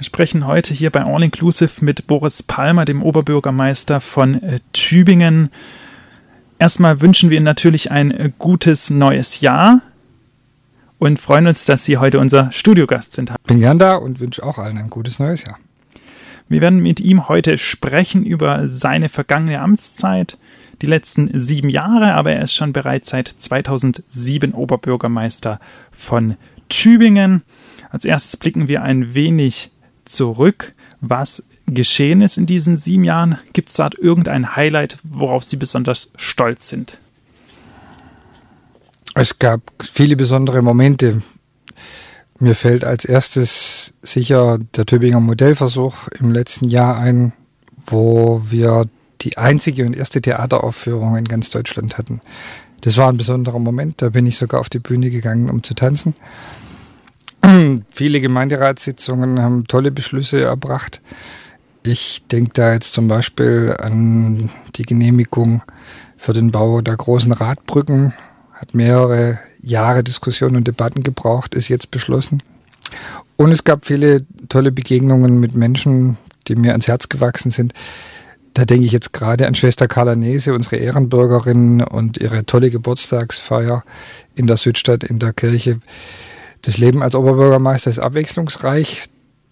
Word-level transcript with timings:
Wir 0.00 0.06
sprechen 0.06 0.46
heute 0.46 0.72
hier 0.72 0.88
bei 0.88 1.04
All 1.04 1.22
Inclusive 1.22 1.84
mit 1.84 2.06
Boris 2.06 2.42
Palmer, 2.42 2.86
dem 2.86 3.02
Oberbürgermeister 3.02 4.00
von 4.00 4.42
äh, 4.42 4.60
Tübingen. 4.72 5.50
Erstmal 6.58 7.02
wünschen 7.02 7.28
wir 7.28 7.36
Ihnen 7.36 7.44
natürlich 7.44 7.90
ein 7.90 8.10
äh, 8.10 8.32
gutes 8.38 8.88
neues 8.88 9.42
Jahr 9.42 9.82
und 10.98 11.20
freuen 11.20 11.48
uns, 11.48 11.66
dass 11.66 11.84
Sie 11.84 11.98
heute 11.98 12.18
unser 12.18 12.50
Studiogast 12.50 13.12
sind. 13.12 13.34
Bin 13.46 13.60
gern 13.60 13.78
da 13.78 13.96
und 13.96 14.20
wünsche 14.20 14.42
auch 14.42 14.56
allen 14.56 14.78
ein 14.78 14.88
gutes 14.88 15.18
neues 15.18 15.44
Jahr. 15.44 15.58
Wir 16.48 16.62
werden 16.62 16.80
mit 16.80 17.00
ihm 17.00 17.28
heute 17.28 17.58
sprechen 17.58 18.24
über 18.24 18.68
seine 18.68 19.10
vergangene 19.10 19.60
Amtszeit, 19.60 20.38
die 20.80 20.86
letzten 20.86 21.28
sieben 21.38 21.68
Jahre, 21.68 22.14
aber 22.14 22.32
er 22.32 22.40
ist 22.40 22.54
schon 22.54 22.72
bereits 22.72 23.10
seit 23.10 23.28
2007 23.28 24.54
Oberbürgermeister 24.54 25.60
von 25.92 26.38
Tübingen. 26.70 27.42
Als 27.90 28.06
erstes 28.06 28.38
blicken 28.38 28.66
wir 28.66 28.82
ein 28.82 29.12
wenig 29.12 29.72
zurück, 30.10 30.74
was 31.00 31.44
geschehen 31.66 32.20
ist 32.20 32.36
in 32.36 32.46
diesen 32.46 32.76
sieben 32.76 33.04
Jahren. 33.04 33.38
Gibt 33.52 33.70
es 33.70 33.76
da 33.76 33.90
irgendein 33.98 34.56
Highlight, 34.56 34.98
worauf 35.02 35.44
Sie 35.44 35.56
besonders 35.56 36.12
stolz 36.16 36.68
sind? 36.68 36.98
Es 39.14 39.38
gab 39.38 39.60
viele 39.80 40.16
besondere 40.16 40.62
Momente. 40.62 41.22
Mir 42.38 42.54
fällt 42.54 42.84
als 42.84 43.04
erstes 43.04 43.94
sicher 44.02 44.58
der 44.76 44.86
Tübinger 44.86 45.20
Modellversuch 45.20 46.08
im 46.18 46.32
letzten 46.32 46.68
Jahr 46.68 46.96
ein, 46.96 47.32
wo 47.86 48.42
wir 48.48 48.88
die 49.20 49.36
einzige 49.36 49.84
und 49.84 49.94
erste 49.94 50.22
Theateraufführung 50.22 51.16
in 51.16 51.26
ganz 51.26 51.50
Deutschland 51.50 51.98
hatten. 51.98 52.20
Das 52.80 52.96
war 52.96 53.10
ein 53.10 53.18
besonderer 53.18 53.58
Moment. 53.58 54.00
Da 54.00 54.10
bin 54.10 54.26
ich 54.26 54.36
sogar 54.36 54.60
auf 54.60 54.70
die 54.70 54.78
Bühne 54.78 55.10
gegangen, 55.10 55.50
um 55.50 55.62
zu 55.62 55.74
tanzen. 55.74 56.14
Viele 57.90 58.20
Gemeinderatssitzungen 58.20 59.42
haben 59.42 59.66
tolle 59.66 59.90
Beschlüsse 59.90 60.42
erbracht. 60.42 61.00
Ich 61.82 62.26
denke 62.30 62.50
da 62.54 62.74
jetzt 62.74 62.92
zum 62.92 63.08
Beispiel 63.08 63.74
an 63.78 64.50
die 64.76 64.82
Genehmigung 64.82 65.62
für 66.18 66.34
den 66.34 66.52
Bau 66.52 66.82
der 66.82 66.96
großen 66.96 67.32
Radbrücken. 67.32 68.12
Hat 68.52 68.74
mehrere 68.74 69.38
Jahre 69.62 70.04
Diskussionen 70.04 70.56
und 70.56 70.66
Debatten 70.66 71.02
gebraucht, 71.02 71.54
ist 71.54 71.68
jetzt 71.68 71.90
beschlossen. 71.90 72.42
Und 73.36 73.52
es 73.52 73.64
gab 73.64 73.86
viele 73.86 74.26
tolle 74.50 74.72
Begegnungen 74.72 75.40
mit 75.40 75.54
Menschen, 75.54 76.18
die 76.46 76.56
mir 76.56 76.72
ans 76.72 76.88
Herz 76.88 77.08
gewachsen 77.08 77.50
sind. 77.50 77.72
Da 78.52 78.64
denke 78.66 78.84
ich 78.84 78.92
jetzt 78.92 79.12
gerade 79.14 79.46
an 79.46 79.54
Schwester 79.54 79.88
Carla 79.88 80.16
Nese, 80.16 80.52
unsere 80.52 80.76
Ehrenbürgerin 80.76 81.80
und 81.82 82.18
ihre 82.18 82.44
tolle 82.44 82.70
Geburtstagsfeier 82.70 83.84
in 84.34 84.46
der 84.46 84.58
Südstadt 84.58 85.04
in 85.04 85.18
der 85.18 85.32
Kirche 85.32 85.80
das 86.62 86.78
Leben 86.78 87.02
als 87.02 87.14
Oberbürgermeister 87.14 87.90
ist 87.90 87.98
abwechslungsreich. 87.98 89.04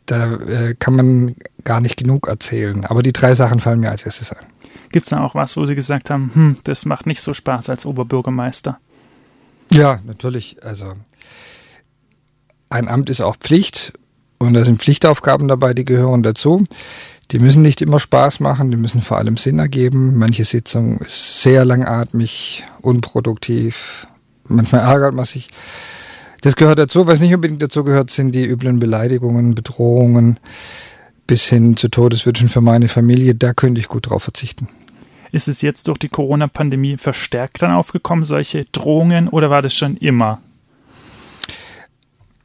Da 0.06 0.34
äh, 0.34 0.74
kann 0.78 0.96
man 0.96 1.36
gar 1.64 1.80
nicht 1.80 1.96
genug 1.96 2.28
erzählen. 2.28 2.84
Aber 2.84 3.02
die 3.02 3.12
drei 3.12 3.34
Sachen 3.34 3.60
fallen 3.60 3.80
mir 3.80 3.90
als 3.90 4.04
erstes 4.04 4.32
ein. 4.32 4.46
Gibt 4.90 5.06
es 5.06 5.10
da 5.10 5.22
auch 5.22 5.34
was, 5.34 5.56
wo 5.56 5.66
Sie 5.66 5.74
gesagt 5.74 6.08
haben, 6.08 6.30
hm, 6.32 6.56
das 6.64 6.86
macht 6.86 7.06
nicht 7.06 7.20
so 7.20 7.34
Spaß 7.34 7.68
als 7.68 7.84
Oberbürgermeister? 7.84 8.78
Ja, 9.72 10.00
natürlich. 10.06 10.62
Also 10.62 10.94
ein 12.70 12.88
Amt 12.88 13.10
ist 13.10 13.20
auch 13.20 13.36
Pflicht 13.36 13.92
und 14.38 14.54
da 14.54 14.64
sind 14.64 14.80
Pflichtaufgaben 14.80 15.48
dabei, 15.48 15.74
die 15.74 15.84
gehören 15.84 16.22
dazu. 16.22 16.64
Die 17.30 17.38
müssen 17.38 17.60
nicht 17.60 17.82
immer 17.82 17.98
Spaß 17.98 18.40
machen, 18.40 18.70
die 18.70 18.78
müssen 18.78 19.02
vor 19.02 19.18
allem 19.18 19.36
Sinn 19.36 19.58
ergeben. 19.58 20.16
Manche 20.16 20.44
Sitzung 20.44 20.98
ist 21.00 21.42
sehr 21.42 21.66
langatmig, 21.66 22.64
unproduktiv. 22.80 24.06
Manchmal 24.44 24.80
ärgert 24.80 25.14
man 25.14 25.26
sich. 25.26 25.48
Das 26.40 26.56
gehört 26.56 26.78
dazu. 26.78 27.06
Was 27.06 27.20
nicht 27.20 27.34
unbedingt 27.34 27.62
dazu 27.62 27.84
gehört, 27.84 28.10
sind 28.10 28.34
die 28.34 28.44
üblen 28.44 28.78
Beleidigungen, 28.78 29.54
Bedrohungen 29.54 30.38
bis 31.26 31.46
hin 31.46 31.76
zu 31.76 31.88
Todeswünschen 31.88 32.48
für 32.48 32.60
meine 32.60 32.88
Familie. 32.88 33.34
Da 33.34 33.52
könnte 33.52 33.80
ich 33.80 33.88
gut 33.88 34.10
drauf 34.10 34.22
verzichten. 34.22 34.68
Ist 35.30 35.48
es 35.48 35.60
jetzt 35.60 35.88
durch 35.88 35.98
die 35.98 36.08
Corona-Pandemie 36.08 36.96
verstärkt 36.96 37.60
dann 37.60 37.72
aufgekommen, 37.72 38.24
solche 38.24 38.64
Drohungen, 38.66 39.28
oder 39.28 39.50
war 39.50 39.60
das 39.60 39.74
schon 39.74 39.96
immer? 39.98 40.40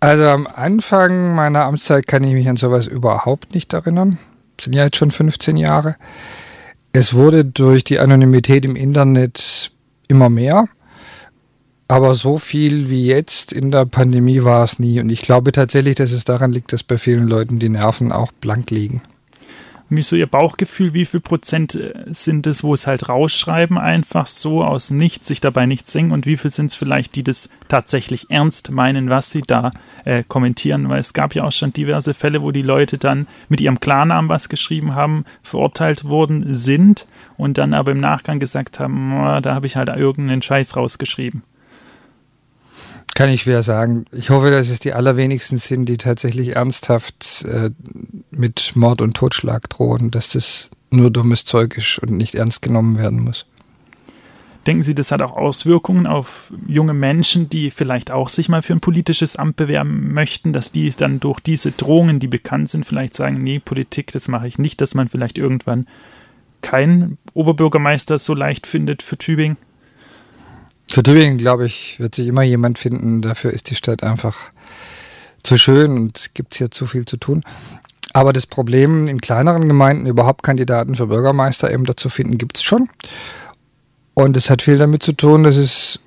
Also 0.02 0.26
am 0.26 0.48
Anfang 0.48 1.34
meiner 1.34 1.64
Amtszeit 1.64 2.08
kann 2.08 2.26
ich 2.26 2.34
mich 2.34 2.50
an 2.50 2.58
sowas 2.58 2.88
überhaupt 2.88 3.56
nicht 3.56 3.72
erinnern. 3.72 4.18
Das 4.58 4.66
sind 4.66 4.74
ja 4.74 4.84
jetzt 4.84 4.98
schon 4.98 5.12
15 5.12 5.56
Jahre. 5.56 5.96
Es 6.92 7.14
wurde 7.14 7.46
durch 7.46 7.86
die 7.86 8.00
Anonymität 8.00 8.66
im 8.66 8.76
Internet 8.76 9.72
immer 10.10 10.30
mehr. 10.30 10.66
Aber 11.94 12.16
so 12.16 12.40
viel 12.40 12.90
wie 12.90 13.06
jetzt 13.06 13.54
in 13.54 13.70
der 13.70 13.86
Pandemie 13.86 14.44
war 14.44 14.64
es 14.64 14.80
nie. 14.80 15.00
Und 15.00 15.12
ich 15.12 15.22
glaube 15.22 15.52
tatsächlich, 15.52 15.94
dass 15.94 16.12
es 16.12 16.26
daran 16.26 16.52
liegt, 16.52 16.74
dass 16.74 16.82
bei 16.82 16.98
vielen 16.98 17.28
Leuten 17.28 17.60
die 17.60 17.70
Nerven 17.70 18.12
auch 18.12 18.32
blank 18.32 18.72
liegen. 18.72 19.04
Wie 19.90 20.02
so 20.02 20.16
Ihr 20.16 20.26
Bauchgefühl, 20.26 20.96
wie 20.96 21.06
viel 21.06 21.20
Prozent 21.20 21.76
äh, 21.76 21.94
sind 22.08 22.48
es, 22.48 22.64
wo 22.64 22.74
es 22.74 22.88
halt 22.88 23.10
rausschreiben, 23.10 23.78
einfach 23.78 24.26
so 24.26 24.64
aus 24.64 24.90
nichts, 24.90 25.28
sich 25.28 25.40
dabei 25.40 25.68
nichts 25.68 25.92
singen 25.92 26.12
und 26.12 26.26
wie 26.26 26.36
viel 26.36 26.50
sind 26.50 26.72
es 26.72 26.76
vielleicht, 26.76 27.14
die 27.16 27.22
das 27.22 27.50
tatsächlich 27.68 28.32
ernst 28.32 28.72
meinen, 28.72 29.12
was 29.12 29.30
sie 29.30 29.44
da 29.46 29.72
äh, 30.04 30.24
kommentieren? 30.28 30.90
Weil 30.90 31.00
es 31.00 31.14
gab 31.14 31.36
ja 31.36 31.44
auch 31.44 31.52
schon 31.52 31.74
diverse 31.74 32.16
Fälle, 32.16 32.42
wo 32.42 32.50
die 32.50 32.64
Leute 32.64 32.98
dann 32.98 33.28
mit 33.50 33.62
ihrem 33.62 33.80
Klarnamen 33.80 34.30
was 34.30 34.50
geschrieben 34.50 34.96
haben, 34.96 35.26
verurteilt 35.44 36.06
worden 36.06 36.56
sind 36.56 37.06
und 37.38 37.60
dann 37.60 37.76
aber 37.76 37.92
im 37.92 38.00
Nachgang 38.00 38.40
gesagt 38.40 38.80
haben, 38.80 39.12
da 39.44 39.54
habe 39.54 39.68
ich 39.68 39.76
halt 39.76 39.90
irgendeinen 39.90 40.42
Scheiß 40.42 40.76
rausgeschrieben. 40.76 41.44
Kann 43.16 43.30
ich 43.30 43.44
schwer 43.44 43.62
sagen. 43.62 44.06
Ich 44.12 44.32
hoffe, 44.32 44.50
dass 44.50 44.70
es 44.70 44.80
die 44.80 44.94
allerwenigsten 44.94 45.58
sind, 45.58 45.86
die 45.86 45.98
tatsächlich 45.98 46.56
ernsthaft 46.56 47.46
äh, 47.46 47.70
mit 48.32 48.76
Mord 48.76 49.02
und 49.02 49.16
Totschlag 49.16 49.70
drohen, 49.70 50.10
dass 50.10 50.30
das 50.30 50.72
nur 50.90 51.12
dummes 51.12 51.46
Zeug 51.46 51.78
ist 51.78 52.00
und 52.00 52.12
nicht 52.12 52.36
ernst 52.36 52.62
genommen 52.62 52.98
werden 52.98 53.20
muss. 53.20 53.46
Denken 54.66 54.84
Sie, 54.84 54.96
das 54.96 55.12
hat 55.12 55.22
auch 55.22 55.36
Auswirkungen 55.36 56.08
auf 56.08 56.52
junge 56.68 56.94
Menschen, 56.94 57.50
die 57.50 57.70
vielleicht 57.70 58.12
auch 58.12 58.30
sich 58.30 58.48
mal 58.48 58.62
für 58.62 58.74
ein 58.74 58.80
politisches 58.80 59.36
Amt 59.36 59.58
bewerben 59.58 60.14
möchten, 60.14 60.54
dass 60.54 60.72
die 60.72 60.90
dann 60.92 61.20
durch 61.20 61.42
diese 61.42 61.72
Drohungen, 61.72 62.20
die 62.20 62.28
bekannt 62.28 62.70
sind, 62.70 62.86
vielleicht 62.86 63.14
sagen, 63.14 63.44
nee, 63.44 63.60
Politik, 63.60 64.14
das 64.14 64.30
mache 64.30 64.48
ich 64.48 64.58
nicht, 64.58 64.80
dass 64.80 64.96
man 64.96 65.10
vielleicht 65.10 65.38
irgendwann 65.38 65.86
keinen 66.62 67.18
Oberbürgermeister 67.34 68.18
so 68.18 68.34
leicht 68.34 68.66
findet 68.66 69.04
für 69.04 69.18
Tübingen? 69.18 69.58
Für 70.94 71.02
Tübingen, 71.02 71.40
glaube 71.40 71.66
ich, 71.66 72.00
wird 72.00 72.14
sich 72.14 72.28
immer 72.28 72.44
jemand 72.44 72.78
finden. 72.78 73.24
Dafür 73.24 73.50
ist 73.50 73.72
die 73.72 73.76
Stadt 73.76 74.04
einfach 74.04 74.38
zu 75.42 75.58
schön 75.58 75.98
und 75.98 76.36
gibt 76.36 76.54
es 76.54 76.60
hier 76.60 76.70
zu 76.70 76.86
viel 76.86 77.06
zu 77.06 77.18
tun. 77.18 77.44
Aber 78.14 78.32
das 78.32 78.46
Problem, 78.46 79.08
in 79.08 79.20
kleineren 79.20 79.68
Gemeinden 79.68 80.06
überhaupt 80.06 80.44
Kandidaten 80.44 80.94
für 80.94 81.08
Bürgermeisterämter 81.08 81.98
zu 81.98 82.10
finden, 82.10 82.38
gibt 82.38 82.58
es 82.58 82.64
schon. 82.64 82.90
Und 84.14 84.38
es 84.38 84.52
hat 84.52 84.62
viel 84.62 84.78
damit 84.78 85.02
zu 85.02 85.14
tun, 85.14 85.42
dass 85.42 85.56
es 85.56 86.00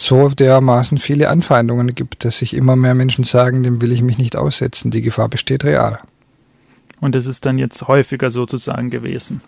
so 0.00 0.28
dermaßen 0.28 0.98
viele 0.98 1.30
Anfeindungen 1.30 1.94
gibt, 1.94 2.24
dass 2.24 2.38
sich 2.38 2.54
immer 2.54 2.74
mehr 2.74 2.96
Menschen 2.96 3.22
sagen, 3.22 3.62
dem 3.62 3.80
will 3.80 3.92
ich 3.92 4.02
mich 4.02 4.18
nicht 4.18 4.34
aussetzen. 4.34 4.90
Die 4.90 5.02
Gefahr 5.02 5.28
besteht 5.28 5.62
real. 5.62 6.00
Und 7.00 7.14
das 7.14 7.26
ist 7.26 7.46
dann 7.46 7.56
jetzt 7.56 7.86
häufiger 7.86 8.32
sozusagen 8.32 8.90
gewesen. 8.90 9.42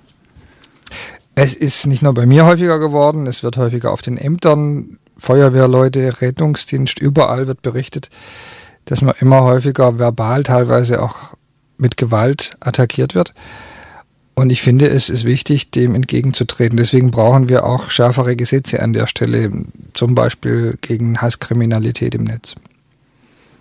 Es 1.38 1.54
ist 1.54 1.86
nicht 1.86 2.02
nur 2.02 2.14
bei 2.14 2.24
mir 2.24 2.46
häufiger 2.46 2.78
geworden, 2.78 3.26
es 3.26 3.42
wird 3.42 3.58
häufiger 3.58 3.92
auf 3.92 4.00
den 4.00 4.16
Ämtern, 4.16 4.98
Feuerwehrleute, 5.18 6.22
Rettungsdienst, 6.22 6.98
überall 6.98 7.46
wird 7.46 7.60
berichtet, 7.60 8.08
dass 8.86 9.02
man 9.02 9.14
immer 9.20 9.42
häufiger 9.42 9.98
verbal, 9.98 10.44
teilweise 10.44 11.02
auch 11.02 11.34
mit 11.76 11.98
Gewalt 11.98 12.56
attackiert 12.60 13.14
wird. 13.14 13.34
Und 14.34 14.50
ich 14.50 14.62
finde, 14.62 14.88
es 14.88 15.10
ist 15.10 15.24
wichtig, 15.24 15.70
dem 15.70 15.94
entgegenzutreten. 15.94 16.78
Deswegen 16.78 17.10
brauchen 17.10 17.50
wir 17.50 17.66
auch 17.66 17.90
schärfere 17.90 18.34
Gesetze 18.34 18.82
an 18.82 18.94
der 18.94 19.06
Stelle, 19.06 19.50
zum 19.92 20.14
Beispiel 20.14 20.78
gegen 20.80 21.20
Hasskriminalität 21.20 22.14
im 22.14 22.24
Netz. 22.24 22.54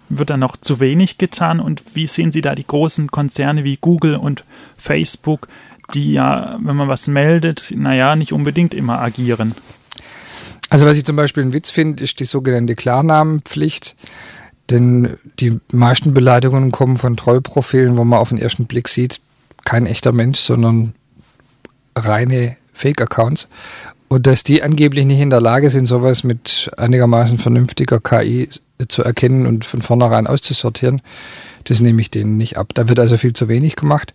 Wird 0.07 0.29
da 0.29 0.37
noch 0.37 0.55
zu 0.55 0.79
wenig 0.79 1.17
getan? 1.17 1.59
Und 1.59 1.83
wie 1.93 2.07
sehen 2.07 2.31
Sie 2.31 2.41
da 2.41 2.55
die 2.55 2.67
großen 2.67 3.11
Konzerne 3.11 3.65
wie 3.65 3.77
Google 3.79 4.15
und 4.15 4.45
Facebook, 4.77 5.47
die 5.93 6.13
ja, 6.13 6.57
wenn 6.61 6.75
man 6.75 6.87
was 6.87 7.07
meldet, 7.07 7.71
naja, 7.75 8.15
nicht 8.15 8.33
unbedingt 8.33 8.73
immer 8.73 8.99
agieren. 8.99 9.53
Also 10.69 10.85
was 10.85 10.97
ich 10.97 11.05
zum 11.05 11.15
Beispiel 11.15 11.43
einen 11.43 11.53
Witz 11.53 11.69
finde, 11.69 12.03
ist 12.03 12.19
die 12.19 12.25
sogenannte 12.25 12.75
Klarnamenpflicht. 12.75 13.95
Denn 14.69 15.17
die 15.39 15.59
meisten 15.71 16.13
Beleidigungen 16.13 16.71
kommen 16.71 16.97
von 16.97 17.15
Trollprofilen, 17.15 17.97
wo 17.97 18.03
man 18.03 18.19
auf 18.19 18.29
den 18.29 18.39
ersten 18.39 18.65
Blick 18.65 18.87
sieht, 18.87 19.21
kein 19.63 19.85
echter 19.85 20.11
Mensch, 20.11 20.39
sondern 20.39 20.95
reine 21.95 22.57
Fake-Accounts. 22.73 23.47
Und 24.07 24.27
dass 24.27 24.43
die 24.43 24.63
angeblich 24.63 25.05
nicht 25.05 25.19
in 25.19 25.29
der 25.29 25.41
Lage 25.41 25.69
sind, 25.69 25.85
sowas 25.85 26.23
mit 26.23 26.71
einigermaßen 26.77 27.37
vernünftiger 27.37 27.99
KI 27.99 28.49
zu 28.87 29.03
erkennen 29.03 29.45
und 29.45 29.65
von 29.65 29.81
vornherein 29.81 30.27
auszusortieren, 30.27 31.01
das 31.63 31.79
nehme 31.79 32.01
ich 32.01 32.11
denen 32.11 32.37
nicht 32.37 32.57
ab. 32.57 32.73
Da 32.73 32.89
wird 32.89 32.99
also 32.99 33.17
viel 33.17 33.33
zu 33.33 33.47
wenig 33.47 33.75
gemacht. 33.75 34.13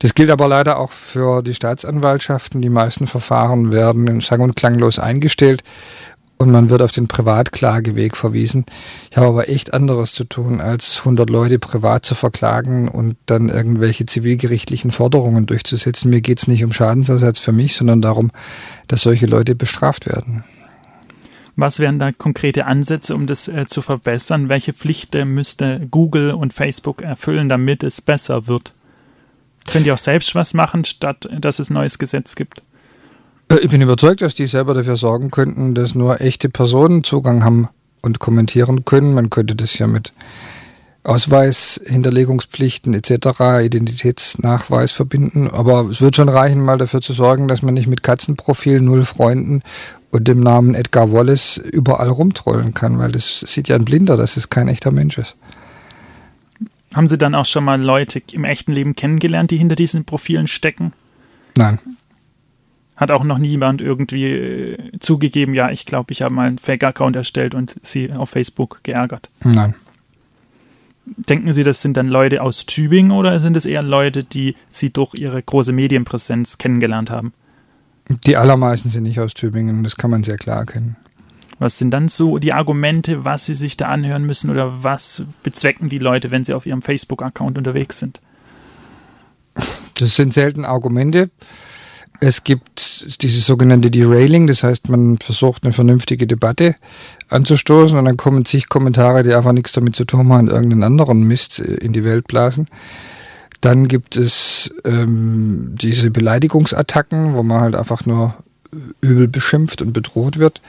Das 0.00 0.14
gilt 0.14 0.30
aber 0.30 0.48
leider 0.48 0.78
auch 0.78 0.90
für 0.90 1.42
die 1.42 1.54
Staatsanwaltschaften. 1.54 2.62
Die 2.62 2.70
meisten 2.70 3.06
Verfahren 3.06 3.70
werden 3.70 4.20
sang- 4.20 4.40
und 4.40 4.56
klanglos 4.56 4.98
eingestellt. 4.98 5.62
und 6.38 6.50
man 6.50 6.70
wird 6.70 6.80
auf 6.80 6.90
den 6.90 7.06
Privatklageweg 7.06 8.16
verwiesen. 8.16 8.64
Ich 9.10 9.18
habe 9.18 9.26
aber 9.26 9.50
echt 9.50 9.74
anderes 9.74 10.14
zu 10.14 10.24
tun, 10.24 10.62
als 10.62 11.00
100 11.00 11.28
Leute 11.28 11.58
privat 11.58 12.06
zu 12.06 12.14
verklagen 12.14 12.88
und 12.88 13.16
dann 13.26 13.50
irgendwelche 13.50 14.06
zivilgerichtlichen 14.06 14.90
Forderungen 14.90 15.44
durchzusetzen. 15.44 16.08
Mir 16.08 16.22
geht 16.22 16.38
es 16.38 16.48
nicht 16.48 16.64
um 16.64 16.72
Schadensersatz 16.72 17.38
für 17.38 17.52
mich, 17.52 17.76
sondern 17.76 18.00
darum, 18.00 18.30
dass 18.88 19.02
solche 19.02 19.26
Leute 19.26 19.54
bestraft 19.54 20.06
werden. 20.06 20.42
Was 21.56 21.78
wären 21.78 21.98
da 21.98 22.10
konkrete 22.10 22.64
Ansätze, 22.64 23.14
um 23.14 23.26
das 23.26 23.46
äh, 23.46 23.66
zu 23.66 23.82
verbessern? 23.82 24.48
Welche 24.48 24.72
Pflichten 24.72 25.34
müsste 25.34 25.86
Google 25.90 26.30
und 26.30 26.54
Facebook 26.54 27.02
erfüllen, 27.02 27.50
damit 27.50 27.84
es 27.84 28.00
besser 28.00 28.46
wird? 28.46 28.72
Könnt 29.66 29.86
ihr 29.86 29.94
auch 29.94 29.98
selbst 29.98 30.34
was 30.34 30.54
machen, 30.54 30.84
statt 30.84 31.28
dass 31.38 31.58
es 31.58 31.70
neues 31.70 31.98
Gesetz 31.98 32.34
gibt? 32.34 32.62
Äh, 33.50 33.58
ich 33.60 33.70
bin 33.70 33.80
überzeugt, 33.80 34.22
dass 34.22 34.34
die 34.34 34.46
selber 34.46 34.74
dafür 34.74 34.96
sorgen 34.96 35.30
könnten, 35.30 35.74
dass 35.74 35.94
nur 35.94 36.20
echte 36.20 36.48
Personen 36.48 37.04
Zugang 37.04 37.44
haben 37.44 37.68
und 38.02 38.18
kommentieren 38.18 38.84
können. 38.84 39.14
Man 39.14 39.30
könnte 39.30 39.54
das 39.54 39.78
ja 39.78 39.86
mit 39.86 40.12
Ausweis, 41.02 41.80
Hinterlegungspflichten 41.84 42.92
etc., 42.92 43.62
Identitätsnachweis 43.62 44.92
verbinden. 44.92 45.48
Aber 45.48 45.88
es 45.90 46.00
wird 46.00 46.16
schon 46.16 46.28
reichen, 46.28 46.60
mal 46.60 46.78
dafür 46.78 47.00
zu 47.00 47.12
sorgen, 47.12 47.48
dass 47.48 47.62
man 47.62 47.74
nicht 47.74 47.86
mit 47.86 48.02
Katzenprofil, 48.02 48.80
null 48.80 49.04
Freunden 49.04 49.62
und 50.10 50.28
dem 50.28 50.40
Namen 50.40 50.74
Edgar 50.74 51.12
Wallace 51.12 51.56
überall 51.56 52.08
rumtrollen 52.08 52.74
kann, 52.74 52.98
weil 52.98 53.12
das 53.12 53.40
sieht 53.40 53.68
ja 53.68 53.76
ein 53.76 53.84
Blinder, 53.84 54.16
dass 54.16 54.36
es 54.36 54.50
kein 54.50 54.68
echter 54.68 54.90
Mensch 54.90 55.16
ist. 55.18 55.36
Haben 56.94 57.08
Sie 57.08 57.18
dann 57.18 57.34
auch 57.34 57.46
schon 57.46 57.64
mal 57.64 57.80
Leute 57.80 58.20
im 58.32 58.44
echten 58.44 58.72
Leben 58.72 58.96
kennengelernt, 58.96 59.50
die 59.50 59.58
hinter 59.58 59.76
diesen 59.76 60.04
Profilen 60.04 60.46
stecken? 60.46 60.92
Nein. 61.56 61.78
Hat 62.96 63.10
auch 63.10 63.24
noch 63.24 63.38
niemand 63.38 63.80
irgendwie 63.80 64.26
äh, 64.26 64.98
zugegeben, 64.98 65.54
ja, 65.54 65.70
ich 65.70 65.86
glaube, 65.86 66.12
ich 66.12 66.22
habe 66.22 66.34
mal 66.34 66.48
einen 66.48 66.58
Fake-Account 66.58 67.16
erstellt 67.16 67.54
und 67.54 67.74
sie 67.82 68.12
auf 68.12 68.30
Facebook 68.30 68.80
geärgert. 68.82 69.30
Nein. 69.42 69.74
Denken 71.06 71.52
Sie, 71.52 71.64
das 71.64 71.80
sind 71.80 71.96
dann 71.96 72.08
Leute 72.08 72.42
aus 72.42 72.66
Tübingen 72.66 73.10
oder 73.10 73.40
sind 73.40 73.56
es 73.56 73.64
eher 73.64 73.82
Leute, 73.82 74.22
die 74.22 74.54
Sie 74.68 74.92
durch 74.92 75.14
Ihre 75.14 75.42
große 75.42 75.72
Medienpräsenz 75.72 76.58
kennengelernt 76.58 77.10
haben? 77.10 77.32
Die 78.26 78.36
allermeisten 78.36 78.90
sind 78.90 79.04
nicht 79.04 79.18
aus 79.18 79.34
Tübingen, 79.34 79.82
das 79.82 79.96
kann 79.96 80.10
man 80.10 80.22
sehr 80.22 80.36
klar 80.36 80.58
erkennen. 80.58 80.96
Was 81.60 81.76
sind 81.76 81.90
dann 81.90 82.08
so 82.08 82.38
die 82.38 82.54
Argumente, 82.54 83.24
was 83.26 83.44
Sie 83.44 83.54
sich 83.54 83.76
da 83.76 83.88
anhören 83.88 84.24
müssen 84.24 84.50
oder 84.50 84.82
was 84.82 85.26
bezwecken 85.42 85.90
die 85.90 85.98
Leute, 85.98 86.30
wenn 86.30 86.42
sie 86.42 86.54
auf 86.54 86.64
ihrem 86.64 86.80
Facebook-Account 86.80 87.58
unterwegs 87.58 87.98
sind? 87.98 88.18
Das 89.98 90.16
sind 90.16 90.32
selten 90.32 90.64
Argumente. 90.64 91.28
Es 92.18 92.44
gibt 92.44 93.22
dieses 93.22 93.44
sogenannte 93.44 93.90
Derailing, 93.90 94.46
das 94.46 94.62
heißt, 94.62 94.88
man 94.88 95.18
versucht 95.18 95.64
eine 95.64 95.72
vernünftige 95.72 96.26
Debatte 96.26 96.76
anzustoßen 97.28 97.98
und 97.98 98.06
dann 98.06 98.16
kommen 98.16 98.46
zig 98.46 98.70
Kommentare, 98.70 99.22
die 99.22 99.34
einfach 99.34 99.52
nichts 99.52 99.72
damit 99.72 99.94
zu 99.94 100.06
tun 100.06 100.32
haben, 100.32 100.48
irgendeinen 100.48 100.82
anderen 100.82 101.24
Mist 101.24 101.60
äh, 101.60 101.74
in 101.74 101.92
die 101.92 102.04
Welt 102.04 102.26
blasen. 102.26 102.68
Dann 103.60 103.86
gibt 103.86 104.16
es 104.16 104.74
ähm, 104.86 105.74
diese 105.74 106.10
Beleidigungsattacken, 106.10 107.34
wo 107.34 107.42
man 107.42 107.60
halt 107.60 107.74
einfach 107.74 108.06
nur 108.06 108.34
übel 109.02 109.28
beschimpft 109.28 109.82
und 109.82 109.92
bedroht 109.92 110.38
wird. 110.38 110.62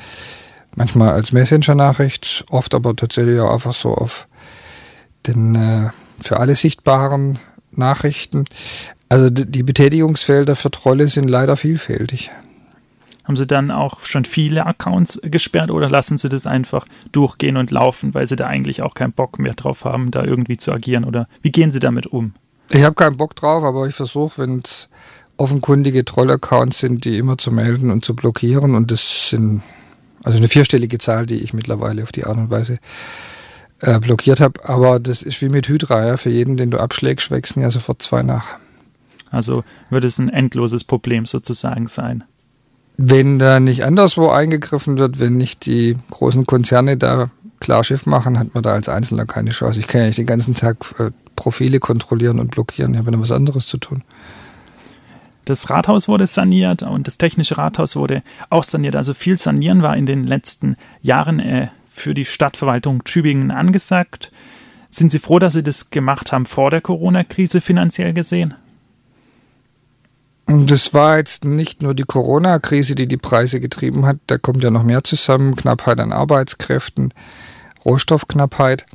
Manchmal 0.75 1.09
als 1.09 1.31
Messenger-Nachricht, 1.31 2.45
oft 2.49 2.73
aber 2.73 2.95
tatsächlich 2.95 3.39
auch 3.39 3.53
einfach 3.53 3.73
so 3.73 3.93
auf 3.93 4.27
den 5.27 5.55
äh, 5.55 5.89
für 6.19 6.39
alle 6.39 6.55
sichtbaren 6.55 7.39
Nachrichten. 7.71 8.45
Also 9.09 9.29
die 9.29 9.63
Betätigungsfelder 9.63 10.55
für 10.55 10.71
Trolle 10.71 11.09
sind 11.09 11.29
leider 11.29 11.57
vielfältig. 11.57 12.31
Haben 13.25 13.35
Sie 13.35 13.45
dann 13.45 13.71
auch 13.71 14.01
schon 14.01 14.25
viele 14.25 14.65
Accounts 14.65 15.21
gesperrt 15.23 15.69
oder 15.69 15.89
lassen 15.89 16.17
Sie 16.17 16.29
das 16.29 16.47
einfach 16.47 16.85
durchgehen 17.11 17.57
und 17.57 17.71
laufen, 17.71 18.13
weil 18.13 18.27
Sie 18.27 18.35
da 18.35 18.47
eigentlich 18.47 18.81
auch 18.81 18.93
keinen 18.93 19.13
Bock 19.13 19.37
mehr 19.37 19.53
drauf 19.53 19.85
haben, 19.85 20.11
da 20.11 20.23
irgendwie 20.23 20.57
zu 20.57 20.71
agieren? 20.71 21.03
Oder 21.03 21.27
wie 21.41 21.51
gehen 21.51 21.71
Sie 21.71 21.79
damit 21.79 22.07
um? 22.07 22.33
Ich 22.71 22.83
habe 22.83 22.95
keinen 22.95 23.17
Bock 23.17 23.35
drauf, 23.35 23.63
aber 23.63 23.87
ich 23.87 23.95
versuche, 23.95 24.41
wenn 24.41 24.61
es 24.63 24.89
offenkundige 25.37 26.05
Troll-Accounts 26.05 26.79
sind, 26.79 27.05
die 27.05 27.17
immer 27.17 27.37
zu 27.37 27.51
melden 27.51 27.91
und 27.91 28.05
zu 28.05 28.15
blockieren. 28.15 28.75
Und 28.75 28.91
das 28.91 29.29
sind 29.29 29.61
also 30.23 30.37
eine 30.37 30.47
vierstellige 30.47 30.97
Zahl, 30.97 31.25
die 31.25 31.35
ich 31.35 31.53
mittlerweile 31.53 32.03
auf 32.03 32.11
die 32.11 32.25
Art 32.25 32.37
und 32.37 32.49
Weise 32.49 32.79
äh, 33.79 33.99
blockiert 33.99 34.39
habe. 34.39 34.67
Aber 34.67 34.99
das 34.99 35.23
ist 35.23 35.41
wie 35.41 35.49
mit 35.49 35.67
Hydra. 35.67 36.05
Ja? 36.05 36.17
Für 36.17 36.29
jeden, 36.29 36.57
den 36.57 36.71
du 36.71 36.79
abschlägst, 36.79 37.31
wechseln 37.31 37.61
ja 37.61 37.71
sofort 37.71 38.01
zwei 38.01 38.23
nach. 38.23 38.57
Also 39.31 39.63
wird 39.89 40.03
es 40.03 40.19
ein 40.19 40.29
endloses 40.29 40.83
Problem 40.83 41.25
sozusagen 41.25 41.87
sein. 41.87 42.23
Wenn 42.97 43.39
da 43.39 43.59
nicht 43.59 43.83
anderswo 43.83 44.29
eingegriffen 44.29 44.99
wird, 44.99 45.19
wenn 45.19 45.37
nicht 45.37 45.65
die 45.65 45.97
großen 46.11 46.45
Konzerne 46.45 46.97
da 46.97 47.31
klar 47.59 47.83
Schiff 47.83 48.05
machen, 48.05 48.37
hat 48.37 48.53
man 48.53 48.63
da 48.63 48.73
als 48.73 48.89
Einzelner 48.89 49.25
keine 49.25 49.51
Chance. 49.51 49.79
Ich 49.79 49.87
kann 49.87 50.01
ja 50.01 50.07
nicht 50.07 50.19
den 50.19 50.25
ganzen 50.25 50.53
Tag 50.53 50.77
äh, 50.99 51.11
Profile 51.35 51.79
kontrollieren 51.79 52.39
und 52.39 52.51
blockieren. 52.51 52.93
Ich 52.93 52.99
habe 52.99 53.11
noch 53.11 53.21
was 53.21 53.31
anderes 53.31 53.65
zu 53.65 53.77
tun. 53.77 54.03
Das 55.45 55.69
Rathaus 55.69 56.07
wurde 56.07 56.27
saniert 56.27 56.83
und 56.83 57.07
das 57.07 57.17
technische 57.17 57.57
Rathaus 57.57 57.95
wurde 57.95 58.23
auch 58.49 58.63
saniert. 58.63 58.95
Also 58.95 59.13
viel 59.13 59.37
Sanieren 59.37 59.81
war 59.81 59.97
in 59.97 60.05
den 60.05 60.27
letzten 60.27 60.75
Jahren 61.01 61.39
äh, 61.39 61.69
für 61.89 62.13
die 62.13 62.25
Stadtverwaltung 62.25 63.03
Tübingen 63.03 63.51
angesagt. 63.51 64.31
Sind 64.89 65.11
Sie 65.11 65.19
froh, 65.19 65.39
dass 65.39 65.53
Sie 65.53 65.63
das 65.63 65.89
gemacht 65.89 66.31
haben 66.31 66.45
vor 66.45 66.69
der 66.69 66.81
Corona-Krise 66.81 67.61
finanziell 67.61 68.13
gesehen? 68.13 68.53
Das 70.45 70.93
war 70.93 71.17
jetzt 71.17 71.45
nicht 71.45 71.81
nur 71.81 71.93
die 71.93 72.03
Corona-Krise, 72.03 72.93
die 72.93 73.07
die 73.07 73.17
Preise 73.17 73.59
getrieben 73.59 74.05
hat. 74.05 74.17
Da 74.27 74.37
kommt 74.37 74.63
ja 74.63 74.69
noch 74.69 74.83
mehr 74.83 75.03
zusammen. 75.03 75.55
Knappheit 75.55 75.99
an 75.99 76.11
Arbeitskräften, 76.11 77.13
Rohstoffknappheit, 77.85 78.85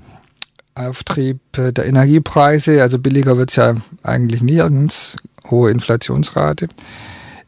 Auftrieb 0.77 1.41
der 1.57 1.87
Energiepreise. 1.87 2.83
Also 2.83 2.99
billiger 2.99 3.39
wird 3.39 3.51
es 3.51 3.57
ja 3.57 3.75
eigentlich 4.03 4.43
nirgends. 4.43 5.17
Hohe 5.51 5.71
Inflationsrate. 5.71 6.69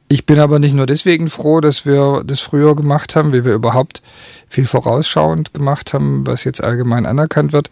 Ich 0.08 0.24
bin 0.24 0.38
aber 0.38 0.58
nicht 0.58 0.74
nur 0.74 0.86
deswegen 0.86 1.28
froh, 1.28 1.60
dass 1.60 1.84
wir 1.84 2.22
das 2.24 2.40
früher 2.40 2.74
gemacht 2.74 3.14
haben, 3.14 3.32
wie 3.32 3.44
wir 3.44 3.52
überhaupt 3.52 4.02
viel 4.48 4.64
vorausschauend 4.64 5.52
gemacht 5.52 5.92
haben, 5.92 6.26
was 6.26 6.44
jetzt 6.44 6.64
allgemein 6.64 7.04
anerkannt 7.04 7.52
wird, 7.52 7.68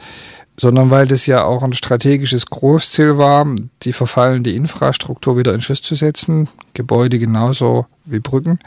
sondern 0.58 0.90
weil 0.90 1.06
das 1.06 1.24
ja 1.24 1.44
auch 1.44 1.62
ein 1.62 1.72
strategisches 1.72 2.46
Großziel 2.46 3.16
war, 3.16 3.46
die 3.82 3.94
verfallende 3.94 4.52
Infrastruktur 4.52 5.38
wieder 5.38 5.54
in 5.54 5.62
Schuss 5.62 5.80
zu 5.80 5.94
setzen, 5.94 6.48
Gebäude 6.74 7.18
genauso 7.18 7.86
wie 8.04 8.20
Brücken 8.20 8.58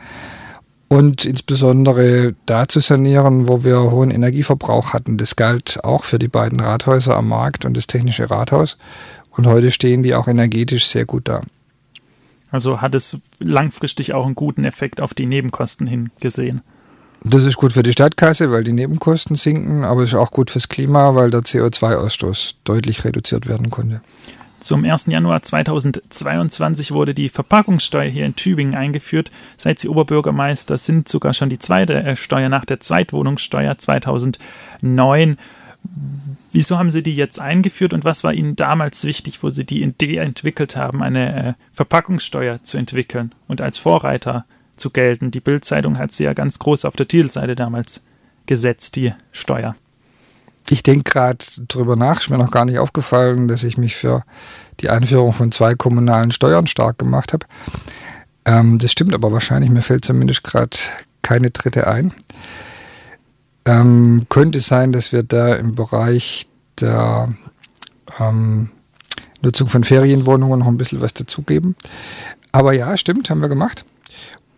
und 0.89 1.23
insbesondere 1.23 2.35
da 2.45 2.67
zu 2.67 2.81
sanieren, 2.81 3.47
wo 3.47 3.63
wir 3.63 3.79
hohen 3.91 4.11
Energieverbrauch 4.11 4.91
hatten. 4.91 5.17
Das 5.17 5.35
galt 5.35 5.83
auch 5.83 6.03
für 6.03 6.19
die 6.19 6.27
beiden 6.27 6.59
Rathäuser 6.59 7.15
am 7.15 7.29
Markt 7.29 7.63
und 7.63 7.77
das 7.77 7.87
technische 7.87 8.29
Rathaus 8.29 8.77
und 9.31 9.47
heute 9.47 9.71
stehen 9.71 10.03
die 10.03 10.15
auch 10.15 10.27
energetisch 10.27 10.87
sehr 10.87 11.05
gut 11.05 11.29
da. 11.29 11.41
Also 12.51 12.81
hat 12.81 12.95
es 12.95 13.21
langfristig 13.39 14.13
auch 14.13 14.25
einen 14.25 14.35
guten 14.35 14.65
Effekt 14.65 14.99
auf 14.99 15.13
die 15.13 15.27
Nebenkosten 15.27 15.87
hingesehen. 15.87 16.61
Das 17.23 17.43
ist 17.43 17.57
gut 17.57 17.73
für 17.73 17.83
die 17.83 17.91
Stadtkasse, 17.91 18.49
weil 18.49 18.63
die 18.63 18.73
Nebenkosten 18.73 19.35
sinken, 19.35 19.83
aber 19.83 20.03
es 20.03 20.09
ist 20.09 20.15
auch 20.15 20.31
gut 20.31 20.49
fürs 20.49 20.69
Klima, 20.69 21.15
weil 21.15 21.29
der 21.29 21.41
CO2-Ausstoß 21.41 22.55
deutlich 22.63 23.03
reduziert 23.03 23.47
werden 23.47 23.69
konnte. 23.69 24.01
Zum 24.59 24.83
1. 24.83 25.07
Januar 25.07 25.41
2022 25.41 26.91
wurde 26.91 27.13
die 27.13 27.29
Verpackungssteuer 27.29 28.09
hier 28.09 28.25
in 28.25 28.35
Tübingen 28.35 28.75
eingeführt. 28.75 29.31
Seit 29.57 29.79
Sie 29.79 29.87
Oberbürgermeister 29.87 30.77
sind 30.77 31.07
sogar 31.07 31.33
schon 31.33 31.49
die 31.49 31.59
zweite 31.59 31.95
äh, 31.95 32.15
Steuer 32.15 32.49
nach 32.49 32.65
der 32.65 32.79
Zweitwohnungssteuer 32.79 33.77
2009. 33.77 35.37
Wieso 36.51 36.77
haben 36.77 36.91
Sie 36.91 37.03
die 37.03 37.15
jetzt 37.15 37.39
eingeführt 37.39 37.93
und 37.93 38.03
was 38.03 38.23
war 38.23 38.33
Ihnen 38.33 38.55
damals 38.55 39.05
wichtig, 39.05 39.41
wo 39.43 39.49
Sie 39.49 39.63
die 39.63 39.81
Idee 39.81 40.17
entwickelt 40.17 40.75
haben, 40.75 41.01
eine 41.01 41.49
äh, 41.49 41.53
Verpackungssteuer 41.73 42.61
zu 42.63 42.77
entwickeln 42.77 43.33
und 43.47 43.61
als 43.61 43.77
Vorreiter 43.77 44.45
zu 44.79 44.89
gelten. 44.89 45.31
Die 45.31 45.41
Bildzeitung 45.41 45.97
hat 45.97 46.11
sie 46.11 46.23
ja 46.23 46.33
ganz 46.33 46.59
groß 46.59 46.85
auf 46.85 46.95
der 46.95 47.07
Titelseite 47.07 47.55
damals 47.55 48.05
gesetzt, 48.45 48.95
die 48.95 49.13
Steuer. 49.31 49.75
Ich 50.69 50.83
denke 50.83 51.11
gerade 51.11 51.45
drüber 51.67 51.95
nach, 51.95 52.19
ist 52.19 52.29
mir 52.29 52.37
noch 52.37 52.51
gar 52.51 52.65
nicht 52.65 52.79
aufgefallen, 52.79 53.47
dass 53.47 53.63
ich 53.63 53.77
mich 53.77 53.95
für 53.95 54.23
die 54.81 54.89
Einführung 54.89 55.33
von 55.33 55.51
zwei 55.51 55.75
kommunalen 55.75 56.31
Steuern 56.31 56.67
stark 56.67 56.97
gemacht 56.97 57.33
habe. 57.33 57.45
Ähm, 58.45 58.77
das 58.77 58.91
stimmt 58.91 59.13
aber 59.13 59.31
wahrscheinlich, 59.31 59.69
mir 59.71 59.81
fällt 59.81 60.05
zumindest 60.05 60.43
gerade 60.43 60.77
keine 61.21 61.51
dritte 61.51 61.87
ein. 61.87 62.13
Ähm, 63.65 64.25
könnte 64.29 64.59
sein, 64.59 64.91
dass 64.91 65.11
wir 65.11 65.23
da 65.23 65.55
im 65.55 65.75
Bereich 65.75 66.47
der 66.79 67.29
ähm, 68.19 68.69
Nutzung 69.41 69.67
von 69.67 69.83
Ferienwohnungen 69.83 70.59
noch 70.59 70.67
ein 70.67 70.77
bisschen 70.77 71.01
was 71.01 71.13
dazugeben. 71.13 71.75
Aber 72.51 72.73
ja, 72.73 72.95
stimmt, 72.97 73.29
haben 73.29 73.41
wir 73.41 73.49
gemacht. 73.49 73.85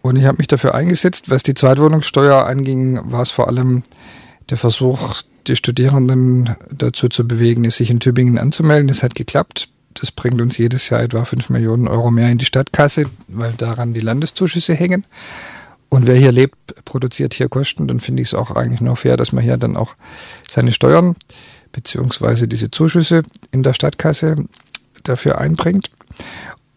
Und 0.01 0.15
ich 0.15 0.25
habe 0.25 0.37
mich 0.37 0.47
dafür 0.47 0.73
eingesetzt. 0.75 1.29
Was 1.29 1.43
die 1.43 1.53
Zweitwohnungssteuer 1.53 2.45
anging, 2.45 2.99
war 3.11 3.21
es 3.21 3.31
vor 3.31 3.47
allem 3.47 3.83
der 4.49 4.57
Versuch, 4.57 5.21
die 5.47 5.55
Studierenden 5.55 6.55
dazu 6.71 7.09
zu 7.09 7.27
bewegen, 7.27 7.69
sich 7.69 7.89
in 7.89 7.99
Tübingen 7.99 8.37
anzumelden. 8.37 8.87
Das 8.87 9.03
hat 9.03 9.15
geklappt. 9.15 9.69
Das 9.93 10.11
bringt 10.11 10.39
uns 10.41 10.57
jedes 10.57 10.89
Jahr 10.89 11.01
etwa 11.01 11.25
5 11.25 11.49
Millionen 11.49 11.87
Euro 11.87 12.11
mehr 12.11 12.29
in 12.29 12.37
die 12.37 12.45
Stadtkasse, 12.45 13.05
weil 13.27 13.53
daran 13.53 13.93
die 13.93 13.99
Landeszuschüsse 13.99 14.73
hängen. 14.73 15.05
Und 15.89 16.07
wer 16.07 16.15
hier 16.15 16.31
lebt, 16.31 16.55
produziert 16.85 17.33
hier 17.33 17.49
Kosten. 17.49 17.87
Dann 17.87 17.99
finde 17.99 18.21
ich 18.21 18.29
es 18.29 18.33
auch 18.33 18.51
eigentlich 18.51 18.79
nur 18.79 18.95
fair, 18.95 19.17
dass 19.17 19.33
man 19.33 19.43
hier 19.43 19.57
dann 19.57 19.75
auch 19.75 19.95
seine 20.49 20.71
Steuern 20.71 21.15
beziehungsweise 21.73 22.47
diese 22.47 22.71
Zuschüsse 22.71 23.23
in 23.51 23.63
der 23.63 23.73
Stadtkasse 23.73 24.35
dafür 25.03 25.39
einbringt. 25.39 25.91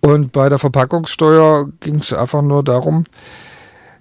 Und 0.00 0.32
bei 0.32 0.48
der 0.48 0.58
Verpackungssteuer 0.58 1.70
ging 1.80 1.96
es 1.96 2.12
einfach 2.12 2.42
nur 2.42 2.64
darum, 2.64 3.04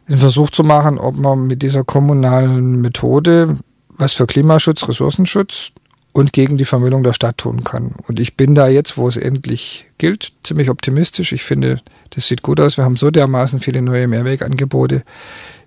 den 0.10 0.18
Versuch 0.18 0.50
zu 0.50 0.64
machen, 0.64 0.98
ob 0.98 1.18
man 1.18 1.48
mit 1.48 1.62
dieser 1.62 1.84
kommunalen 1.84 2.82
Methode 2.82 3.58
was 3.98 4.14
für 4.14 4.28
Klimaschutz, 4.28 4.88
Ressourcenschutz 4.88 5.72
und 6.14 6.32
gegen 6.32 6.58
die 6.58 6.66
Vermüllung 6.66 7.04
der 7.04 7.14
Stadt 7.14 7.40
tun 7.40 7.64
kann. 7.64 7.96
Und 8.08 8.20
ich 8.20 8.38
bin 8.38 8.56
da 8.56 8.68
jetzt, 8.68 8.98
wo 8.98 9.08
es 9.08 9.18
endlich 9.18 9.86
gilt, 9.98 10.32
ziemlich 10.44 10.70
optimistisch. 10.70 11.32
Ich 11.32 11.44
finde, 11.44 11.82
das 12.12 12.28
sieht 12.28 12.44
gut 12.44 12.60
aus. 12.60 12.78
Wir 12.78 12.86
haben 12.86 12.96
so 12.96 13.12
dermaßen 13.12 13.60
viele 13.60 13.82
neue 13.82 14.08
Mehrwegangebote, 14.08 15.04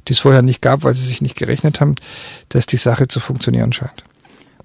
die 0.06 0.12
es 0.12 0.20
vorher 0.20 0.42
nicht 0.42 0.62
gab, 0.62 0.84
weil 0.84 0.94
sie 0.94 1.04
sich 1.04 1.20
nicht 1.20 1.36
gerechnet 1.36 1.80
haben, 1.80 1.96
dass 2.48 2.66
die 2.66 2.76
Sache 2.76 3.08
zu 3.08 3.18
funktionieren 3.18 3.72
scheint. 3.72 4.04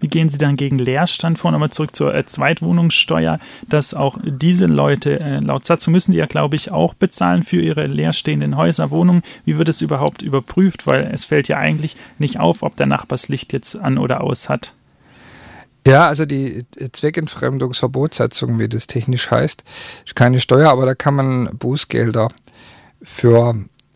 Wie 0.01 0.07
gehen 0.07 0.29
Sie 0.29 0.37
dann 0.37 0.57
gegen 0.57 0.79
Leerstand 0.79 1.37
vor? 1.37 1.51
Nochmal 1.51 1.69
zurück 1.69 1.95
zur 1.95 2.13
äh, 2.13 2.25
Zweitwohnungssteuer, 2.25 3.39
dass 3.69 3.93
auch 3.93 4.17
diese 4.23 4.65
Leute, 4.65 5.19
äh, 5.19 5.39
laut 5.39 5.65
Satzung 5.65 5.93
müssen 5.93 6.11
die 6.11 6.17
ja, 6.17 6.25
glaube 6.25 6.55
ich, 6.55 6.71
auch 6.71 6.95
bezahlen 6.95 7.43
für 7.43 7.61
ihre 7.61 7.85
leerstehenden 7.87 8.57
Häuser, 8.57 8.89
Wohnungen. 8.89 9.21
Wie 9.45 9.57
wird 9.57 9.69
es 9.69 9.81
überhaupt 9.81 10.23
überprüft? 10.23 10.87
Weil 10.87 11.09
es 11.13 11.23
fällt 11.23 11.47
ja 11.47 11.57
eigentlich 11.57 11.95
nicht 12.17 12.39
auf, 12.39 12.63
ob 12.63 12.75
der 12.75 12.87
Nachbar 12.87 13.11
das 13.11 13.29
Licht 13.29 13.53
jetzt 13.53 13.75
an 13.75 13.97
oder 13.99 14.21
aus 14.21 14.49
hat. 14.49 14.73
Ja, 15.85 16.07
also 16.07 16.25
die 16.25 16.65
Zweckentfremdungsverbotssatzung, 16.91 18.59
wie 18.59 18.69
das 18.69 18.87
technisch 18.87 19.31
heißt, 19.31 19.63
ist 20.05 20.15
keine 20.15 20.39
Steuer, 20.39 20.69
aber 20.69 20.85
da 20.85 20.95
kann 20.95 21.15
man 21.15 21.49
Bußgelder 21.57 22.29
für 23.01 23.55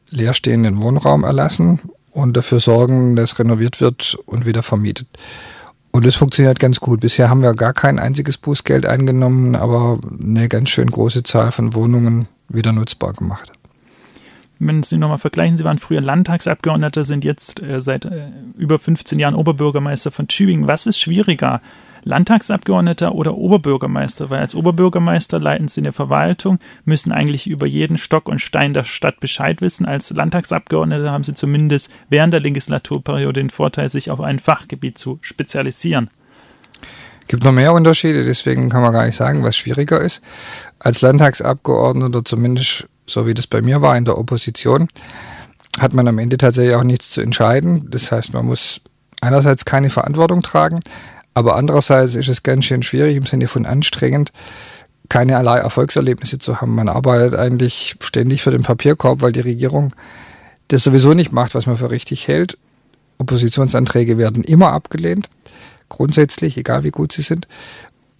leerstehenden 0.10 0.82
Wohnraum 0.82 1.24
erlassen 1.24 1.80
und 2.12 2.38
dafür 2.38 2.60
sorgen, 2.60 3.16
dass 3.16 3.38
renoviert 3.40 3.82
wird 3.82 4.18
und 4.26 4.46
wieder 4.46 4.64
vermietet. 4.64 5.08
Und 5.96 6.06
es 6.06 6.18
funktioniert 6.18 6.60
ganz 6.60 6.82
gut. 6.82 7.00
Bisher 7.00 7.30
haben 7.30 7.42
wir 7.42 7.54
gar 7.54 7.72
kein 7.72 8.00
einziges 8.00 8.38
Bußgeld 8.38 8.86
eingenommen, 8.86 9.56
aber 9.56 9.98
eine 10.22 10.50
ganz 10.50 10.70
schön 10.70 10.92
große 10.92 11.24
Zahl 11.24 11.54
von 11.54 11.74
Wohnungen 11.74 12.28
wieder 12.50 12.74
nutzbar 12.74 13.14
gemacht. 13.14 13.54
Wenn 14.60 14.84
Sie 14.84 14.98
nochmal 14.98 15.20
vergleichen, 15.20 15.56
Sie 15.56 15.64
waren 15.64 15.78
früher 15.78 16.02
Landtagsabgeordneter, 16.02 17.06
sind 17.06 17.24
jetzt 17.24 17.64
äh, 17.64 17.80
seit 17.80 18.04
äh, 18.04 18.28
über 18.58 18.78
15 18.78 19.20
Jahren 19.20 19.36
Oberbürgermeister 19.36 20.12
von 20.12 20.28
Tübingen. 20.28 20.68
Was 20.68 20.86
ist 20.86 21.00
schwieriger, 21.00 21.62
Landtagsabgeordneter 22.06 23.14
oder 23.14 23.36
Oberbürgermeister, 23.36 24.30
weil 24.30 24.40
als 24.40 24.56
Oberbürgermeister 24.56 25.40
leiten 25.40 25.68
sie 25.68 25.82
eine 25.82 25.92
Verwaltung, 25.92 26.60
müssen 26.86 27.12
eigentlich 27.12 27.48
über 27.48 27.66
jeden 27.66 27.98
Stock 27.98 28.30
und 28.30 28.40
Stein 28.40 28.74
der 28.74 28.86
Stadt 28.86 29.20
Bescheid 29.20 29.60
wissen. 29.60 29.86
Als 29.86 30.12
Landtagsabgeordneter 30.12 31.12
haben 31.12 31.24
sie 31.24 31.34
zumindest 31.34 31.92
während 32.08 32.32
der 32.32 32.42
Legislaturperiode 32.42 33.42
den 33.42 33.50
Vorteil, 33.50 33.90
sich 33.90 34.12
auf 34.12 34.22
ein 34.22 34.40
Fachgebiet 34.40 34.98
zu 34.98 35.18
spezialisieren. 35.22 36.10
Es 37.22 37.28
gibt 37.28 37.44
noch 37.44 37.52
mehr 37.52 37.74
Unterschiede, 37.74 38.24
deswegen 38.24 38.70
kann 38.70 38.84
man 38.84 38.94
gar 38.94 39.06
nicht 39.06 39.16
sagen, 39.16 39.44
was 39.44 39.58
schwieriger 39.58 40.00
ist. 40.00 40.22
Als 40.78 41.02
Landtagsabgeordneter, 41.02 42.24
zumindest 42.24 42.88
so 43.08 43.26
wie 43.26 43.34
das 43.34 43.48
bei 43.48 43.64
mir 43.64 43.82
war 43.82 43.98
in 43.98 44.06
der 44.06 44.18
Opposition, 44.18 44.88
hat 45.80 45.94
man 45.94 46.08
am 46.08 46.20
Ende 46.20 46.38
tatsächlich 46.38 46.76
auch 46.76 46.84
nichts 46.84 47.10
zu 47.10 47.22
entscheiden. 47.22 47.90
Das 47.90 48.12
heißt, 48.12 48.34
man 48.34 48.46
muss 48.46 48.82
einerseits 49.22 49.66
keine 49.66 49.90
Verantwortung 49.90 50.42
tragen, 50.42 50.80
aber 51.36 51.56
andererseits 51.58 52.16
ist 52.16 52.30
es 52.30 52.42
ganz 52.42 52.66
schön 52.66 52.82
schwierig 52.82 53.16
im 53.18 53.26
Sinne 53.26 53.48
von 53.48 53.66
anstrengend, 53.66 54.32
keinerlei 55.10 55.60
Erfolgserlebnisse 55.60 56.40
zu 56.40 56.62
haben. 56.62 56.74
Man 56.74 56.90
arbeitet 56.90 57.38
eigentlich 57.38 57.98
ständig 58.00 58.42
für 58.42 58.52
den 58.52 58.64
Papierkorb, 58.64 59.22
weil 59.22 59.34
die 59.34 59.42
Regierung 59.42 59.92
das 60.70 60.84
sowieso 60.84 61.14
nicht 61.14 61.32
macht, 61.32 61.54
was 61.54 61.68
man 61.68 61.78
für 61.78 61.92
richtig 61.92 62.28
hält. 62.28 62.58
Oppositionsanträge 63.20 64.18
werden 64.18 64.44
immer 64.44 64.72
abgelehnt, 64.72 65.30
grundsätzlich, 65.90 66.58
egal 66.58 66.84
wie 66.84 66.92
gut 66.92 67.12
sie 67.12 67.22
sind. 67.22 67.48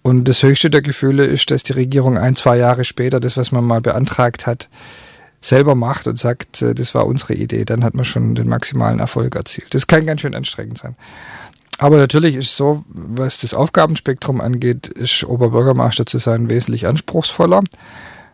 Und 0.02 0.28
das 0.28 0.42
höchste 0.42 0.70
der 0.70 0.82
Gefühle 0.82 1.24
ist, 1.24 1.50
dass 1.50 1.64
die 1.64 1.72
Regierung 1.72 2.16
ein, 2.16 2.36
zwei 2.36 2.56
Jahre 2.58 2.84
später 2.84 3.18
das, 3.18 3.36
was 3.36 3.50
man 3.50 3.64
mal 3.64 3.80
beantragt 3.80 4.46
hat, 4.46 4.68
selber 5.40 5.74
macht 5.74 6.06
und 6.06 6.16
sagt, 6.16 6.62
äh, 6.62 6.74
das 6.74 6.94
war 6.94 7.06
unsere 7.06 7.34
Idee. 7.34 7.64
Dann 7.64 7.82
hat 7.82 7.94
man 7.94 8.04
schon 8.04 8.34
den 8.34 8.48
maximalen 8.48 9.00
Erfolg 9.00 9.34
erzielt. 9.34 9.74
Das 9.74 9.86
kann 9.86 10.06
ganz 10.06 10.20
schön 10.20 10.34
anstrengend 10.34 10.78
sein. 10.78 10.96
Aber 11.78 11.98
natürlich 11.98 12.36
ist 12.36 12.56
so, 12.56 12.84
was 12.88 13.40
das 13.40 13.52
Aufgabenspektrum 13.52 14.40
angeht, 14.40 14.86
ist 14.86 15.24
Oberbürgermeister 15.24 16.06
zu 16.06 16.18
sein 16.18 16.48
wesentlich 16.48 16.86
anspruchsvoller. 16.86 17.60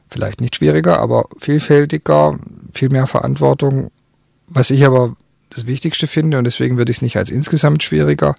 Vielleicht 0.09 0.41
nicht 0.41 0.57
schwieriger, 0.57 1.01
aber 1.01 1.25
vielfältiger, 1.39 2.39
viel 2.73 2.91
mehr 2.91 3.07
Verantwortung. 3.07 3.91
Was 4.47 4.71
ich 4.71 4.85
aber 4.85 5.17
das 5.51 5.67
Wichtigste 5.67 6.07
finde, 6.07 6.39
und 6.39 6.45
deswegen 6.45 6.77
würde 6.79 6.91
ich 6.91 6.99
es 6.99 7.03
nicht 7.03 7.17
als 7.17 7.31
insgesamt 7.31 7.83
schwieriger 7.83 8.35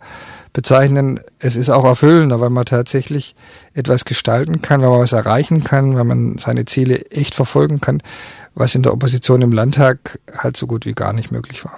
bezeichnen, 0.51 1.19
es 1.39 1.55
ist 1.55 1.69
auch 1.69 1.85
erfüllender, 1.85 2.39
weil 2.39 2.49
man 2.49 2.65
tatsächlich 2.65 3.35
etwas 3.73 4.05
gestalten 4.05 4.61
kann, 4.61 4.81
weil 4.81 4.89
man 4.89 4.99
was 4.99 5.13
erreichen 5.13 5.63
kann, 5.63 5.95
weil 5.95 6.03
man 6.05 6.37
seine 6.37 6.65
Ziele 6.65 7.11
echt 7.11 7.35
verfolgen 7.35 7.81
kann, 7.81 8.01
was 8.55 8.75
in 8.75 8.83
der 8.83 8.93
Opposition 8.93 9.41
im 9.41 9.51
Landtag 9.51 10.19
halt 10.37 10.57
so 10.57 10.67
gut 10.67 10.85
wie 10.85 10.93
gar 10.93 11.13
nicht 11.13 11.31
möglich 11.31 11.65
war. 11.65 11.75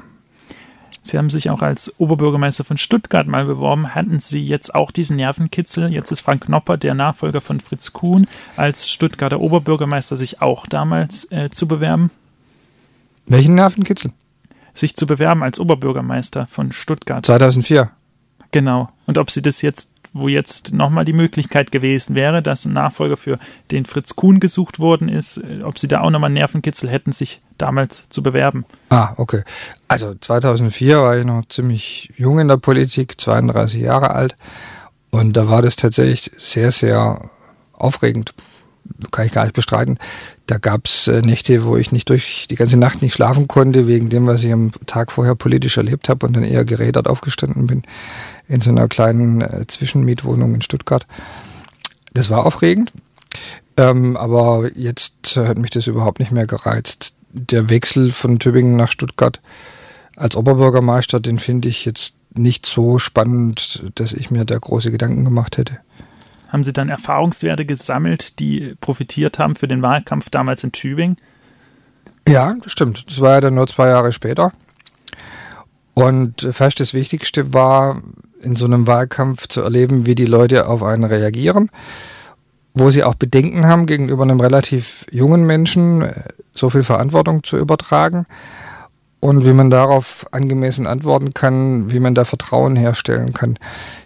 Sie 1.06 1.20
haben 1.20 1.30
sich 1.30 1.52
auch 1.52 1.62
als 1.62 2.00
Oberbürgermeister 2.00 2.64
von 2.64 2.80
Stuttgart 2.80 3.28
mal 3.28 3.46
beworben. 3.46 3.94
Hatten 3.94 4.20
Sie 4.20 4.44
jetzt 4.44 4.74
auch 4.74 4.90
diesen 4.90 5.18
Nervenkitzel? 5.18 5.94
Jetzt 5.94 6.12
ist 6.12 6.22
Frank 6.22 6.46
Knopper, 6.46 6.78
der 6.78 6.96
Nachfolger 6.96 7.42
von 7.42 7.60
Fritz 7.60 7.94
Kuhn, 7.94 8.28
als 8.58 8.90
Stuttgarter 8.90 9.40
Oberbürgermeister 9.40 10.18
sich 10.18 10.42
auch 10.42 10.66
damals 10.66 11.32
äh, 11.32 11.52
zu 11.52 11.68
bewerben? 11.68 12.10
Welchen 13.28 13.54
Nervenkitzel? 13.54 14.14
Sich 14.74 14.96
zu 14.96 15.06
bewerben 15.06 15.44
als 15.44 15.60
Oberbürgermeister 15.60 16.48
von 16.48 16.72
Stuttgart. 16.72 17.24
2004. 17.24 17.92
Genau. 18.50 18.90
Und 19.06 19.20
ob 19.20 19.30
Sie 19.30 19.44
das 19.44 19.62
jetzt 19.62 19.92
wo 20.15 20.29
jetzt 20.29 20.72
nochmal 20.72 21.03
die 21.03 21.13
Möglichkeit 21.13 21.74
gewesen 21.74 22.15
wäre, 22.15 22.41
dass 22.41 22.63
ein 22.63 22.72
Nachfolger 22.72 23.17
für 23.17 23.38
den 23.69 23.86
Fritz 23.86 24.15
Kuhn 24.15 24.39
gesucht 24.39 24.79
worden 24.79 25.10
ist, 25.10 25.38
äh, 25.38 25.62
ob 25.62 25.77
sie 25.77 25.89
da 25.89 26.01
auch 26.01 26.10
nochmal 26.10 26.29
Nervenkitzel 26.29 26.89
hätten, 26.89 27.12
sich 27.12 27.41
damals 27.57 28.07
zu 28.10 28.24
bewerben. 28.24 28.65
Ah, 28.89 29.13
okay. 29.17 29.43
Also 29.89 30.15
2004 30.15 31.01
war 31.01 31.17
ich 31.17 31.25
noch 31.25 31.43
ziemlich 31.50 32.13
jung 32.15 32.39
in 32.39 32.48
der 32.48 32.57
Politik, 32.57 33.19
32 33.19 33.81
Jahre 33.81 34.12
alt. 34.12 34.38
Und 35.12 35.36
da 35.36 35.50
war 35.50 35.62
das 35.62 35.75
tatsächlich 35.75 36.31
sehr, 36.38 36.72
sehr 36.72 37.29
aufregend. 37.74 38.34
Kann 39.12 39.25
ich 39.25 39.34
gar 39.34 39.43
nicht 39.43 39.55
bestreiten. 39.55 40.00
Da 40.48 40.60
gab 40.60 40.86
es 40.86 41.10
äh, 41.10 41.22
Nächte, 41.22 41.65
wo 41.65 41.75
ich 41.75 41.91
nicht 41.91 42.10
durch 42.10 42.48
die 42.50 42.55
ganze 42.55 42.77
Nacht 42.77 43.01
nicht 43.01 43.13
schlafen 43.13 43.50
konnte, 43.50 43.88
wegen 43.88 44.10
dem, 44.10 44.27
was 44.27 44.43
ich 44.43 44.53
am 44.53 44.72
Tag 44.86 45.12
vorher 45.12 45.36
politisch 45.36 45.75
erlebt 45.75 46.07
habe 46.07 46.25
und 46.25 46.38
dann 46.38 46.43
eher 46.43 46.63
gerädert 46.63 47.10
aufgestanden 47.10 47.67
bin 47.67 47.84
in 48.48 48.62
so 48.62 48.70
einer 48.70 48.88
kleinen 48.88 49.42
äh, 49.42 49.66
Zwischenmietwohnung 49.68 50.56
in 50.56 50.62
Stuttgart. 50.62 51.08
Das 52.14 52.30
war 52.30 52.46
aufregend, 52.46 52.92
ähm, 53.78 54.16
aber 54.16 54.72
jetzt 54.75 55.36
hat 55.36 55.58
mich 55.58 55.72
das 55.72 55.88
überhaupt 55.88 56.20
nicht 56.20 56.32
mehr 56.32 56.48
gereizt. 56.48 57.16
Der 57.32 57.70
Wechsel 57.70 58.12
von 58.12 58.40
Tübingen 58.40 58.75
nach 58.75 58.92
Stuttgart 58.92 59.42
als 60.16 60.38
Oberbürgermeister, 60.38 61.20
den 61.20 61.40
finde 61.40 61.68
ich 61.68 61.84
jetzt 61.84 62.14
nicht 62.34 62.66
so 62.66 63.00
spannend, 63.00 63.84
dass 63.96 64.14
ich 64.14 64.32
mir 64.32 64.46
da 64.46 64.58
große 64.58 64.92
Gedanken 64.92 65.25
gemacht 65.25 65.58
hätte. 65.58 65.80
Haben 66.50 66.64
Sie 66.64 66.74
dann 66.74 66.90
Erfahrungswerte 66.90 67.66
gesammelt, 67.66 68.40
die 68.40 68.74
profitiert 68.80 69.40
haben 69.40 69.56
für 69.56 69.68
den 69.68 69.82
Wahlkampf 69.82 70.30
damals 70.30 70.64
in 70.64 70.72
Tübingen? 70.72 71.18
Ja, 72.28 72.56
das 72.62 72.72
stimmt. 72.72 73.10
Das 73.10 73.20
war 73.20 73.34
ja 73.34 73.42
dann 73.42 73.56
nur 73.56 73.68
zwei 73.68 73.88
Jahre 73.88 74.12
später. 74.12 74.54
Und 75.96 76.50
fast 76.52 76.80
das 76.82 76.94
Wichtigste 76.94 77.54
war, 77.54 78.02
in 78.42 78.56
so 78.56 78.66
einem 78.66 78.86
Wahlkampf 78.86 79.48
zu 79.48 79.62
erleben, 79.62 80.06
wie 80.06 80.14
die 80.14 80.25
Leute 80.25 80.68
auf 80.68 80.84
einen 80.84 81.06
reagieren, 81.06 81.72
wo 82.74 82.90
sie 82.90 83.04
auch 83.04 83.16
Bedenken 83.16 83.66
haben, 83.66 83.86
gegenüber 83.86 84.24
einem 84.24 84.42
relativ 84.42 85.06
jungen 85.10 85.46
Menschen 85.46 86.02
äh, 86.02 86.14
so 86.54 86.70
viel 86.70 86.84
Verantwortung 86.84 87.44
zu 87.44 87.58
übertragen 87.58 88.25
und 89.22 89.46
wie 89.46 89.54
man 89.54 89.70
darauf 89.70 90.28
angemessen 90.32 90.86
antworten 90.86 91.34
kann, 91.34 91.90
wie 91.92 92.02
man 92.02 92.14
da 92.14 92.25
Vertrauen 92.25 92.75
herstellen 92.75 93.34
kann. 93.34 93.58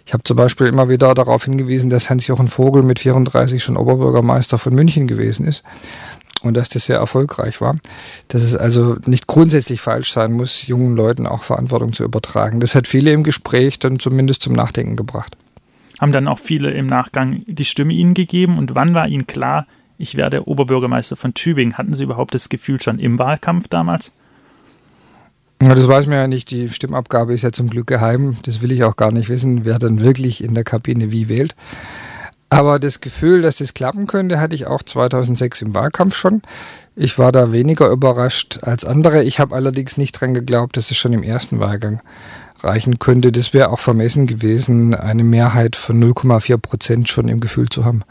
Ich 0.06 0.12
habe 0.12 0.22
zum 0.22 0.36
Beispiel 0.36 0.68
immer 0.68 0.88
wieder 0.88 1.12
darauf 1.14 1.44
hingewiesen, 1.44 1.90
dass 1.90 2.08
Hans-Jochen 2.08 2.46
Vogel 2.46 2.84
mit 2.84 3.00
34 3.00 3.62
schon 3.62 3.76
Oberbürgermeister 3.76 4.58
von 4.58 4.74
München 4.74 5.08
gewesen 5.08 5.44
ist 5.44 5.64
und 6.42 6.56
dass 6.56 6.68
das 6.68 6.86
sehr 6.86 6.96
erfolgreich 6.96 7.60
war. 7.60 7.76
Dass 8.28 8.42
es 8.42 8.56
also 8.56 8.96
nicht 9.06 9.26
grundsätzlich 9.26 9.80
falsch 9.80 10.12
sein 10.12 10.32
muss, 10.32 10.66
jungen 10.66 10.96
Leuten 10.96 11.26
auch 11.26 11.42
Verantwortung 11.42 11.92
zu 11.92 12.04
übertragen. 12.04 12.60
Das 12.60 12.74
hat 12.74 12.86
viele 12.86 13.12
im 13.12 13.22
Gespräch 13.22 13.78
dann 13.78 13.98
zumindest 13.98 14.42
zum 14.42 14.52
Nachdenken 14.52 14.96
gebracht. 14.96 15.36
Haben 16.00 16.12
dann 16.12 16.28
auch 16.28 16.38
viele 16.38 16.70
im 16.70 16.86
Nachgang 16.86 17.42
die 17.46 17.64
Stimme 17.64 17.92
Ihnen 17.92 18.14
gegeben 18.14 18.58
und 18.58 18.74
wann 18.74 18.94
war 18.94 19.06
Ihnen 19.06 19.26
klar, 19.26 19.66
ich 19.98 20.16
werde 20.16 20.48
Oberbürgermeister 20.48 21.14
von 21.14 21.34
Tübingen? 21.34 21.76
Hatten 21.76 21.92
Sie 21.92 22.04
überhaupt 22.04 22.34
das 22.34 22.48
Gefühl 22.48 22.80
schon 22.80 22.98
im 22.98 23.18
Wahlkampf 23.18 23.68
damals? 23.68 24.12
Ja, 25.62 25.74
das 25.74 25.86
weiß 25.86 26.06
man 26.06 26.16
ja 26.16 26.26
nicht. 26.26 26.50
Die 26.50 26.70
Stimmabgabe 26.70 27.34
ist 27.34 27.42
ja 27.42 27.52
zum 27.52 27.68
Glück 27.68 27.86
geheim. 27.86 28.38
Das 28.44 28.62
will 28.62 28.72
ich 28.72 28.82
auch 28.84 28.96
gar 28.96 29.12
nicht 29.12 29.28
wissen, 29.28 29.66
wer 29.66 29.78
dann 29.78 30.00
wirklich 30.00 30.42
in 30.42 30.54
der 30.54 30.64
Kabine 30.64 31.12
wie 31.12 31.28
wählt. 31.28 31.54
Aber 32.50 32.80
das 32.80 33.00
Gefühl, 33.00 33.42
dass 33.42 33.58
das 33.58 33.74
klappen 33.74 34.08
könnte, 34.08 34.40
hatte 34.40 34.56
ich 34.56 34.66
auch 34.66 34.82
2006 34.82 35.62
im 35.62 35.74
Wahlkampf 35.74 36.16
schon. 36.16 36.42
Ich 36.96 37.16
war 37.16 37.30
da 37.30 37.52
weniger 37.52 37.88
überrascht 37.88 38.58
als 38.62 38.84
andere. 38.84 39.22
Ich 39.22 39.38
habe 39.38 39.54
allerdings 39.54 39.96
nicht 39.96 40.12
dran 40.12 40.34
geglaubt, 40.34 40.76
dass 40.76 40.90
es 40.90 40.96
schon 40.96 41.12
im 41.12 41.22
ersten 41.22 41.60
Wahlgang 41.60 42.02
reichen 42.62 42.98
könnte. 42.98 43.30
Das 43.30 43.54
wäre 43.54 43.70
auch 43.70 43.78
vermessen 43.78 44.26
gewesen, 44.26 44.94
eine 44.94 45.22
Mehrheit 45.22 45.76
von 45.76 46.02
0,4 46.02 46.58
Prozent 46.58 47.08
schon 47.08 47.28
im 47.28 47.40
Gefühl 47.40 47.68
zu 47.68 47.84
haben. 47.84 48.02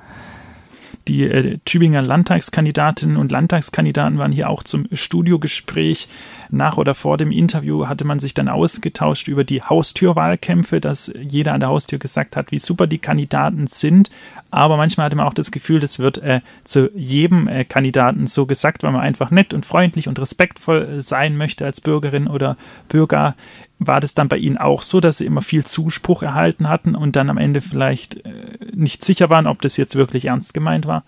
Die 1.09 1.23
äh, 1.23 1.57
Tübinger 1.65 2.03
Landtagskandidatinnen 2.03 3.17
und 3.17 3.31
Landtagskandidaten 3.31 4.19
waren 4.19 4.31
hier 4.31 4.47
auch 4.47 4.61
zum 4.61 4.87
Studiogespräch. 4.93 6.07
Nach 6.51 6.77
oder 6.77 6.93
vor 6.93 7.17
dem 7.17 7.31
Interview 7.31 7.87
hatte 7.87 8.05
man 8.05 8.19
sich 8.19 8.35
dann 8.35 8.47
ausgetauscht 8.47 9.27
über 9.27 9.43
die 9.43 9.63
Haustürwahlkämpfe, 9.63 10.79
dass 10.79 11.11
jeder 11.19 11.53
an 11.53 11.61
der 11.61 11.69
Haustür 11.69 11.97
gesagt 11.97 12.35
hat, 12.35 12.51
wie 12.51 12.59
super 12.59 12.85
die 12.85 12.99
Kandidaten 12.99 13.65
sind. 13.65 14.11
Aber 14.51 14.77
manchmal 14.77 15.05
hatte 15.05 15.15
man 15.15 15.27
auch 15.27 15.33
das 15.33 15.49
Gefühl, 15.49 15.79
das 15.79 15.97
wird 15.97 16.19
äh, 16.19 16.41
zu 16.63 16.91
jedem 16.95 17.47
äh, 17.47 17.65
Kandidaten 17.65 18.27
so 18.27 18.45
gesagt, 18.45 18.83
weil 18.83 18.91
man 18.91 19.01
einfach 19.01 19.31
nett 19.31 19.55
und 19.55 19.65
freundlich 19.65 20.07
und 20.07 20.19
respektvoll 20.19 21.01
sein 21.01 21.37
möchte 21.37 21.65
als 21.65 21.81
Bürgerin 21.81 22.27
oder 22.27 22.55
Bürger. 22.87 23.35
War 23.79 24.01
das 24.01 24.13
dann 24.13 24.27
bei 24.27 24.37
Ihnen 24.37 24.57
auch 24.57 24.83
so, 24.83 24.99
dass 24.99 25.17
Sie 25.17 25.25
immer 25.25 25.41
viel 25.41 25.65
Zuspruch 25.65 26.21
erhalten 26.21 26.67
hatten 26.67 26.95
und 26.95 27.15
dann 27.15 27.29
am 27.29 27.37
Ende 27.37 27.61
vielleicht 27.61 28.25
äh, 28.25 28.57
nicht 28.73 29.05
sicher 29.05 29.29
waren, 29.29 29.47
ob 29.47 29.61
das 29.61 29.77
jetzt 29.77 29.95
wirklich 29.95 30.25
ernst 30.25 30.53
gemeint 30.53 30.85
war? 30.85 31.03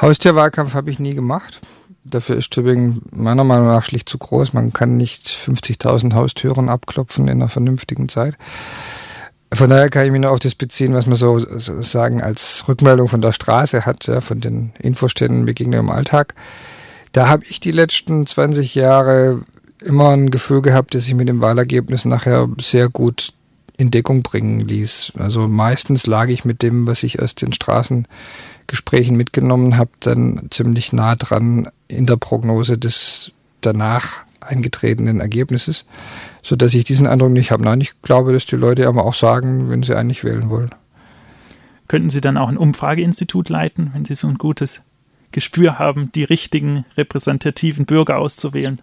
Haustierwahlkampf 0.00 0.74
habe 0.74 0.90
ich 0.90 0.98
nie 0.98 1.14
gemacht. 1.14 1.60
Dafür 2.04 2.36
ist 2.36 2.52
Tübingen 2.52 3.02
meiner 3.10 3.44
Meinung 3.44 3.66
nach 3.66 3.84
schlicht 3.84 4.08
zu 4.08 4.16
groß. 4.16 4.52
Man 4.52 4.72
kann 4.72 4.96
nicht 4.96 5.26
50.000 5.26 6.14
Haustüren 6.14 6.68
abklopfen 6.68 7.28
in 7.28 7.42
einer 7.42 7.48
vernünftigen 7.48 8.08
Zeit. 8.08 8.36
Von 9.52 9.70
daher 9.70 9.90
kann 9.90 10.04
ich 10.04 10.12
mich 10.12 10.20
nur 10.20 10.30
auf 10.30 10.38
das 10.38 10.54
beziehen, 10.54 10.94
was 10.94 11.06
man 11.06 11.16
so, 11.16 11.38
so 11.38 11.82
sagen 11.82 12.22
als 12.22 12.64
Rückmeldung 12.68 13.08
von 13.08 13.20
der 13.20 13.32
Straße 13.32 13.86
hat, 13.86 14.06
ja, 14.06 14.20
von 14.20 14.40
den 14.40 14.72
Infoständen 14.78 15.46
Begegnungen 15.46 15.88
im 15.88 15.90
Alltag. 15.90 16.34
Da 17.12 17.28
habe 17.28 17.44
ich 17.48 17.60
die 17.60 17.70
letzten 17.70 18.26
20 18.26 18.74
Jahre 18.74 19.40
immer 19.86 20.10
ein 20.10 20.30
Gefühl 20.30 20.62
gehabt, 20.62 20.94
dass 20.94 21.06
ich 21.06 21.14
mit 21.14 21.28
dem 21.28 21.40
Wahlergebnis 21.40 22.04
nachher 22.04 22.48
sehr 22.60 22.88
gut 22.88 23.32
in 23.76 23.90
Deckung 23.90 24.22
bringen 24.22 24.60
ließ. 24.60 25.12
Also 25.18 25.48
meistens 25.48 26.06
lag 26.06 26.28
ich 26.28 26.44
mit 26.44 26.62
dem, 26.62 26.86
was 26.86 27.02
ich 27.02 27.20
aus 27.20 27.34
den 27.34 27.52
Straßengesprächen 27.52 29.16
mitgenommen 29.16 29.76
habe, 29.76 29.90
dann 30.00 30.48
ziemlich 30.50 30.92
nah 30.92 31.14
dran 31.14 31.68
in 31.88 32.06
der 32.06 32.16
Prognose 32.16 32.78
des 32.78 33.32
danach 33.60 34.24
eingetretenen 34.40 35.20
Ergebnisses, 35.20 35.86
so 36.42 36.56
dass 36.56 36.74
ich 36.74 36.84
diesen 36.84 37.06
Eindruck 37.06 37.32
nicht 37.32 37.50
habe. 37.50 37.64
Nein, 37.64 37.80
ich 37.80 38.00
glaube, 38.02 38.32
dass 38.32 38.46
die 38.46 38.56
Leute 38.56 38.86
aber 38.86 39.04
auch 39.04 39.14
sagen, 39.14 39.70
wenn 39.70 39.82
sie 39.82 39.96
eigentlich 39.96 40.24
wählen 40.24 40.48
wollen. 40.50 40.70
Könnten 41.88 42.10
Sie 42.10 42.20
dann 42.20 42.36
auch 42.36 42.48
ein 42.48 42.56
Umfrageinstitut 42.56 43.48
leiten, 43.48 43.90
wenn 43.94 44.04
Sie 44.04 44.16
so 44.16 44.26
ein 44.26 44.38
gutes 44.38 44.82
Gespür 45.30 45.78
haben, 45.78 46.10
die 46.12 46.24
richtigen 46.24 46.84
repräsentativen 46.96 47.86
Bürger 47.86 48.18
auszuwählen? 48.18 48.80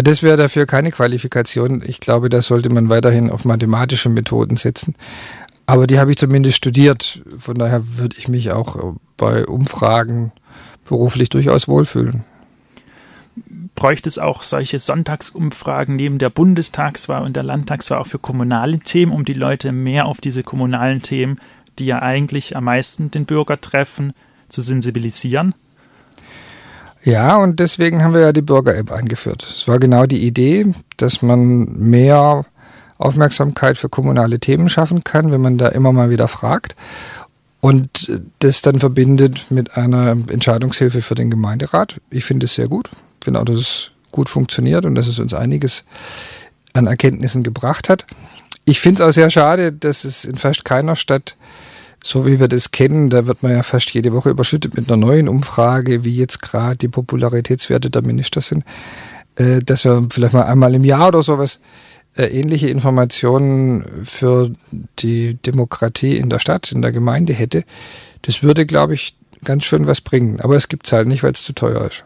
Das 0.00 0.22
wäre 0.22 0.38
dafür 0.38 0.64
keine 0.64 0.90
Qualifikation. 0.90 1.82
Ich 1.86 2.00
glaube, 2.00 2.30
da 2.30 2.40
sollte 2.40 2.70
man 2.70 2.88
weiterhin 2.88 3.28
auf 3.28 3.44
mathematische 3.44 4.08
Methoden 4.08 4.56
setzen. 4.56 4.94
Aber 5.66 5.86
die 5.86 5.98
habe 5.98 6.10
ich 6.10 6.16
zumindest 6.16 6.56
studiert. 6.56 7.22
Von 7.38 7.56
daher 7.56 7.98
würde 7.98 8.16
ich 8.18 8.26
mich 8.26 8.52
auch 8.52 8.94
bei 9.18 9.44
Umfragen 9.44 10.32
beruflich 10.88 11.28
durchaus 11.28 11.68
wohlfühlen. 11.68 12.24
Bräuchte 13.74 14.08
es 14.08 14.18
auch 14.18 14.42
solche 14.42 14.78
Sonntagsumfragen 14.78 15.96
neben 15.96 16.18
der 16.18 16.30
Bundestagswahl 16.30 17.22
und 17.22 17.36
der 17.36 17.42
Landtagswahl 17.42 17.98
auch 17.98 18.06
für 18.06 18.18
kommunale 18.18 18.78
Themen, 18.78 19.12
um 19.12 19.26
die 19.26 19.34
Leute 19.34 19.72
mehr 19.72 20.06
auf 20.06 20.22
diese 20.22 20.42
kommunalen 20.42 21.02
Themen, 21.02 21.38
die 21.78 21.86
ja 21.86 22.00
eigentlich 22.00 22.56
am 22.56 22.64
meisten 22.64 23.10
den 23.10 23.26
Bürger 23.26 23.60
treffen, 23.60 24.14
zu 24.48 24.62
sensibilisieren? 24.62 25.54
Ja, 27.04 27.36
und 27.36 27.58
deswegen 27.58 28.02
haben 28.02 28.14
wir 28.14 28.20
ja 28.20 28.32
die 28.32 28.42
Bürger-App 28.42 28.92
eingeführt. 28.92 29.42
Es 29.42 29.66
war 29.66 29.78
genau 29.78 30.06
die 30.06 30.24
Idee, 30.24 30.66
dass 30.96 31.20
man 31.20 31.64
mehr 31.78 32.44
Aufmerksamkeit 32.98 33.76
für 33.76 33.88
kommunale 33.88 34.38
Themen 34.38 34.68
schaffen 34.68 35.02
kann, 35.02 35.32
wenn 35.32 35.40
man 35.40 35.58
da 35.58 35.68
immer 35.68 35.92
mal 35.92 36.10
wieder 36.10 36.28
fragt 36.28 36.76
und 37.60 38.22
das 38.40 38.62
dann 38.62 38.78
verbindet 38.78 39.46
mit 39.50 39.76
einer 39.76 40.10
Entscheidungshilfe 40.10 41.02
für 41.02 41.14
den 41.14 41.30
Gemeinderat. 41.30 42.00
Ich 42.10 42.24
finde 42.24 42.46
es 42.46 42.54
sehr 42.54 42.68
gut. 42.68 42.90
Ich 43.20 43.24
finde 43.24 43.40
auch, 43.40 43.44
dass 43.44 43.60
es 43.60 43.90
gut 44.10 44.28
funktioniert 44.28 44.84
und 44.84 44.94
dass 44.94 45.06
es 45.06 45.18
uns 45.18 45.34
einiges 45.34 45.86
an 46.72 46.86
Erkenntnissen 46.86 47.42
gebracht 47.42 47.88
hat. 47.88 48.06
Ich 48.64 48.80
finde 48.80 49.02
es 49.02 49.08
auch 49.08 49.12
sehr 49.12 49.30
schade, 49.30 49.72
dass 49.72 50.04
es 50.04 50.24
in 50.24 50.38
fast 50.38 50.64
keiner 50.64 50.96
Stadt 50.96 51.36
so 52.02 52.26
wie 52.26 52.40
wir 52.40 52.48
das 52.48 52.70
kennen, 52.72 53.10
da 53.10 53.26
wird 53.26 53.42
man 53.42 53.52
ja 53.52 53.62
fast 53.62 53.90
jede 53.90 54.12
Woche 54.12 54.30
überschüttet 54.30 54.76
mit 54.76 54.88
einer 54.88 54.96
neuen 54.96 55.28
Umfrage, 55.28 56.04
wie 56.04 56.14
jetzt 56.14 56.42
gerade 56.42 56.76
die 56.76 56.88
Popularitätswerte 56.88 57.90
der 57.90 58.02
Minister 58.02 58.40
sind, 58.40 58.64
äh, 59.36 59.60
dass 59.60 59.84
wir 59.84 60.06
vielleicht 60.10 60.34
mal 60.34 60.44
einmal 60.44 60.74
im 60.74 60.84
Jahr 60.84 61.08
oder 61.08 61.22
sowas 61.22 61.60
äh, 62.16 62.24
ähnliche 62.24 62.68
Informationen 62.68 63.84
für 64.04 64.50
die 64.98 65.34
Demokratie 65.34 66.16
in 66.16 66.28
der 66.28 66.40
Stadt, 66.40 66.72
in 66.72 66.82
der 66.82 66.92
Gemeinde 66.92 67.32
hätte. 67.32 67.64
Das 68.22 68.42
würde, 68.42 68.66
glaube 68.66 68.94
ich, 68.94 69.16
ganz 69.44 69.64
schön 69.64 69.86
was 69.86 70.00
bringen. 70.00 70.40
Aber 70.40 70.56
es 70.56 70.68
gibt 70.68 70.86
es 70.86 70.92
halt 70.92 71.08
nicht, 71.08 71.22
weil 71.22 71.32
es 71.32 71.44
zu 71.44 71.52
teuer 71.52 71.86
ist. 71.86 72.04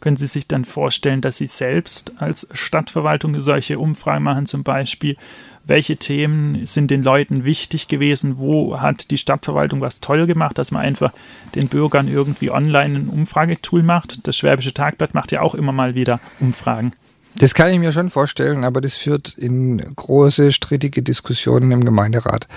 Können 0.00 0.16
Sie 0.16 0.26
sich 0.26 0.48
dann 0.48 0.64
vorstellen, 0.64 1.20
dass 1.20 1.36
Sie 1.36 1.46
selbst 1.46 2.14
als 2.18 2.48
Stadtverwaltung 2.52 3.38
solche 3.38 3.78
Umfragen 3.78 4.24
machen, 4.24 4.46
zum 4.46 4.62
Beispiel, 4.62 5.16
welche 5.64 5.96
Themen 5.96 6.66
sind 6.66 6.90
den 6.90 7.02
Leuten 7.02 7.44
wichtig 7.44 7.88
gewesen, 7.88 8.38
wo 8.38 8.80
hat 8.80 9.10
die 9.10 9.18
Stadtverwaltung 9.18 9.80
was 9.80 10.00
toll 10.00 10.26
gemacht, 10.26 10.58
dass 10.58 10.70
man 10.70 10.82
einfach 10.82 11.12
den 11.54 11.68
Bürgern 11.68 12.08
irgendwie 12.08 12.50
online 12.50 12.98
ein 12.98 13.08
Umfragetool 13.08 13.82
macht. 13.82 14.26
Das 14.26 14.36
Schwäbische 14.36 14.74
Tagblatt 14.74 15.14
macht 15.14 15.32
ja 15.32 15.42
auch 15.42 15.54
immer 15.54 15.72
mal 15.72 15.94
wieder 15.94 16.20
Umfragen. 16.40 16.92
Das 17.36 17.54
kann 17.54 17.70
ich 17.70 17.78
mir 17.78 17.92
schon 17.92 18.10
vorstellen, 18.10 18.64
aber 18.64 18.80
das 18.80 18.96
führt 18.96 19.34
in 19.38 19.78
große, 19.78 20.50
strittige 20.50 21.02
Diskussionen 21.02 21.70
im 21.70 21.84
Gemeinderat. 21.84 22.48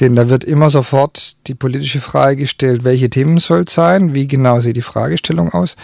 Denn 0.00 0.14
da 0.14 0.28
wird 0.28 0.44
immer 0.44 0.68
sofort 0.68 1.36
die 1.46 1.54
politische 1.54 2.00
Frage 2.00 2.36
gestellt, 2.36 2.84
welche 2.84 3.08
Themen 3.08 3.38
soll 3.38 3.64
es 3.66 3.74
sein, 3.74 4.14
wie 4.14 4.28
genau 4.28 4.60
sieht 4.60 4.76
die 4.76 4.82
Fragestellung 4.82 5.52
aus. 5.52 5.76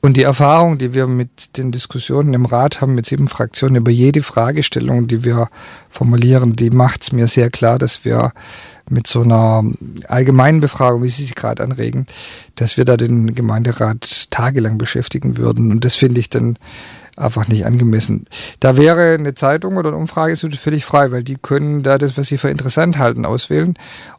Und 0.00 0.16
die 0.16 0.22
Erfahrung, 0.22 0.78
die 0.78 0.94
wir 0.94 1.08
mit 1.08 1.56
den 1.56 1.72
Diskussionen 1.72 2.32
im 2.32 2.46
Rat 2.46 2.80
haben, 2.80 2.94
mit 2.94 3.06
sieben 3.06 3.26
Fraktionen 3.26 3.76
über 3.76 3.90
jede 3.90 4.22
Fragestellung, 4.22 5.08
die 5.08 5.24
wir 5.24 5.48
formulieren, 5.90 6.54
die 6.54 6.70
macht 6.70 7.02
es 7.02 7.12
mir 7.12 7.26
sehr 7.26 7.50
klar, 7.50 7.78
dass 7.80 8.04
wir 8.04 8.32
mit 8.88 9.08
so 9.08 9.22
einer 9.22 9.64
allgemeinen 10.06 10.60
Befragung, 10.60 11.02
wie 11.02 11.08
Sie 11.08 11.24
sich 11.24 11.34
gerade 11.34 11.64
anregen, 11.64 12.06
dass 12.54 12.76
wir 12.76 12.84
da 12.84 12.96
den 12.96 13.34
Gemeinderat 13.34 14.30
tagelang 14.30 14.78
beschäftigen 14.78 15.36
würden. 15.36 15.72
Und 15.72 15.84
das 15.84 15.96
finde 15.96 16.20
ich 16.20 16.30
dann 16.30 16.58
einfach 17.18 17.48
nicht 17.48 17.66
angemessen. 17.66 18.26
Da 18.60 18.76
wäre 18.76 19.14
eine 19.14 19.34
Zeitung 19.34 19.76
oder 19.76 19.88
eine 19.88 19.98
Umfrageinstitut 19.98 20.58
völlig 20.58 20.84
frei, 20.84 21.10
weil 21.10 21.22
die 21.22 21.36
können 21.36 21.82
da 21.82 21.98
das, 21.98 22.16
was 22.16 22.28
sie 22.28 22.38
für 22.38 22.50
interessant 22.50 22.98
halten, 22.98 23.24
auswählen. 23.24 23.74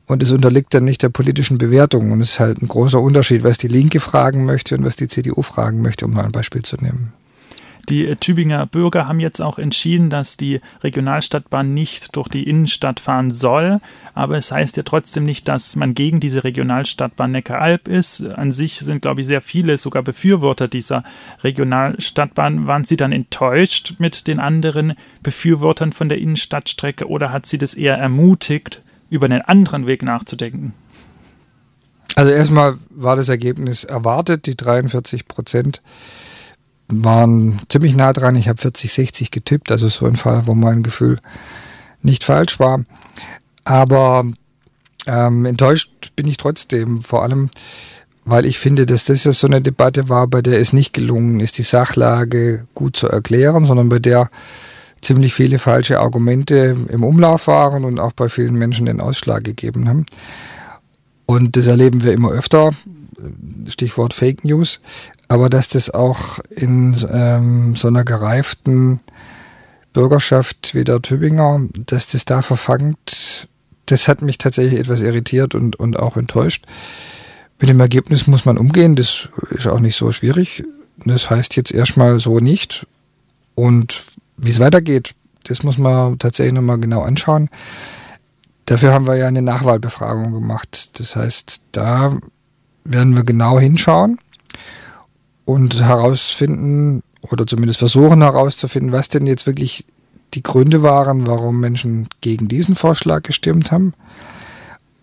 Und 0.05 0.23
es 0.23 0.31
unterliegt 0.31 0.73
dann 0.73 0.85
nicht 0.85 1.03
der 1.03 1.09
politischen 1.09 1.57
Bewertung. 1.57 2.11
Und 2.11 2.21
es 2.21 2.31
ist 2.31 2.39
halt 2.39 2.61
ein 2.61 2.67
großer 2.67 2.99
Unterschied, 2.99 3.43
was 3.43 3.57
die 3.57 3.67
Linke 3.67 3.99
fragen 3.99 4.45
möchte 4.45 4.75
und 4.75 4.83
was 4.83 4.95
die 4.95 5.07
CDU 5.07 5.41
fragen 5.41 5.81
möchte, 5.81 6.05
um 6.05 6.13
mal 6.13 6.25
ein 6.25 6.31
Beispiel 6.31 6.61
zu 6.61 6.77
nehmen. 6.77 7.13
Die 7.89 8.15
Tübinger 8.17 8.67
Bürger 8.67 9.07
haben 9.07 9.19
jetzt 9.19 9.41
auch 9.41 9.57
entschieden, 9.57 10.11
dass 10.11 10.37
die 10.37 10.61
Regionalstadtbahn 10.83 11.73
nicht 11.73 12.15
durch 12.15 12.27
die 12.27 12.47
Innenstadt 12.47 12.99
fahren 12.99 13.31
soll. 13.31 13.81
Aber 14.13 14.37
es 14.37 14.51
heißt 14.51 14.77
ja 14.77 14.83
trotzdem 14.83 15.25
nicht, 15.25 15.47
dass 15.47 15.75
man 15.75 15.95
gegen 15.95 16.19
diese 16.19 16.43
Regionalstadtbahn 16.43 17.31
Neckaralb 17.31 17.87
ist. 17.87 18.21
An 18.21 18.51
sich 18.51 18.75
sind, 18.75 19.01
glaube 19.01 19.21
ich, 19.21 19.27
sehr 19.27 19.41
viele 19.41 19.79
sogar 19.79 20.03
Befürworter 20.03 20.67
dieser 20.67 21.03
Regionalstadtbahn. 21.43 22.67
Waren 22.67 22.85
Sie 22.85 22.97
dann 22.97 23.11
enttäuscht 23.11 23.95
mit 23.97 24.27
den 24.27 24.39
anderen 24.39 24.93
Befürwortern 25.23 25.91
von 25.91 26.09
der 26.09 26.19
Innenstadtstrecke 26.19 27.07
oder 27.07 27.31
hat 27.31 27.47
Sie 27.47 27.57
das 27.57 27.73
eher 27.73 27.97
ermutigt, 27.97 28.83
über 29.09 29.25
einen 29.25 29.41
anderen 29.41 29.87
Weg 29.87 30.03
nachzudenken? 30.03 30.73
Also 32.15 32.31
erstmal 32.31 32.77
war 32.89 33.15
das 33.15 33.29
Ergebnis 33.29 33.83
erwartet, 33.83 34.45
die 34.45 34.57
43 34.57 35.27
Prozent 35.27 35.81
waren 36.89 37.59
ziemlich 37.69 37.95
nah 37.95 38.13
dran. 38.13 38.35
Ich 38.35 38.49
habe 38.49 38.61
40, 38.61 38.91
60 38.91 39.31
getippt, 39.31 39.71
also 39.71 39.87
so 39.87 40.05
ein 40.05 40.15
Fall, 40.15 40.43
wo 40.45 40.55
mein 40.55 40.83
Gefühl 40.83 41.19
nicht 42.01 42.23
falsch 42.23 42.59
war. 42.59 42.83
Aber 43.63 44.25
ähm, 45.05 45.45
enttäuscht 45.45 46.11
bin 46.15 46.27
ich 46.27 46.37
trotzdem, 46.37 47.01
vor 47.01 47.23
allem, 47.23 47.49
weil 48.25 48.45
ich 48.45 48.59
finde, 48.59 48.85
dass 48.85 49.05
das 49.05 49.23
ja 49.23 49.31
so 49.31 49.47
eine 49.47 49.61
Debatte 49.61 50.09
war, 50.09 50.27
bei 50.27 50.41
der 50.41 50.59
es 50.59 50.73
nicht 50.73 50.93
gelungen 50.93 51.39
ist, 51.39 51.57
die 51.57 51.63
Sachlage 51.63 52.67
gut 52.75 52.95
zu 52.95 53.07
erklären, 53.07 53.65
sondern 53.65 53.89
bei 53.89 53.99
der 53.99 54.29
ziemlich 55.01 55.33
viele 55.33 55.59
falsche 55.59 55.99
Argumente 55.99 56.75
im 56.89 57.03
Umlauf 57.03 57.47
waren 57.47 57.85
und 57.85 57.99
auch 57.99 58.11
bei 58.11 58.29
vielen 58.29 58.55
Menschen 58.55 58.85
den 58.85 58.99
Ausschlag 58.99 59.43
gegeben 59.43 59.87
haben. 59.87 60.05
Und 61.25 61.55
das 61.55 61.67
erleben 61.67 62.03
wir 62.03 62.13
immer 62.13 62.31
öfter. 62.31 62.71
Stichwort 63.67 64.13
Fake 64.13 64.43
News 64.43 64.81
aber 65.29 65.49
dass 65.49 65.69
das 65.69 65.89
auch 65.89 66.39
in 66.49 66.97
ähm, 67.11 67.75
so 67.75 67.87
einer 67.87 68.03
gereiften 68.03 68.99
Bürgerschaft 69.93 70.75
wie 70.75 70.83
der 70.83 71.01
Tübinger, 71.01 71.61
dass 71.85 72.07
das 72.07 72.25
da 72.25 72.41
verfangt 72.41 73.47
das 73.91 74.07
hat 74.07 74.21
mich 74.21 74.37
tatsächlich 74.37 74.79
etwas 74.79 75.01
irritiert 75.01 75.55
und, 75.55 75.75
und 75.77 75.99
auch 75.99 76.17
enttäuscht. 76.17 76.65
Mit 77.59 77.69
dem 77.69 77.79
Ergebnis 77.79 78.27
muss 78.27 78.45
man 78.45 78.57
umgehen, 78.57 78.95
das 78.95 79.29
ist 79.49 79.67
auch 79.67 79.79
nicht 79.79 79.95
so 79.95 80.11
schwierig. 80.11 80.63
Das 81.05 81.29
heißt 81.29 81.55
jetzt 81.55 81.73
erstmal 81.73 82.19
so 82.19 82.39
nicht. 82.39 82.85
Und 83.55 84.05
wie 84.37 84.49
es 84.49 84.59
weitergeht, 84.59 85.15
das 85.43 85.63
muss 85.63 85.77
man 85.77 86.19
tatsächlich 86.19 86.53
nochmal 86.53 86.79
genau 86.79 87.01
anschauen. 87.01 87.49
Dafür 88.65 88.93
haben 88.93 89.07
wir 89.07 89.15
ja 89.15 89.27
eine 89.27 89.41
Nachwahlbefragung 89.41 90.31
gemacht. 90.31 90.99
Das 90.99 91.15
heißt, 91.15 91.61
da 91.71 92.17
werden 92.83 93.15
wir 93.15 93.23
genau 93.23 93.59
hinschauen 93.59 94.19
und 95.49 95.81
herausfinden 95.81 97.01
oder 97.21 97.47
zumindest 97.47 97.79
versuchen 97.79 98.21
herauszufinden, 98.21 98.91
was 98.91 99.09
denn 99.09 99.25
jetzt 99.25 99.47
wirklich 99.47 99.85
die 100.35 100.43
Gründe 100.43 100.83
waren, 100.83 101.25
warum 101.25 101.59
Menschen 101.59 102.07
gegen 102.21 102.47
diesen 102.47 102.75
Vorschlag 102.75 103.23
gestimmt 103.23 103.71
haben 103.71 103.93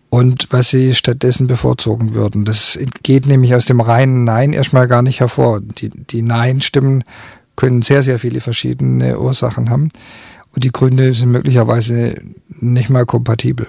und 0.09 0.47
was 0.51 0.71
sie 0.71 0.95
stattdessen 0.95 1.49
bevorzugen 1.49 2.15
würden. 2.15 2.45
Das 2.45 2.79
geht 3.03 3.27
nämlich 3.27 3.57
aus 3.57 3.67
dem 3.67 3.81
reinen 3.81 4.23
Nein 4.23 4.53
erstmal 4.53 4.87
gar 4.87 5.03
nicht 5.03 5.19
hervor. 5.19 5.61
Die, 5.61 5.91
die 5.91 6.23
Nein-Stimmen 6.23 7.03
können 7.57 7.83
sehr, 7.83 8.05
sehr 8.05 8.21
viele 8.21 8.41
verschiedene 8.41 9.19
Ursachen 9.19 9.69
haben 9.69 9.89
und 10.55 10.63
die 10.63 10.71
Gründe 10.71 11.13
sind 11.13 11.33
möglicherweise 11.33 12.23
nicht 12.49 12.89
mal 12.89 13.05
kompatibel. 13.05 13.67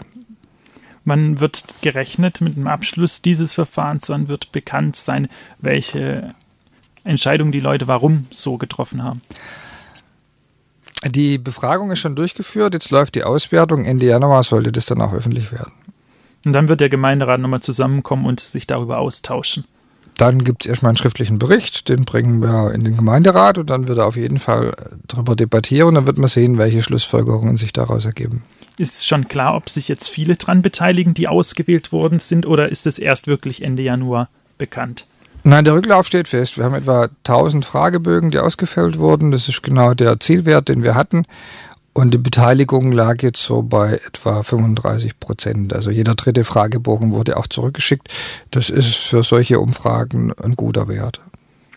Man 1.05 1.39
wird 1.39 1.63
gerechnet 1.81 2.39
mit 2.39 2.55
dem 2.55 2.67
Abschluss 2.67 3.23
dieses 3.23 3.55
Verfahrens, 3.55 4.09
wann 4.09 4.27
wird 4.27 4.51
bekannt 4.51 4.95
sein, 4.95 5.27
welche 5.59 6.35
Entscheidung 7.07 7.51
die 7.51 7.59
Leute 7.59 7.87
warum 7.87 8.27
so 8.31 8.57
getroffen 8.57 9.03
haben. 9.03 9.21
Die 11.05 11.37
Befragung 11.37 11.91
ist 11.91 11.99
schon 11.99 12.15
durchgeführt, 12.15 12.73
jetzt 12.73 12.89
läuft 12.89 13.15
die 13.15 13.23
Auswertung. 13.23 13.85
Ende 13.85 14.07
Januar 14.07 14.43
sollte 14.43 14.71
das 14.71 14.85
dann 14.85 15.01
auch 15.01 15.13
öffentlich 15.13 15.51
werden. 15.51 15.71
Und 16.45 16.53
dann 16.53 16.67
wird 16.67 16.81
der 16.81 16.89
Gemeinderat 16.89 17.39
nochmal 17.39 17.61
zusammenkommen 17.61 18.25
und 18.25 18.39
sich 18.39 18.67
darüber 18.67 18.99
austauschen. 18.99 19.65
Dann 20.17 20.43
gibt 20.43 20.65
es 20.65 20.69
erstmal 20.69 20.89
einen 20.89 20.97
schriftlichen 20.97 21.37
Bericht, 21.37 21.89
den 21.89 22.03
bringen 22.03 22.41
wir 22.41 22.73
in 22.73 22.83
den 22.83 22.97
Gemeinderat 22.97 23.59
und 23.59 23.69
dann 23.69 23.87
wird 23.87 23.99
er 23.99 24.07
auf 24.07 24.15
jeden 24.15 24.39
Fall 24.39 24.75
darüber 25.07 25.35
debattieren. 25.35 25.93
Dann 25.93 26.07
wird 26.07 26.17
man 26.17 26.27
sehen, 26.27 26.57
welche 26.57 26.81
Schlussfolgerungen 26.81 27.55
sich 27.55 27.71
daraus 27.71 28.05
ergeben. 28.05 28.41
Ist 28.77 29.07
schon 29.07 29.27
klar, 29.27 29.55
ob 29.55 29.69
sich 29.69 29.87
jetzt 29.87 30.07
viele 30.07 30.35
dran 30.35 30.63
beteiligen, 30.63 31.13
die 31.13 31.27
ausgewählt 31.27 31.91
worden 31.91 32.19
sind, 32.19 32.47
oder 32.47 32.69
ist 32.69 32.87
es 32.87 32.97
erst 32.97 33.27
wirklich 33.27 33.61
Ende 33.61 33.83
Januar 33.83 34.29
bekannt? 34.57 35.05
Nein, 35.47 35.63
der 35.63 35.75
Rücklauf 35.75 36.05
steht 36.05 36.27
fest. 36.27 36.57
Wir 36.57 36.65
haben 36.65 36.73
etwa 36.73 37.03
1000 37.23 37.63
Fragebögen, 37.63 38.31
die 38.31 38.39
ausgefüllt 38.39 38.99
wurden. 38.99 39.31
Das 39.31 39.47
ist 39.47 39.63
genau 39.63 39.93
der 39.93 40.19
Zielwert, 40.19 40.67
den 40.67 40.83
wir 40.83 40.93
hatten. 40.93 41.23
Und 41.93 42.13
die 42.13 42.17
Beteiligung 42.17 42.91
lag 42.91 43.21
jetzt 43.21 43.41
so 43.41 43.61
bei 43.61 43.93
etwa 44.05 44.43
35 44.43 45.21
Prozent. 45.21 45.71
Also 45.71 45.89
jeder 45.89 46.15
dritte 46.15 46.43
Fragebogen 46.43 47.13
wurde 47.13 47.37
auch 47.37 47.47
zurückgeschickt. 47.47 48.09
Das 48.51 48.69
ist 48.69 48.93
für 48.97 49.23
solche 49.23 49.61
Umfragen 49.61 50.33
ein 50.33 50.57
guter 50.57 50.89
Wert. 50.89 51.21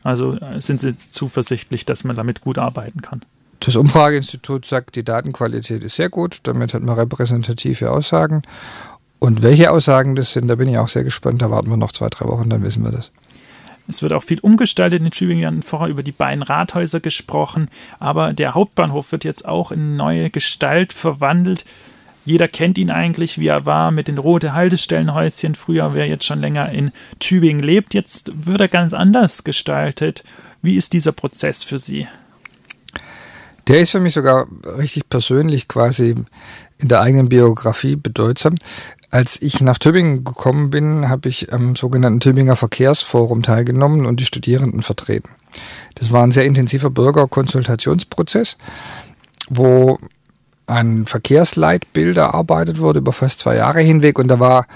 Also 0.03 0.35
äh, 0.35 0.61
sind 0.61 0.81
Sie 0.81 0.97
zuversichtlich, 0.97 1.85
dass 1.85 2.03
man 2.03 2.17
damit 2.17 2.41
gut 2.41 2.59
arbeiten 2.59 3.03
kann? 3.03 3.23
Das 3.61 3.77
Umfrageinstitut 3.77 4.67
sagt, 4.67 4.97
die 4.97 5.05
Datenqualität 5.05 5.85
ist 5.85 5.95
sehr 5.95 6.09
gut. 6.09 6.41
Damit 6.43 6.75
hat 6.75 6.83
man 6.83 6.97
repräsentative 6.97 7.93
Aussagen. 7.93 8.43
Und 9.21 9.43
welche 9.43 9.71
Aussagen 9.71 10.17
das 10.17 10.33
sind, 10.33 10.49
da 10.49 10.57
bin 10.57 10.69
ich 10.69 10.79
auch 10.79 10.89
sehr 10.89 11.05
gespannt. 11.05 11.41
Da 11.41 11.53
warten 11.53 11.71
wir 11.71 11.77
noch 11.77 11.93
zwei, 11.93 12.09
drei 12.09 12.27
Wochen, 12.27 12.51
dann 12.51 12.65
wissen 12.65 12.83
wir 12.83 12.91
das. 12.91 13.13
Es 13.91 14.03
wird 14.03 14.13
auch 14.13 14.23
viel 14.23 14.39
umgestaltet 14.41 15.03
in 15.03 15.11
Tübingen. 15.11 15.41
Wir 15.41 15.47
hatten 15.49 15.63
vorher 15.63 15.89
über 15.89 16.03
die 16.03 16.13
beiden 16.13 16.43
Rathäuser 16.43 17.01
gesprochen, 17.01 17.69
aber 17.99 18.33
der 18.33 18.55
Hauptbahnhof 18.55 19.13
wird 19.13 19.25
jetzt 19.25 19.47
auch 19.47 19.73
in 19.73 19.97
neue 19.97 20.31
Gestalt 20.31 20.93
verwandelt. 20.93 21.65
Jeder 22.25 22.49
kennt 22.49 22.79
ihn 22.79 22.91
eigentlich, 22.91 23.39
wie 23.39 23.49
er 23.49 23.67
war, 23.67 23.91
mit 23.91 24.09
den 24.09 24.19
roten 24.19 24.55
Haltestellenhäuschen. 24.55 25.55
Früher, 25.55 25.95
wer 25.95 26.07
jetzt 26.07 26.25
schon 26.25 26.41
länger 26.41 26.71
in 26.71 26.93
Tübingen 27.19 27.63
lebt, 27.63 27.95
jetzt 27.95 28.47
wird 28.47 28.61
er 28.61 28.69
ganz 28.69 28.93
anders 28.93 29.45
gestaltet. 29.45 30.25
Wie 30.63 30.77
ist 30.77 30.93
dieser 30.93 31.13
Prozess 31.13 31.65
für 31.65 31.79
Sie? 31.79 32.07
Der 33.69 33.81
ist 33.81 33.91
für 33.91 34.01
mich 34.01 34.15
sogar 34.15 34.47
richtig 34.79 35.09
persönlich 35.09 35.69
quasi 35.69 36.15
in 36.79 36.89
der 36.89 37.01
eigenen 37.01 37.29
Biografie 37.29 37.97
bedeutsam. 37.97 38.55
Als 39.11 39.43
ich 39.43 39.61
nach 39.61 39.79
Tübingen 39.79 40.23
gekommen 40.25 40.71
bin, 40.71 41.09
habe 41.09 41.29
ich 41.29 41.53
am 41.53 41.75
sogenannten 41.75 42.21
Tübinger 42.21 42.55
Verkehrsforum 42.55 43.43
teilgenommen 43.43 44.07
und 44.07 44.21
die 44.21 44.25
Studierenden 44.25 44.83
vertreten. 44.83 45.31
Das 45.97 46.13
war 46.13 46.23
ein 46.23 46.31
sehr 46.31 46.45
intensiver 46.45 46.91
Bürgerkonsultationsprozess, 46.91 48.57
wo 49.49 49.99
ein 50.67 51.07
Verkehrsleitbild 51.07 52.17
erarbeitet 52.17 52.79
wurde 52.79 53.01
über 53.01 53.13
fast 53.13 53.41
zwei 53.41 53.57
Jahre 53.57 53.81
hinweg 53.81 54.19
und 54.19 54.29
da 54.29 54.39
war 54.39 54.67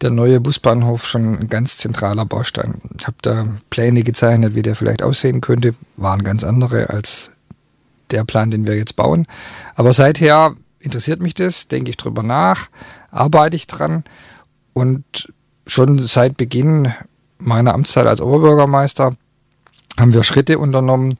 der 0.00 0.10
neue 0.10 0.40
Busbahnhof 0.40 1.06
schon 1.06 1.38
ein 1.38 1.48
ganz 1.48 1.76
zentraler 1.76 2.24
Baustein. 2.24 2.80
Ich 2.98 3.06
habe 3.06 3.16
da 3.22 3.46
Pläne 3.68 4.02
gezeichnet, 4.02 4.54
wie 4.54 4.62
der 4.62 4.76
vielleicht 4.76 5.02
aussehen 5.02 5.42
könnte, 5.42 5.74
waren 5.96 6.22
ganz 6.24 6.42
andere 6.42 6.90
als 6.90 7.30
der 8.10 8.24
Plan, 8.24 8.50
den 8.50 8.66
wir 8.66 8.76
jetzt 8.76 8.96
bauen. 8.96 9.26
Aber 9.74 9.92
seither 9.92 10.54
interessiert 10.84 11.20
mich 11.20 11.34
das, 11.34 11.68
denke 11.68 11.90
ich 11.90 11.96
drüber 11.96 12.22
nach, 12.22 12.68
arbeite 13.10 13.56
ich 13.56 13.66
dran 13.66 14.04
und 14.72 15.32
schon 15.66 15.98
seit 15.98 16.36
Beginn 16.36 16.92
meiner 17.38 17.74
Amtszeit 17.74 18.06
als 18.06 18.20
Oberbürgermeister 18.20 19.12
haben 19.98 20.12
wir 20.12 20.22
Schritte 20.24 20.58
unternommen, 20.58 21.18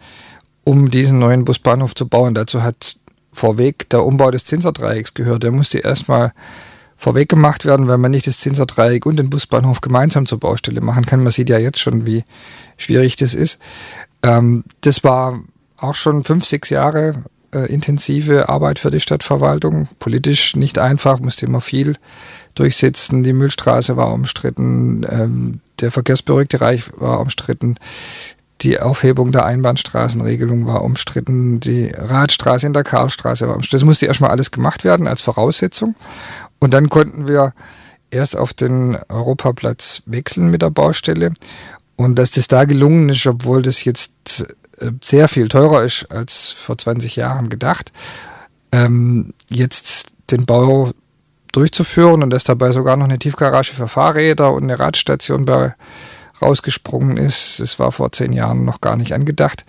um 0.65 0.91
diesen 0.91 1.19
neuen 1.19 1.45
Busbahnhof 1.45 1.95
zu 1.95 2.09
bauen. 2.09 2.35
Dazu 2.35 2.63
hat 2.63 2.97
vorweg 3.33 3.89
der 3.91 4.05
Umbau 4.05 4.31
des 4.31 4.45
Zinsertreiecks 4.45 5.15
gehört. 5.15 5.43
Der 5.43 5.53
musste 5.53 5.79
erstmal 5.79 6.33
vorweg 6.97 7.29
gemacht 7.29 7.65
werden, 7.65 7.89
weil 7.89 7.99
man 7.99 8.11
nicht 8.11 8.27
das 8.27 8.39
Zinsertreieck 8.39 9.07
und 9.07 9.17
den 9.17 9.31
Busbahnhof 9.31 9.81
gemeinsam 9.81 10.27
zur 10.27 10.41
Baustelle 10.41 10.81
machen 10.81 11.07
kann. 11.07 11.23
Man 11.23 11.33
sieht 11.33 11.51
ja 11.51 11.59
jetzt 11.59 11.79
schon, 11.79 12.07
wie 12.07 12.25
schwierig 12.77 13.17
das 13.17 13.35
ist. 13.35 13.61
Ähm, 14.23 14.65
das 14.81 15.05
war 15.05 15.41
auch 15.77 15.95
schon 15.95 16.23
fünf, 16.23 16.45
sechs 16.45 16.71
Jahre 16.71 17.25
äh, 17.55 17.67
intensive 17.67 18.49
Arbeit 18.49 18.79
für 18.79 18.91
die 18.91 19.01
Stadtverwaltung. 19.01 19.89
Politisch 19.99 20.57
nicht 20.57 20.79
einfach, 20.79 21.21
musste 21.21 21.47
immer 21.47 21.61
viel 21.61 21.97
durchsetzen. 22.55 23.23
Die 23.23 23.33
Müllstraße 23.33 23.97
war 23.97 24.13
umstritten, 24.13 25.07
ähm, 25.09 25.61
der 25.81 25.91
verkehrsberuhigte 25.91 26.61
Reich 26.61 26.85
war 26.97 27.21
umstritten, 27.21 27.77
die 28.63 28.81
Aufhebung 28.81 29.33
der 29.33 29.45
Einbahnstraßenregelung 29.45 30.67
war 30.67 30.83
umstritten, 30.83 31.61
die 31.61 31.93
Radstraße 31.95 32.67
in 32.67 32.73
der 32.73 32.85
Karlstraße 32.85 33.47
war 33.47 33.57
umstritten. 33.57 33.81
Das 33.81 33.87
musste 33.87 34.07
erstmal 34.07 34.31
alles 34.31 34.51
gemacht 34.51 34.85
werden 34.85 35.07
als 35.07 35.21
Voraussetzung. 35.21 35.95
Und 36.61 36.73
dann 36.73 36.89
konnten 36.89 37.29
wir 37.29 37.53
erst 38.11 38.37
auf 38.37 38.55
den 38.55 38.97
Europaplatz 39.09 40.03
wechseln 40.07 40.51
mit 40.51 40.63
der 40.63 40.71
Baustelle. 40.71 41.35
Und 41.97 42.19
dass 42.19 42.31
das 42.31 42.49
da 42.49 42.65
gelungen 42.65 43.09
ist, 43.09 43.27
obwohl 43.27 43.63
das 43.63 43.85
jetzt 43.85 44.47
sehr 45.01 45.29
viel 45.29 45.49
teurer 45.49 45.83
ist 45.83 46.11
als 46.11 46.53
vor 46.53 46.79
20 46.79 47.17
Jahren 47.17 47.49
gedacht, 47.49 47.93
ähm, 48.73 49.35
jetzt 49.49 50.13
den 50.31 50.47
Bau 50.47 50.91
durchzuführen 51.53 52.23
und 52.23 52.31
dass 52.31 52.45
dabei 52.45 52.73
sogar 52.73 52.97
noch 52.97 53.05
eine 53.05 53.19
Tiefgarage 53.19 53.75
für 53.75 53.89
Fahrräder 53.89 54.53
und 54.53 54.65
eine 54.65 54.79
Radstation 54.79 55.45
bei 55.45 55.75
rausgesprungen 56.43 57.17
ist. 57.17 57.61
Das 57.61 57.79
war 57.79 57.93
vor 57.93 58.13
zehn 58.13 58.33
Jahren 58.33 58.65
noch 58.65 58.81
gar 58.81 58.97
nicht 58.97 59.13
angedacht. 59.13 59.65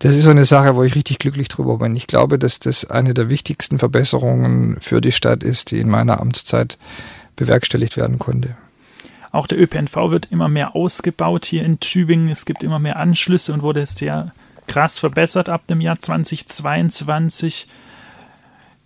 Das 0.00 0.16
ist 0.16 0.24
so 0.24 0.30
eine 0.30 0.44
Sache, 0.44 0.76
wo 0.76 0.82
ich 0.82 0.94
richtig 0.94 1.18
glücklich 1.18 1.48
drüber 1.48 1.78
bin. 1.78 1.96
Ich 1.96 2.06
glaube, 2.06 2.38
dass 2.38 2.58
das 2.58 2.90
eine 2.90 3.14
der 3.14 3.30
wichtigsten 3.30 3.78
Verbesserungen 3.78 4.76
für 4.80 5.00
die 5.00 5.12
Stadt 5.12 5.42
ist, 5.42 5.70
die 5.70 5.80
in 5.80 5.88
meiner 5.88 6.20
Amtszeit 6.20 6.78
bewerkstelligt 7.36 7.96
werden 7.96 8.18
konnte. 8.18 8.56
Auch 9.34 9.48
der 9.48 9.60
ÖPNV 9.60 9.96
wird 10.10 10.30
immer 10.30 10.48
mehr 10.48 10.76
ausgebaut 10.76 11.44
hier 11.44 11.64
in 11.64 11.80
Tübingen. 11.80 12.28
Es 12.28 12.46
gibt 12.46 12.62
immer 12.62 12.78
mehr 12.78 13.00
Anschlüsse 13.00 13.52
und 13.52 13.62
wurde 13.62 13.84
sehr 13.84 14.32
krass 14.68 15.00
verbessert 15.00 15.48
ab 15.48 15.66
dem 15.66 15.80
Jahr 15.80 15.98
2022 15.98 17.66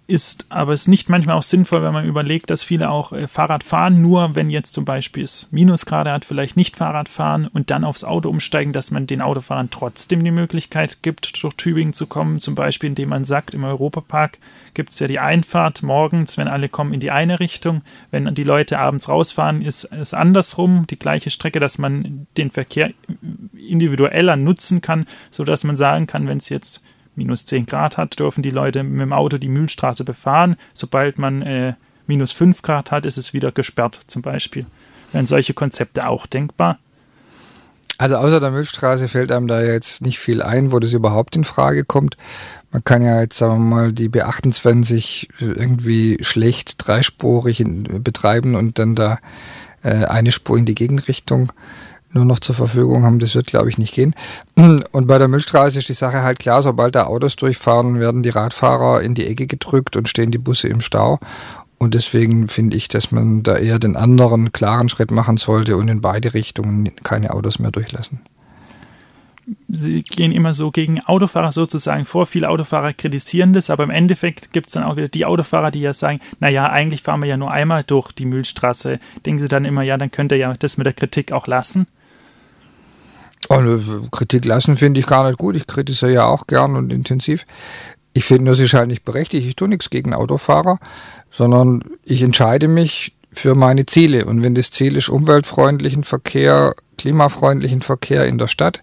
ist 0.08 0.46
aber 0.48 0.72
es 0.72 0.88
nicht 0.88 1.10
manchmal 1.10 1.36
auch 1.36 1.42
sinnvoll, 1.42 1.82
wenn 1.82 1.92
man 1.92 2.06
überlegt, 2.06 2.48
dass 2.48 2.64
viele 2.64 2.88
auch 2.88 3.12
äh, 3.12 3.28
Fahrrad 3.28 3.62
fahren, 3.62 4.00
nur 4.00 4.34
wenn 4.34 4.48
jetzt 4.48 4.72
zum 4.72 4.86
Beispiel 4.86 5.22
es 5.22 5.52
Minusgrade 5.52 6.10
hat, 6.10 6.24
vielleicht 6.24 6.56
nicht 6.56 6.76
Fahrrad 6.76 7.10
fahren 7.10 7.46
und 7.46 7.70
dann 7.70 7.84
aufs 7.84 8.04
Auto 8.04 8.30
umsteigen, 8.30 8.72
dass 8.72 8.90
man 8.90 9.06
den 9.06 9.20
Autofahrern 9.20 9.68
trotzdem 9.70 10.24
die 10.24 10.30
Möglichkeit 10.30 11.02
gibt, 11.02 11.42
durch 11.42 11.54
Tübingen 11.54 11.92
zu 11.92 12.06
kommen, 12.06 12.40
zum 12.40 12.54
Beispiel 12.54 12.88
indem 12.88 13.10
man 13.10 13.24
sagt, 13.24 13.52
im 13.52 13.64
Europapark 13.64 14.38
gibt 14.72 14.94
es 14.94 14.98
ja 14.98 15.08
die 15.08 15.18
Einfahrt 15.18 15.82
morgens, 15.82 16.38
wenn 16.38 16.48
alle 16.48 16.70
kommen 16.70 16.94
in 16.94 17.00
die 17.00 17.10
eine 17.10 17.38
Richtung, 17.38 17.82
wenn 18.10 18.34
die 18.34 18.44
Leute 18.44 18.78
abends 18.78 19.10
rausfahren, 19.10 19.60
ist 19.60 19.92
es 19.92 20.14
andersrum, 20.14 20.86
die 20.88 20.98
gleiche 20.98 21.28
Strecke, 21.28 21.60
dass 21.60 21.76
man 21.76 22.26
den 22.38 22.50
Verkehr 22.50 22.92
individueller 23.54 24.36
nutzen 24.36 24.80
kann, 24.80 25.06
sodass 25.30 25.64
man 25.64 25.76
sagen 25.76 26.06
kann, 26.06 26.28
wenn 26.28 26.38
es 26.38 26.48
jetzt 26.48 26.87
minus 27.18 27.44
10 27.44 27.66
Grad 27.66 27.98
hat, 27.98 28.18
dürfen 28.18 28.42
die 28.42 28.50
Leute 28.50 28.82
mit 28.82 29.00
dem 29.00 29.12
Auto 29.12 29.36
die 29.36 29.48
Mühlstraße 29.48 30.04
befahren. 30.04 30.56
Sobald 30.72 31.18
man 31.18 31.42
äh, 31.42 31.74
minus 32.06 32.32
5 32.32 32.62
Grad 32.62 32.90
hat, 32.90 33.04
ist 33.04 33.18
es 33.18 33.34
wieder 33.34 33.52
gesperrt 33.52 34.00
zum 34.06 34.22
Beispiel. 34.22 34.64
Wären 35.12 35.26
solche 35.26 35.52
Konzepte 35.52 36.08
auch 36.08 36.26
denkbar? 36.26 36.78
Also 37.98 38.16
außer 38.16 38.38
der 38.38 38.52
Milchstraße 38.52 39.08
fällt 39.08 39.32
einem 39.32 39.48
da 39.48 39.60
jetzt 39.60 40.02
nicht 40.02 40.20
viel 40.20 40.40
ein, 40.40 40.70
wo 40.70 40.78
das 40.78 40.92
überhaupt 40.92 41.34
in 41.34 41.42
Frage 41.42 41.84
kommt. 41.84 42.16
Man 42.70 42.84
kann 42.84 43.02
ja 43.02 43.20
jetzt, 43.20 43.38
sagen 43.38 43.68
wir 43.68 43.76
mal, 43.76 43.92
die 43.92 44.08
B28 44.08 45.28
irgendwie 45.40 46.18
schlecht 46.20 46.74
dreispurig 46.78 47.64
betreiben 47.66 48.54
und 48.54 48.78
dann 48.78 48.94
da 48.94 49.18
äh, 49.82 50.04
eine 50.04 50.30
Spur 50.30 50.58
in 50.58 50.64
die 50.64 50.76
Gegenrichtung 50.76 51.52
nur 52.12 52.24
noch 52.24 52.38
zur 52.38 52.54
Verfügung 52.54 53.04
haben. 53.04 53.18
Das 53.18 53.34
wird, 53.34 53.46
glaube 53.46 53.68
ich, 53.68 53.78
nicht 53.78 53.94
gehen. 53.94 54.14
Und 54.56 55.06
bei 55.06 55.18
der 55.18 55.28
Milchstraße 55.28 55.78
ist 55.78 55.88
die 55.88 55.94
Sache 55.94 56.22
halt 56.22 56.38
klar, 56.38 56.62
sobald 56.62 56.94
da 56.94 57.04
Autos 57.04 57.36
durchfahren, 57.36 58.00
werden 58.00 58.22
die 58.22 58.30
Radfahrer 58.30 59.02
in 59.02 59.14
die 59.14 59.26
Ecke 59.26 59.46
gedrückt 59.46 59.96
und 59.96 60.08
stehen 60.08 60.30
die 60.30 60.38
Busse 60.38 60.68
im 60.68 60.80
Stau. 60.80 61.18
Und 61.78 61.94
deswegen 61.94 62.48
finde 62.48 62.76
ich, 62.76 62.88
dass 62.88 63.12
man 63.12 63.44
da 63.44 63.56
eher 63.56 63.78
den 63.78 63.96
anderen 63.96 64.52
klaren 64.52 64.88
Schritt 64.88 65.12
machen 65.12 65.36
sollte 65.36 65.76
und 65.76 65.88
in 65.88 66.00
beide 66.00 66.34
Richtungen 66.34 66.90
keine 67.04 67.32
Autos 67.32 67.60
mehr 67.60 67.70
durchlassen. 67.70 68.20
Sie 69.68 70.02
gehen 70.02 70.32
immer 70.32 70.52
so 70.52 70.70
gegen 70.70 71.00
Autofahrer 71.00 71.52
sozusagen 71.52 72.04
vor. 72.04 72.26
Viele 72.26 72.50
Autofahrer 72.50 72.92
kritisieren 72.92 73.52
das, 73.52 73.70
aber 73.70 73.84
im 73.84 73.90
Endeffekt 73.90 74.52
gibt 74.52 74.66
es 74.66 74.74
dann 74.74 74.82
auch 74.82 74.96
wieder 74.96 75.08
die 75.08 75.24
Autofahrer, 75.24 75.70
die 75.70 75.80
ja 75.80 75.92
sagen, 75.92 76.20
naja, 76.40 76.64
eigentlich 76.64 77.02
fahren 77.02 77.20
wir 77.20 77.28
ja 77.28 77.36
nur 77.36 77.50
einmal 77.50 77.84
durch 77.84 78.12
die 78.12 78.26
Mühlstraße. 78.26 78.98
Denken 79.24 79.40
Sie 79.40 79.48
dann 79.48 79.64
immer, 79.64 79.82
ja, 79.82 79.96
dann 79.96 80.10
könnt 80.10 80.32
ihr 80.32 80.38
ja 80.38 80.52
das 80.54 80.76
mit 80.76 80.86
der 80.86 80.92
Kritik 80.92 81.32
auch 81.32 81.46
lassen. 81.46 81.86
Oh, 83.50 83.60
Kritik 84.10 84.44
lassen 84.44 84.76
finde 84.76 85.00
ich 85.00 85.06
gar 85.06 85.26
nicht 85.26 85.38
gut. 85.38 85.56
Ich 85.56 85.66
kritisiere 85.66 86.12
ja 86.12 86.26
auch 86.26 86.46
gern 86.46 86.76
und 86.76 86.92
intensiv. 86.92 87.46
Ich 88.12 88.24
finde 88.24 88.54
sie 88.54 88.64
ist 88.64 88.74
halt 88.74 88.88
nicht 88.88 89.04
berechtigt. 89.04 89.46
Ich 89.46 89.56
tue 89.56 89.68
nichts 89.68 89.90
gegen 89.90 90.12
Autofahrer, 90.12 90.78
sondern 91.30 91.84
ich 92.04 92.22
entscheide 92.22 92.68
mich 92.68 93.14
für 93.32 93.54
meine 93.54 93.86
Ziele. 93.86 94.24
Und 94.24 94.42
wenn 94.42 94.54
das 94.54 94.70
Ziel 94.70 94.96
ist, 94.96 95.08
umweltfreundlichen 95.08 96.04
Verkehr, 96.04 96.74
klimafreundlichen 96.98 97.82
Verkehr 97.82 98.26
in 98.26 98.38
der 98.38 98.48
Stadt 98.48 98.82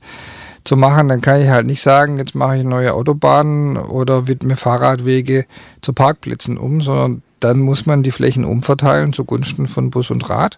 zu 0.64 0.78
machen, 0.78 1.10
dann 1.10 1.22
kann 1.22 1.42
ich 1.42 1.50
halt 1.50 1.68
nicht 1.68 1.82
sagen, 1.82 2.18
jetzt 2.18 2.34
mache 2.34 2.58
ich 2.58 2.64
neue 2.64 2.94
Autobahnen 2.94 3.78
oder 3.78 4.28
widme 4.28 4.56
Fahrradwege 4.56 5.46
zu 5.82 5.94
Parkplätzen 5.94 6.58
um, 6.58 6.82
sondern 6.82 7.22
dann 7.40 7.60
muss 7.60 7.86
man 7.86 8.02
die 8.02 8.12
Flächen 8.12 8.46
umverteilen 8.46 9.14
zugunsten 9.14 9.68
von 9.68 9.92
Bus 9.92 10.10
und 10.10 10.28
Rad. 10.30 10.58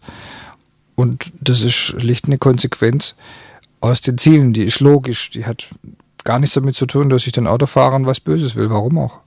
Und 0.95 1.33
das 1.41 1.63
ist 1.63 1.73
schlicht 1.73 2.25
eine 2.25 2.37
Konsequenz 2.37 3.15
aus 3.79 4.01
den 4.01 4.17
Zielen. 4.17 4.53
Die 4.53 4.63
ist 4.63 4.79
logisch. 4.79 5.31
Die 5.31 5.45
hat 5.45 5.69
gar 6.23 6.39
nichts 6.39 6.55
damit 6.55 6.75
zu 6.75 6.85
tun, 6.85 7.09
dass 7.09 7.25
ich 7.25 7.33
den 7.33 7.47
Autofahrern 7.47 8.05
was 8.05 8.19
Böses 8.19 8.55
will. 8.55 8.69
Warum 8.69 8.97
auch? 8.97 9.19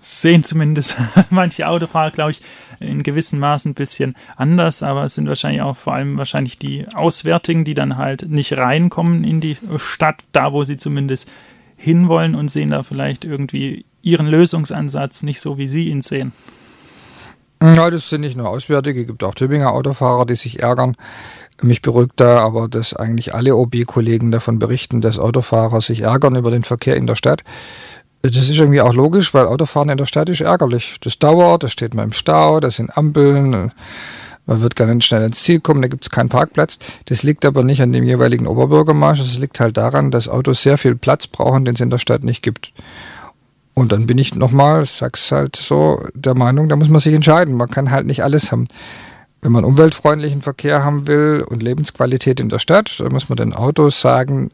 Sehen 0.00 0.42
zumindest 0.42 0.96
manche 1.30 1.68
Autofahrer, 1.68 2.10
glaube 2.10 2.32
ich, 2.32 2.42
in 2.80 3.04
gewissen 3.04 3.38
Maßen 3.38 3.70
ein 3.70 3.74
bisschen 3.74 4.16
anders, 4.36 4.82
aber 4.82 5.04
es 5.04 5.14
sind 5.14 5.28
wahrscheinlich 5.28 5.62
auch 5.62 5.76
vor 5.76 5.94
allem 5.94 6.18
wahrscheinlich 6.18 6.58
die 6.58 6.88
Auswärtigen, 6.92 7.64
die 7.64 7.74
dann 7.74 7.96
halt 7.96 8.28
nicht 8.28 8.56
reinkommen 8.56 9.22
in 9.22 9.40
die 9.40 9.56
Stadt, 9.76 10.24
da 10.32 10.52
wo 10.52 10.64
sie 10.64 10.76
zumindest 10.76 11.28
hinwollen 11.76 12.34
und 12.34 12.48
sehen 12.48 12.70
da 12.70 12.82
vielleicht 12.82 13.24
irgendwie 13.24 13.84
ihren 14.02 14.26
Lösungsansatz 14.26 15.22
nicht 15.22 15.40
so, 15.40 15.58
wie 15.58 15.68
sie 15.68 15.88
ihn 15.88 16.02
sehen. 16.02 16.32
Ja, 17.62 17.90
das 17.90 18.08
sind 18.08 18.22
nicht 18.22 18.36
nur 18.36 18.48
Auswärtige, 18.48 19.02
es 19.02 19.06
gibt 19.06 19.22
auch 19.22 19.36
Tübinger 19.36 19.70
Autofahrer, 19.70 20.26
die 20.26 20.34
sich 20.34 20.60
ärgern. 20.62 20.96
Mich 21.62 21.80
beruhigt 21.80 22.14
da 22.16 22.40
aber, 22.40 22.66
dass 22.66 22.92
eigentlich 22.92 23.36
alle 23.36 23.54
OB-Kollegen 23.54 24.32
davon 24.32 24.58
berichten, 24.58 25.00
dass 25.00 25.20
Autofahrer 25.20 25.80
sich 25.80 26.00
ärgern 26.00 26.34
über 26.34 26.50
den 26.50 26.64
Verkehr 26.64 26.96
in 26.96 27.06
der 27.06 27.14
Stadt. 27.14 27.44
Das 28.22 28.36
ist 28.36 28.58
irgendwie 28.58 28.80
auch 28.80 28.94
logisch, 28.94 29.32
weil 29.32 29.46
Autofahren 29.46 29.90
in 29.90 29.96
der 29.96 30.06
Stadt 30.06 30.28
ist 30.28 30.40
ärgerlich. 30.40 30.96
Das 31.02 31.20
dauert, 31.20 31.62
da 31.62 31.68
steht 31.68 31.94
man 31.94 32.06
im 32.06 32.12
Stau, 32.12 32.58
da 32.58 32.68
sind 32.68 32.96
Ampeln, 32.96 33.70
man 34.46 34.60
wird 34.60 34.74
ganz 34.74 35.04
schnell 35.04 35.22
ins 35.22 35.42
Ziel 35.42 35.60
kommen, 35.60 35.82
da 35.82 35.88
gibt 35.88 36.04
es 36.04 36.10
keinen 36.10 36.28
Parkplatz. 36.28 36.78
Das 37.04 37.22
liegt 37.22 37.44
aber 37.44 37.62
nicht 37.62 37.80
an 37.80 37.92
dem 37.92 38.02
jeweiligen 38.02 38.48
Oberbürgermeister, 38.48 39.24
es 39.24 39.38
liegt 39.38 39.60
halt 39.60 39.76
daran, 39.76 40.10
dass 40.10 40.28
Autos 40.28 40.62
sehr 40.62 40.78
viel 40.78 40.96
Platz 40.96 41.28
brauchen, 41.28 41.64
den 41.64 41.74
es 41.74 41.80
in 41.80 41.90
der 41.90 41.98
Stadt 41.98 42.24
nicht 42.24 42.42
gibt. 42.42 42.72
Und 43.74 43.92
dann 43.92 44.06
bin 44.06 44.18
ich 44.18 44.34
nochmal, 44.34 44.84
sag's 44.84 45.32
halt 45.32 45.56
so, 45.56 46.04
der 46.14 46.34
Meinung, 46.34 46.68
da 46.68 46.76
muss 46.76 46.90
man 46.90 47.00
sich 47.00 47.14
entscheiden. 47.14 47.54
Man 47.54 47.70
kann 47.70 47.90
halt 47.90 48.06
nicht 48.06 48.22
alles 48.22 48.52
haben. 48.52 48.66
Wenn 49.40 49.52
man 49.52 49.64
umweltfreundlichen 49.64 50.42
Verkehr 50.42 50.84
haben 50.84 51.06
will 51.06 51.44
und 51.48 51.62
Lebensqualität 51.62 52.38
in 52.38 52.48
der 52.48 52.58
Stadt, 52.58 53.00
dann 53.00 53.12
muss 53.12 53.28
man 53.28 53.36
den 53.36 53.54
Autos 53.54 54.00
sagen, 54.00 54.50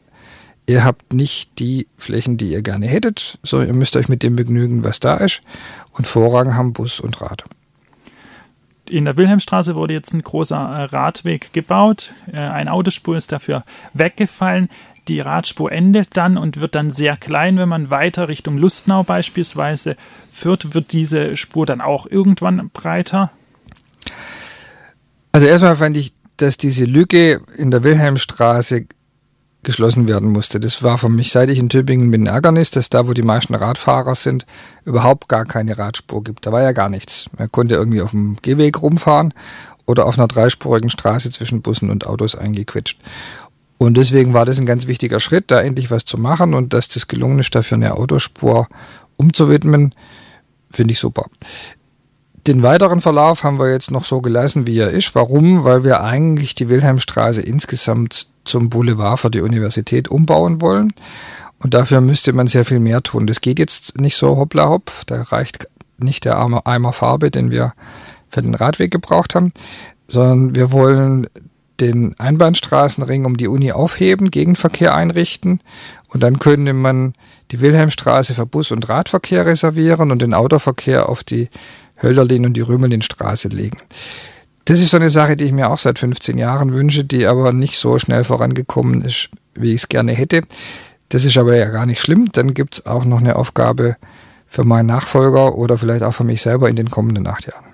ihr 0.67 0.85
habt 0.85 1.13
nicht 1.13 1.59
die 1.59 1.89
Flächen, 1.97 2.37
die 2.37 2.53
ihr 2.53 2.63
gerne 2.63 2.87
hättet, 2.87 3.39
sondern 3.43 3.69
ihr 3.69 3.75
müsst 3.75 3.97
euch 3.97 4.09
mit 4.09 4.23
dem 4.23 4.37
begnügen, 4.37 4.85
was 4.85 5.01
da 5.01 5.17
ist. 5.17 5.43
Und 5.93 6.07
Vorrang 6.07 6.55
haben 6.55 6.73
Bus 6.73 7.01
und 7.01 7.21
Rad. 7.21 7.45
In 8.89 9.05
der 9.05 9.17
Wilhelmstraße 9.17 9.75
wurde 9.75 9.95
jetzt 9.95 10.15
ein 10.15 10.23
großer 10.23 10.57
Radweg 10.57 11.53
gebaut. 11.53 12.15
Äh, 12.33 12.39
ein 12.39 12.69
Autospur 12.69 13.17
ist 13.17 13.33
dafür 13.33 13.65
weggefallen 13.93 14.71
die 15.09 15.21
Radspur 15.21 15.73
endet 15.73 16.09
dann 16.17 16.37
und 16.37 16.61
wird 16.61 16.75
dann 16.75 16.91
sehr 16.91 17.17
klein, 17.17 17.57
wenn 17.57 17.69
man 17.69 17.91
weiter 17.91 18.29
Richtung 18.29 18.59
Lustnau 18.59 19.03
beispielsweise 19.03 19.97
führt, 20.33 20.75
wird 20.75 20.93
diese 20.93 21.37
Spur 21.37 21.67
dann 21.67 21.81
auch 21.81 22.07
irgendwann 22.07 22.71
breiter? 22.73 23.31
Also 25.33 25.47
erstmal 25.47 25.77
fand 25.77 25.97
ich, 25.97 26.13
dass 26.37 26.57
diese 26.57 26.85
Lücke 26.85 27.41
in 27.57 27.71
der 27.71 27.83
Wilhelmstraße 27.85 28.87
geschlossen 29.63 30.07
werden 30.09 30.31
musste. 30.31 30.61
Das 30.61 30.83
war 30.83 30.99
für 30.99 31.09
mich, 31.09 31.31
seit 31.31 31.51
ich 31.51 31.59
in 31.59 31.69
Tübingen 31.69 32.11
bin, 32.11 32.25
ein 32.25 32.35
Ärgernis, 32.35 32.71
dass 32.71 32.91
da, 32.91 33.09
wo 33.09 33.13
die 33.13 33.23
meisten 33.23 33.55
Radfahrer 33.55 34.15
sind, 34.15 34.47
überhaupt 34.85 35.29
gar 35.29 35.45
keine 35.45 35.77
Radspur 35.79 36.23
gibt. 36.23 36.47
Da 36.47 36.53
war 36.53 36.63
ja 36.63 36.73
gar 36.73 36.89
nichts. 36.89 37.27
Man 37.37 37.51
konnte 37.51 37.75
irgendwie 37.75 38.01
auf 38.01 38.13
dem 38.13 38.37
Gehweg 38.41 38.81
rumfahren 38.81 39.35
oder 39.85 40.07
auf 40.07 40.17
einer 40.19 40.29
dreispurigen 40.29 40.91
Straße 40.91 41.31
zwischen 41.31 41.63
Bussen 41.63 41.91
und 41.91 42.07
Autos 42.07 42.35
eingequetscht. 42.35 43.01
Und 43.79 43.97
deswegen 43.97 44.35
war 44.35 44.45
das 44.45 44.59
ein 44.59 44.67
ganz 44.67 44.89
wichtiger 44.89 45.21
Schritt, 45.21 45.51
da 45.51 45.61
endlich 45.61 45.91
was 45.91 46.05
zu 46.05 46.19
machen 46.19 46.53
und 46.53 46.73
dass 46.73 46.89
das 46.89 47.07
gelungen 47.07 47.39
ist, 47.39 47.55
dafür 47.55 47.77
eine 47.77 47.95
Autospur 47.95 48.69
umzuwidmen, 49.17 49.95
finde 50.71 50.93
ich 50.93 50.99
super. 50.99 51.27
Den 52.47 52.63
weiteren 52.63 53.01
Verlauf 53.01 53.45
haben 53.45 53.59
wir 53.59 53.71
jetzt 53.71 53.91
noch 53.91 54.05
so 54.05 54.21
gelassen, 54.21 54.67
wie 54.67 54.79
er 54.79 54.91
ist. 54.91 55.15
Warum? 55.15 55.65
Weil 55.65 55.85
wir 55.85 56.03
eigentlich 56.03 56.55
die 56.55 56.69
Wilhelmstraße 56.69 57.43
insgesamt 57.43 58.29
zum 58.45 58.71
Boulevard 58.71 59.21
für 59.21 59.31
die 59.31 59.43
Universität 59.43 60.09
umbauen 60.09 60.61
wollen. 60.61 60.93
Und 61.59 61.75
dafür 61.75 62.01
müsste 62.01 62.33
man 62.33 62.47
sehr 62.47 62.65
viel 62.65 62.81
mehr 62.81 63.03
tun. 63.03 63.27
Das 63.27 63.41
geht 63.41 63.59
jetzt 63.59 63.99
nicht 63.99 64.17
so 64.17 64.37
hoppla 64.37 64.69
hopp. 64.69 64.91
Da 65.07 65.23
reicht 65.23 65.69
nicht 65.99 66.25
der 66.25 66.39
Eimer 66.39 66.93
Farbe, 66.93 67.31
den 67.31 67.51
wir 67.51 67.75
für 68.29 68.43
den 68.43 68.55
Radweg 68.55 68.91
gebraucht 68.91 69.35
haben, 69.35 69.53
sondern 70.07 70.55
wir 70.55 70.73
wollen 70.73 71.27
den 71.81 72.19
Einbahnstraßenring 72.19 73.25
um 73.25 73.37
die 73.37 73.49
Uni 73.49 73.73
aufheben, 73.73 74.31
Gegenverkehr 74.31 74.95
einrichten 74.95 75.61
und 76.09 76.23
dann 76.23 76.39
könnte 76.39 76.73
man 76.73 77.15
die 77.51 77.61
Wilhelmstraße 77.61 78.35
für 78.35 78.47
Bus- 78.47 78.73
und 78.73 78.89
Radverkehr 78.89 79.47
reservieren 79.47 80.11
und 80.11 80.21
den 80.21 80.35
Autoverkehr 80.35 81.09
auf 81.09 81.25
die 81.25 81.49
Hölderlin 82.03 82.47
und 82.47 82.55
die 82.55 82.61
Römerlinstraße 82.61 83.49
legen. 83.49 83.79
Das 84.65 84.81
ist 84.81 84.91
so 84.91 84.99
eine 84.99 85.11
Sache, 85.11 85.37
die 85.37 85.45
ich 85.45 85.53
mir 85.53 85.71
auch 85.71 85.79
seit 85.79 85.99
15 85.99 86.37
Jahren 86.37 86.75
wünsche, 86.75 87.05
die 87.05 87.27
aber 87.27 87.53
nicht 87.53 87.79
so 87.79 87.99
schnell 87.99 88.25
vorangekommen 88.25 89.01
ist, 89.01 89.31
wie 89.55 89.71
ich 89.71 89.83
es 89.83 89.89
gerne 89.89 90.13
hätte. 90.13 90.43
Das 91.09 91.25
ist 91.25 91.39
aber 91.39 91.57
ja 91.57 91.71
gar 91.71 91.87
nicht 91.87 92.01
schlimm. 92.01 92.31
Dann 92.33 92.53
gibt 92.53 92.75
es 92.75 92.87
auch 92.87 93.07
noch 93.07 93.19
eine 93.19 93.37
Aufgabe 93.37 93.97
für 94.47 94.65
meinen 94.65 94.87
Nachfolger 94.87 95.55
oder 95.55 95.79
vielleicht 95.79 96.03
auch 96.03 96.13
für 96.13 96.25
mich 96.25 96.43
selber 96.43 96.69
in 96.69 96.77
den 96.77 96.91
kommenden 96.91 97.27
acht 97.27 97.47
Jahren. 97.47 97.65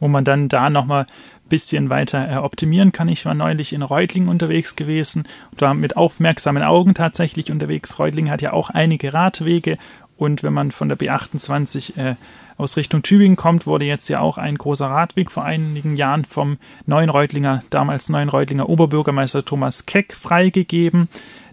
Wo 0.00 0.08
man 0.08 0.24
dann 0.24 0.48
da 0.48 0.70
nochmal 0.70 1.06
bisschen 1.54 1.88
weiter 1.88 2.28
äh, 2.28 2.36
optimieren 2.36 2.90
kann. 2.90 3.08
Ich 3.08 3.24
war 3.26 3.34
neulich 3.34 3.72
in 3.72 3.82
Reutlingen 3.82 4.28
unterwegs 4.28 4.74
gewesen 4.74 5.28
und 5.52 5.60
war 5.60 5.72
mit 5.72 5.96
aufmerksamen 5.96 6.64
Augen 6.64 6.94
tatsächlich 6.94 7.52
unterwegs. 7.52 8.00
Reutlingen 8.00 8.32
hat 8.32 8.42
ja 8.42 8.52
auch 8.52 8.70
einige 8.70 9.14
Radwege 9.14 9.78
und 10.16 10.42
wenn 10.42 10.52
man 10.52 10.72
von 10.72 10.88
der 10.88 10.98
B28 10.98 11.96
äh, 11.96 12.16
aus 12.56 12.76
Richtung 12.76 13.02
Tübingen 13.02 13.36
kommt, 13.36 13.68
wurde 13.68 13.84
jetzt 13.84 14.08
ja 14.08 14.18
auch 14.18 14.36
ein 14.36 14.58
großer 14.58 14.86
Radweg 14.86 15.30
vor 15.30 15.44
einigen 15.44 15.94
Jahren 15.94 16.24
vom 16.24 16.58
neuen 16.86 17.08
Reutlinger, 17.08 17.62
damals 17.70 18.08
neuen 18.08 18.28
Reutlinger 18.28 18.68
Oberbürgermeister 18.68 19.44
Thomas 19.44 19.86
Keck 19.86 20.12
freigegeben. 20.12 21.08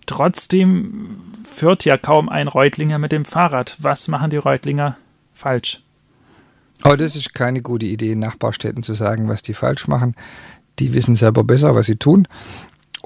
Trotzdem 0.08 1.18
führt 1.44 1.86
ja 1.86 1.96
kaum 1.98 2.28
ein 2.28 2.48
Reutlinger 2.48 2.98
mit 2.98 3.12
dem 3.12 3.26
Fahrrad. 3.26 3.78
Was 3.80 4.08
machen 4.08 4.32
die 4.32 4.38
Reutlinger 4.38 4.98
falsch? 5.36 5.84
Aber 6.82 6.98
das 6.98 7.16
ist 7.16 7.34
keine 7.34 7.62
gute 7.62 7.86
Idee, 7.86 8.16
Nachbarstädten 8.16 8.84
zu 8.84 8.94
sagen, 8.94 9.28
was 9.28 9.42
die 9.42 9.54
falsch 9.54 9.88
machen. 9.88 10.16
Die 10.80 10.94
wissen 10.94 11.16
selber 11.16 11.44
besser, 11.44 11.76
was 11.76 11.86
sie 11.86 11.98
tun. 11.98 12.28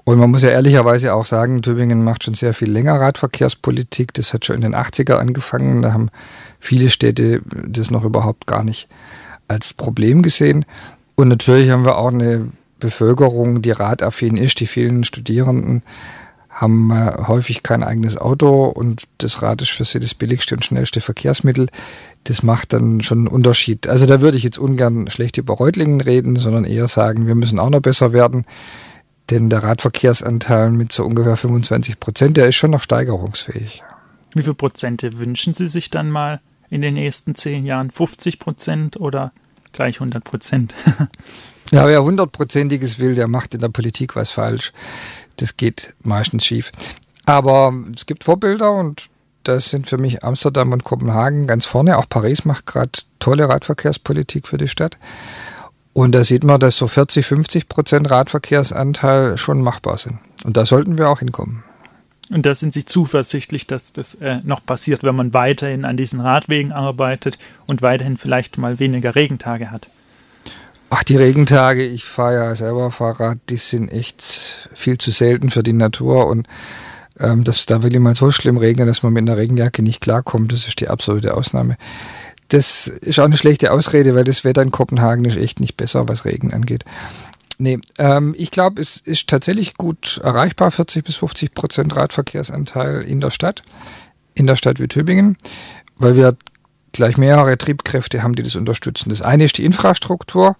Und 0.04 0.20
man 0.20 0.30
muss 0.30 0.44
ja 0.44 0.50
ehrlicherweise 0.50 1.14
auch 1.14 1.26
sagen, 1.26 1.62
Tübingen 1.62 2.04
macht 2.04 2.24
schon 2.24 2.36
sehr 2.36 2.54
viel 2.54 2.70
länger 2.70 3.02
Radverkehrspolitik. 3.02 4.14
Das 4.14 4.34
hat 4.34 4.46
schon 4.46 4.58
in 4.58 4.62
den 4.62 4.76
80er 4.76 5.16
angefangen. 5.16 5.82
Da 5.82 5.94
haben 5.94 6.10
viele 6.60 6.90
Städte 6.90 7.42
das 7.68 7.90
noch 7.90 8.04
überhaupt 8.04 8.46
gar 8.46 8.64
nicht 8.64 8.88
als 9.48 9.74
Problem 9.74 10.22
gesehen. 10.22 10.66
Und 11.16 11.30
natürlich 11.30 11.72
haben 11.72 11.86
wir 11.86 11.98
auch 11.98 12.12
eine 12.12 12.50
Bevölkerung, 12.80 13.62
die 13.62 13.72
radaffin 13.72 14.38
ist. 14.38 14.60
Die 14.60 14.68
vielen 14.68 15.04
Studierenden 15.04 15.82
haben 16.56 16.92
häufig 17.28 17.64
kein 17.64 17.84
eigenes 17.84 18.18
Auto 18.18 18.66
und 18.66 19.04
das 19.20 19.42
Rad 19.42 19.62
ist 19.62 19.72
für 19.72 19.86
sie 19.86 20.00
das 20.00 20.16
billigste 20.16 20.56
und 20.56 20.66
schnellste 20.66 21.02
Verkehrsmittel 21.02 21.68
das 22.26 22.44
macht 22.44 22.74
dann 22.74 23.02
schon 23.02 23.20
einen 23.20 23.28
Unterschied. 23.28 23.88
Also 23.88 24.06
da 24.06 24.20
würde 24.20 24.38
ich 24.38 24.44
jetzt 24.44 24.58
ungern 24.58 25.10
schlecht 25.10 25.38
über 25.38 25.54
Reutlingen 25.54 26.02
reden, 26.02 26.36
sondern 26.36 26.66
eher 26.66 26.88
sagen, 26.88 27.28
wir 27.28 27.36
müssen 27.36 27.60
auch 27.60 27.70
noch 27.70 27.82
besser 27.82 28.14
werden. 28.14 28.46
Denn 29.30 29.50
der 29.50 29.64
Radverkehrsanteil 29.64 30.72
mit 30.72 30.92
so 30.92 31.06
ungefähr 31.06 31.38
25 31.38 32.00
Prozent, 32.00 32.38
der 32.38 32.48
ist 32.48 32.56
schon 32.56 32.72
noch 32.72 32.82
steigerungsfähig. 32.82 33.84
Wie 34.34 34.42
viele 34.42 34.56
Prozente 34.56 35.18
wünschen 35.18 35.54
Sie 35.54 35.68
sich 35.68 35.90
dann 35.90 36.10
mal 36.10 36.42
in 36.70 36.82
den 36.82 36.96
nächsten 36.96 37.36
zehn 37.36 37.66
Jahren? 37.66 37.92
50 37.92 38.40
Prozent 38.40 38.98
oder 38.98 39.32
gleich 39.72 39.98
100 39.98 40.24
Prozent? 40.24 40.74
ja, 41.72 41.88
wer 41.88 42.04
hundertprozentiges 42.04 43.00
will, 43.00 43.16
der 43.16 43.28
macht 43.28 43.54
in 43.54 43.62
der 43.62 43.70
Politik 43.70 44.16
was 44.16 44.32
falsch. 44.32 44.74
Das 45.38 45.58
geht 45.58 45.94
meistens 46.04 46.46
schief. 46.46 46.72
Aber 47.26 47.74
es 47.96 48.06
gibt 48.06 48.24
Vorbilder 48.24 48.72
und 48.72 49.10
das 49.44 49.70
sind 49.70 49.88
für 49.88 49.98
mich 49.98 50.24
Amsterdam 50.24 50.72
und 50.72 50.84
Kopenhagen 50.84 51.48
ganz 51.48 51.66
vorne. 51.66 51.98
Auch 51.98 52.10
Paris 52.10 52.46
macht 52.46 52.66
gerade 52.66 52.92
tolle 53.20 53.48
Radverkehrspolitik 53.48 54.48
für 54.48 54.58
die 54.58 54.68
Stadt. 54.68 54.98
Und 55.94 56.14
da 56.14 56.24
sieht 56.24 56.44
man, 56.44 56.60
dass 56.60 56.76
so 56.76 56.88
40, 56.88 57.26
50 57.26 57.70
Prozent 57.70 58.10
Radverkehrsanteil 58.10 59.38
schon 59.38 59.62
machbar 59.62 59.98
sind. 59.98 60.20
Und 60.44 60.58
da 60.58 60.66
sollten 60.66 60.98
wir 60.98 61.10
auch 61.10 61.20
hinkommen. 61.20 61.64
Und 62.30 62.46
da 62.46 62.56
sind 62.56 62.74
Sie 62.74 62.86
zuversichtlich, 62.86 63.68
dass 63.68 63.94
das 63.94 64.16
äh, 64.16 64.40
noch 64.44 64.66
passiert, 64.66 65.04
wenn 65.04 65.16
man 65.16 65.34
weiterhin 65.34 65.86
an 65.86 65.96
diesen 65.96 66.20
Radwegen 66.20 66.72
arbeitet 66.72 67.38
und 67.68 67.82
weiterhin 67.82 68.18
vielleicht 68.18 68.58
mal 68.58 68.80
weniger 68.80 69.16
Regentage 69.16 69.70
hat. 69.70 69.90
Ach, 70.98 71.04
die 71.04 71.18
Regentage, 71.18 71.84
ich 71.84 72.06
fahre 72.06 72.36
ja 72.36 72.56
selber 72.56 72.90
Fahrrad, 72.90 73.40
die 73.50 73.58
sind 73.58 73.92
echt 73.92 74.70
viel 74.74 74.98
zu 74.98 75.12
selten 75.12 75.50
für 75.50 75.62
die 75.62 75.74
Natur 75.74 76.28
und 76.28 76.48
ähm, 77.20 77.44
dass 77.44 77.66
da 77.66 77.84
wirklich 77.84 78.00
mal 78.00 78.16
so 78.16 78.32
schlimm 78.32 78.56
regnet, 78.56 78.88
dass 78.88 79.04
man 79.04 79.12
mit 79.12 79.28
einer 79.28 79.38
Regenjacke 79.38 79.84
nicht 79.84 80.00
klarkommt, 80.00 80.54
das 80.54 80.70
ist 80.70 80.80
die 80.80 80.88
absolute 80.88 81.34
Ausnahme. 81.34 81.76
Das 82.48 82.88
ist 82.88 83.20
auch 83.20 83.26
eine 83.26 83.36
schlechte 83.36 83.74
Ausrede, 83.74 84.16
weil 84.16 84.24
das 84.24 84.46
Wetter 84.46 84.62
in 84.62 84.72
Kopenhagen 84.72 85.26
ist 85.26 85.36
echt 85.36 85.60
nicht 85.60 85.76
besser, 85.76 86.08
was 86.08 86.24
Regen 86.24 86.54
angeht. 86.54 86.86
Nee, 87.58 87.80
ähm, 87.98 88.34
ich 88.38 88.50
glaube, 88.50 88.82
es 88.82 88.96
ist 88.96 89.28
tatsächlich 89.28 89.74
gut 89.74 90.22
erreichbar, 90.24 90.72
40 90.72 91.04
bis 91.04 91.18
50 91.18 91.54
Prozent 91.54 91.94
Radverkehrsanteil 91.94 93.02
in 93.02 93.20
der 93.20 93.32
Stadt, 93.32 93.64
in 94.34 94.48
der 94.48 94.56
Stadt 94.56 94.80
wie 94.80 94.88
Tübingen, 94.88 95.36
weil 95.98 96.16
wir 96.16 96.38
gleich 96.96 97.18
mehrere 97.18 97.58
Triebkräfte 97.58 98.24
haben, 98.24 98.34
die 98.34 98.44
das 98.44 98.56
unterstützen. 98.56 99.10
Das 99.10 99.22
eine 99.22 99.46
ist 99.46 99.58
die 99.58 99.66
Infrastruktur, 99.66 100.56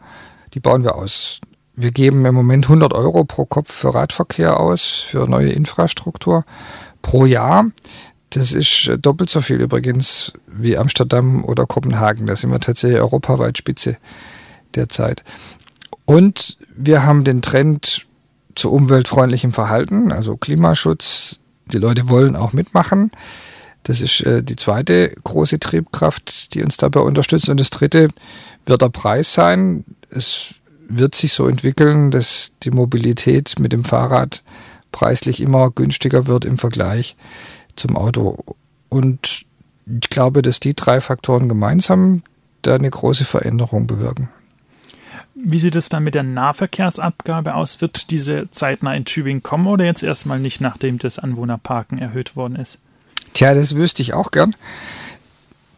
die 0.54 0.60
bauen 0.60 0.84
wir 0.84 0.96
aus. 0.96 1.40
Wir 1.76 1.92
geben 1.92 2.26
im 2.26 2.36
Moment 2.36 2.66
100 2.66 2.94
Euro 2.94 3.26
pro 3.26 3.46
Kopf 3.46 3.72
für 3.72 3.94
Radverkehr 3.94 4.60
aus, 4.60 4.84
für 4.84 5.28
neue 5.28 5.50
Infrastruktur 5.50 6.46
pro 7.02 7.26
Jahr. 7.26 7.66
Das 8.30 8.54
ist 8.54 8.88
äh, 8.88 8.98
doppelt 8.98 9.30
so 9.30 9.42
viel 9.42 9.62
übrigens 9.62 10.34
wie 10.48 10.78
Amsterdam 10.78 11.44
oder 11.44 11.66
Kopenhagen. 11.66 12.28
Da 12.28 12.36
sind 12.36 12.52
wir 12.52 12.60
tatsächlich 12.60 13.02
europaweit 13.02 13.58
Spitze 13.58 13.98
derzeit. 14.76 15.24
Und 16.06 16.58
wir 16.76 17.04
haben 17.04 17.24
den 17.24 17.42
Trend 17.42 18.06
zu 18.56 18.72
umweltfreundlichem 18.72 19.52
Verhalten, 19.52 20.12
also 20.12 20.38
Klimaschutz. 20.38 21.40
Die 21.72 21.78
Leute 21.78 22.10
wollen 22.10 22.36
auch 22.36 22.54
mitmachen. 22.54 23.12
Das 23.86 24.02
ist 24.02 24.22
äh, 24.22 24.44
die 24.44 24.56
zweite 24.56 25.14
große 25.24 25.60
Triebkraft, 25.60 26.54
die 26.54 26.64
uns 26.64 26.76
dabei 26.78 27.02
unterstützt. 27.02 27.50
Und 27.50 27.60
das 27.60 27.70
dritte 27.70 28.10
wird 28.66 28.82
der 28.82 28.90
Preis 28.90 29.32
sein. 29.32 29.86
Es 30.10 30.56
wird 30.88 31.16
sich 31.16 31.34
so 31.34 31.48
entwickeln, 31.48 32.12
dass 32.12 32.52
die 32.64 32.72
Mobilität 32.72 33.60
mit 33.60 33.72
dem 33.72 33.84
Fahrrad 33.84 34.44
preislich 34.92 35.40
immer 35.40 35.70
günstiger 35.70 36.26
wird 36.26 36.46
im 36.46 36.58
Vergleich 36.58 37.16
zum 37.76 37.96
Auto. 37.96 38.44
Und 38.90 39.46
ich 39.86 40.10
glaube, 40.10 40.42
dass 40.42 40.60
die 40.60 40.74
drei 40.74 41.00
Faktoren 41.00 41.48
gemeinsam 41.48 42.24
da 42.64 42.76
eine 42.76 42.90
große 42.90 43.24
Veränderung 43.24 43.86
bewirken. 43.86 44.30
Wie 45.36 45.60
sieht 45.60 45.76
es 45.76 45.90
dann 45.90 46.04
mit 46.04 46.16
der 46.16 46.24
Nahverkehrsabgabe 46.24 47.54
aus? 47.54 47.82
Wird 47.82 48.10
diese 48.10 48.50
zeitnah 48.50 48.96
in 48.96 49.06
Tübingen 49.06 49.44
kommen 49.44 49.68
oder 49.68 49.86
jetzt 49.86 50.02
erstmal 50.02 50.40
nicht, 50.40 50.60
nachdem 50.60 50.98
das 50.98 51.20
Anwohnerparken 51.20 52.00
erhöht 52.00 52.36
worden 52.36 52.56
ist? 52.56 52.80
Tja, 53.36 53.54
das 53.54 53.76
wüsste 53.76 54.02
ich 54.02 54.14
auch 54.14 54.32
gern. 54.32 54.56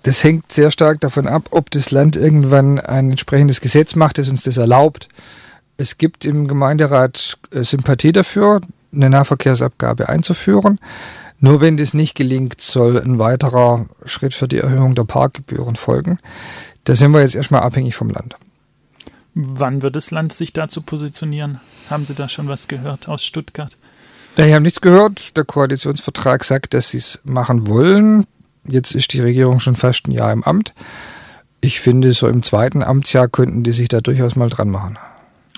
Das 0.04 0.24
hängt 0.24 0.54
sehr 0.54 0.72
stark 0.72 1.02
davon 1.02 1.28
ab, 1.28 1.50
ob 1.52 1.70
das 1.72 1.92
Land 1.92 2.16
irgendwann 2.16 2.80
ein 2.80 3.12
entsprechendes 3.12 3.60
Gesetz 3.60 3.96
macht, 3.96 4.20
das 4.20 4.30
uns 4.30 4.44
das 4.44 4.56
erlaubt. 4.56 5.10
Es 5.76 5.98
gibt 5.98 6.24
im 6.24 6.48
Gemeinderat 6.48 7.38
äh, 7.52 7.64
Sympathie 7.64 8.14
dafür, 8.14 8.62
eine 8.94 9.10
Nahverkehrsabgabe 9.10 10.08
einzuführen. 10.08 10.80
Nur 11.40 11.60
wenn 11.60 11.78
das 11.78 11.94
nicht 11.94 12.16
gelingt, 12.16 12.62
soll 12.62 13.00
ein 13.00 13.20
weiterer 13.20 13.88
Schritt 14.06 14.34
für 14.34 14.48
die 14.48 14.60
Erhöhung 14.60 14.96
der 14.96 15.04
Parkgebühren 15.04 15.76
folgen. 15.76 16.20
Da 16.84 16.96
sind 16.96 17.12
wir 17.12 17.22
jetzt 17.22 17.36
erstmal 17.36 17.62
abhängig 17.62 17.96
vom 17.96 18.10
Land. 18.10 18.38
Wann 19.34 19.82
wird 19.82 19.96
das 19.96 20.12
Land 20.12 20.32
sich 20.32 20.54
dazu 20.54 20.82
positionieren? 20.82 21.60
Haben 21.90 22.06
Sie 22.06 22.16
da 22.16 22.30
schon 22.30 22.48
was 22.48 22.68
gehört 22.68 23.08
aus 23.08 23.26
Stuttgart? 23.26 23.76
Ich 24.38 24.54
habe 24.54 24.62
nichts 24.62 24.82
gehört. 24.82 25.36
Der 25.36 25.46
Koalitionsvertrag 25.46 26.44
sagt, 26.44 26.74
dass 26.74 26.90
sie 26.90 26.98
es 26.98 27.22
machen 27.24 27.68
wollen. 27.68 28.26
Jetzt 28.68 28.94
ist 28.94 29.14
die 29.14 29.22
Regierung 29.22 29.60
schon 29.60 29.76
fast 29.76 30.08
ein 30.08 30.12
Jahr 30.12 30.32
im 30.32 30.44
Amt. 30.44 30.74
Ich 31.60 31.80
finde, 31.80 32.14
so 32.14 32.28
im 32.28 32.44
zweiten 32.44 32.84
Amtsjahr 32.84 33.28
könnten 33.28 33.64
die 33.64 33.74
sich 33.74 33.88
da 33.88 34.00
durchaus 34.00 34.36
mal 34.36 34.50
dran 34.50 34.70
machen. 34.70 34.98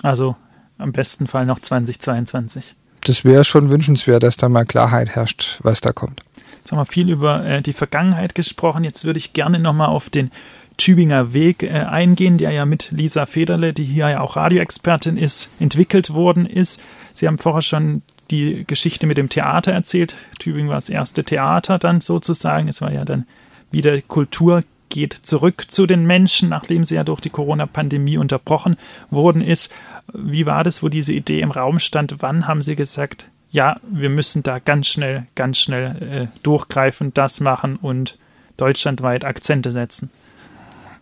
Also 0.02 0.34
am 0.78 0.92
besten 0.92 1.26
Fall 1.26 1.44
noch 1.44 1.60
2022 1.60 2.74
das 3.04 3.24
wäre 3.24 3.44
schon 3.44 3.70
wünschenswert, 3.70 4.22
dass 4.22 4.36
da 4.36 4.48
mal 4.48 4.64
Klarheit 4.64 5.10
herrscht, 5.10 5.58
was 5.62 5.80
da 5.80 5.92
kommt. 5.92 6.22
Jetzt 6.58 6.72
haben 6.72 6.78
wir 6.78 6.86
viel 6.86 7.08
über 7.08 7.44
äh, 7.44 7.62
die 7.62 7.72
Vergangenheit 7.72 8.34
gesprochen. 8.34 8.84
Jetzt 8.84 9.04
würde 9.04 9.18
ich 9.18 9.32
gerne 9.32 9.58
nochmal 9.58 9.88
auf 9.88 10.10
den 10.10 10.30
Tübinger 10.76 11.32
Weg 11.32 11.62
äh, 11.62 11.70
eingehen, 11.70 12.38
der 12.38 12.50
ja 12.52 12.66
mit 12.66 12.90
Lisa 12.90 13.26
Federle, 13.26 13.72
die 13.72 13.84
hier 13.84 14.10
ja 14.10 14.20
auch 14.20 14.36
Radioexpertin 14.36 15.16
ist, 15.16 15.52
entwickelt 15.58 16.12
worden 16.12 16.46
ist. 16.46 16.80
Sie 17.14 17.26
haben 17.26 17.38
vorher 17.38 17.62
schon 17.62 18.02
die 18.30 18.64
Geschichte 18.66 19.06
mit 19.06 19.18
dem 19.18 19.28
Theater 19.28 19.72
erzählt. 19.72 20.14
Tübingen 20.38 20.68
war 20.68 20.76
das 20.76 20.88
erste 20.88 21.24
Theater 21.24 21.78
dann 21.78 22.00
sozusagen. 22.00 22.68
Es 22.68 22.80
war 22.80 22.92
ja 22.92 23.04
dann 23.04 23.26
wieder 23.70 24.00
Kultur 24.02 24.64
geht 24.90 25.14
zurück 25.14 25.66
zu 25.68 25.86
den 25.86 26.04
Menschen, 26.04 26.48
nachdem 26.48 26.84
sie 26.84 26.96
ja 26.96 27.04
durch 27.04 27.20
die 27.20 27.30
Corona-Pandemie 27.30 28.18
unterbrochen 28.18 28.76
worden 29.10 29.40
ist. 29.40 29.72
Wie 30.12 30.44
war 30.44 30.64
das, 30.64 30.82
wo 30.82 30.88
diese 30.88 31.12
Idee 31.12 31.40
im 31.40 31.52
Raum 31.52 31.78
stand? 31.78 32.16
Wann 32.18 32.46
haben 32.46 32.62
Sie 32.62 32.76
gesagt, 32.76 33.26
ja, 33.52 33.80
wir 33.88 34.10
müssen 34.10 34.42
da 34.42 34.58
ganz 34.58 34.88
schnell, 34.88 35.26
ganz 35.34 35.58
schnell 35.58 36.28
äh, 36.32 36.38
durchgreifen, 36.42 37.14
das 37.14 37.40
machen 37.40 37.76
und 37.76 38.18
deutschlandweit 38.56 39.24
Akzente 39.24 39.72
setzen? 39.72 40.10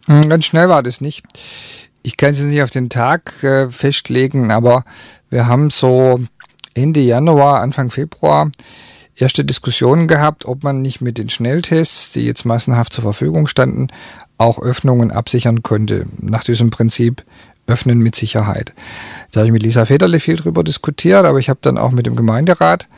Hm, 0.06 0.28
ganz 0.28 0.44
schnell 0.44 0.68
war 0.68 0.82
das 0.82 1.00
nicht. 1.00 1.24
Ich 2.02 2.16
kann 2.16 2.30
es 2.30 2.40
nicht 2.40 2.62
auf 2.62 2.70
den 2.70 2.90
Tag 2.90 3.42
äh, 3.42 3.70
festlegen, 3.70 4.50
aber 4.50 4.84
wir 5.30 5.46
haben 5.46 5.70
so 5.70 6.20
Ende 6.82 7.00
Januar, 7.00 7.60
Anfang 7.60 7.90
Februar 7.90 8.50
erste 9.20 9.44
Diskussionen 9.44 10.06
gehabt, 10.06 10.44
ob 10.46 10.62
man 10.62 10.80
nicht 10.80 11.00
mit 11.00 11.18
den 11.18 11.28
Schnelltests, 11.28 12.12
die 12.12 12.20
jetzt 12.20 12.44
massenhaft 12.44 12.92
zur 12.92 13.02
Verfügung 13.02 13.46
standen, 13.46 13.88
auch 14.38 14.60
Öffnungen 14.60 15.10
absichern 15.10 15.62
könnte. 15.62 16.06
Nach 16.20 16.44
diesem 16.44 16.70
Prinzip 16.70 17.24
öffnen 17.66 17.98
mit 17.98 18.14
Sicherheit. 18.14 18.72
Da 19.32 19.40
habe 19.40 19.48
ich 19.48 19.52
mit 19.52 19.62
Lisa 19.62 19.84
Federle 19.84 20.20
viel 20.20 20.36
drüber 20.36 20.64
diskutiert, 20.64 21.26
aber 21.26 21.38
ich 21.38 21.48
habe 21.48 21.58
dann 21.60 21.76
auch 21.76 21.90
mit 21.90 22.06
dem 22.06 22.16
Gemeinderat 22.16 22.88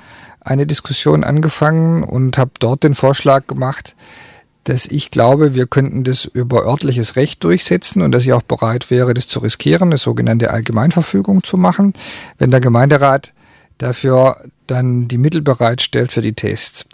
eine 0.41 0.67
Diskussion 0.67 1.25
angefangen 1.25 2.05
und 2.05 2.39
habe 2.39 2.53
dort 2.61 2.85
den 2.85 2.95
Vorschlag 2.95 3.47
gemacht, 3.47 3.97
dass 4.65 4.87
ich 4.87 5.11
glaube, 5.11 5.55
wir 5.55 5.67
könnten 5.67 6.05
das 6.05 6.27
über 6.27 6.67
örtliches 6.67 7.17
Recht 7.17 7.43
durchsetzen 7.43 8.03
und 8.03 8.13
dass 8.13 8.25
ich 8.25 8.33
auch 8.33 8.43
bereit 8.43 8.91
wäre, 8.91 9.15
das 9.15 9.27
zu 9.27 9.41
riskieren, 9.41 9.89
eine 9.89 9.97
sogenannte 9.97 10.51
Allgemeinverfügung 10.51 11.43
zu 11.43 11.57
machen, 11.57 11.95
wenn 12.39 12.51
der 12.51 12.61
Gemeinderat 12.61 13.33
dafür 13.83 14.37
dann 14.67 15.09
die 15.09 15.19
Mittel 15.19 15.43
bereitstellt 15.43 16.13
für 16.13 16.23
die 16.23 16.35
Tests. 16.35 16.87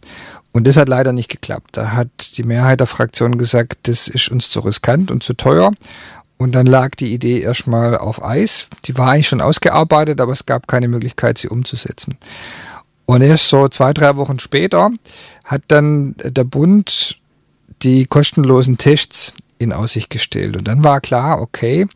Und 0.53 0.67
das 0.67 0.77
hat 0.77 0.89
leider 0.89 1.13
nicht 1.13 1.29
geklappt. 1.29 1.77
Da 1.77 1.93
hat 1.93 2.39
die 2.39 2.43
Mehrheit 2.43 2.81
der 2.81 2.87
Fraktion 2.87 3.37
gesagt, 3.37 3.89
das 3.89 4.09
ist 4.09 4.31
uns 4.31 4.49
zu 4.49 4.61
riskant 4.61 5.11
und 5.11 5.23
zu 5.23 5.35
teuer. 5.35 5.73
Und 6.39 6.55
dann 6.55 6.67
lag 6.67 6.95
die 6.95 7.13
Idee 7.13 7.41
erstmal 7.41 7.97
auf 7.97 8.25
Eis. 8.25 8.69
Die 8.87 8.97
war 8.97 9.11
eigentlich 9.11 9.29
schon 9.29 9.41
ausgearbeitet, 9.41 10.21
aber 10.21 10.33
es 10.33 10.47
gab 10.47 10.69
keine 10.69 10.89
Möglichkeit, 10.89 11.39
sie 11.39 11.49
umzusetzen. 11.49 12.17
Und 13.07 13.23
erst 13.23 13.49
so 13.49 13.69
zwei, 13.69 13.93
drei 13.93 14.17
Wochen 14.17 14.39
später 14.39 14.91
hat 15.45 15.63
dann 15.69 16.15
der 16.19 16.45
Bund 16.45 17.19
die 17.83 18.07
kostenlosen 18.07 18.79
Tests 18.79 19.35
in 19.59 19.73
Aussicht 19.73 20.11
gestellt. 20.11 20.57
Und 20.57 20.69
dann 20.69 20.85
war 20.85 21.01
klar, 21.01 21.41
okay, 21.41 21.87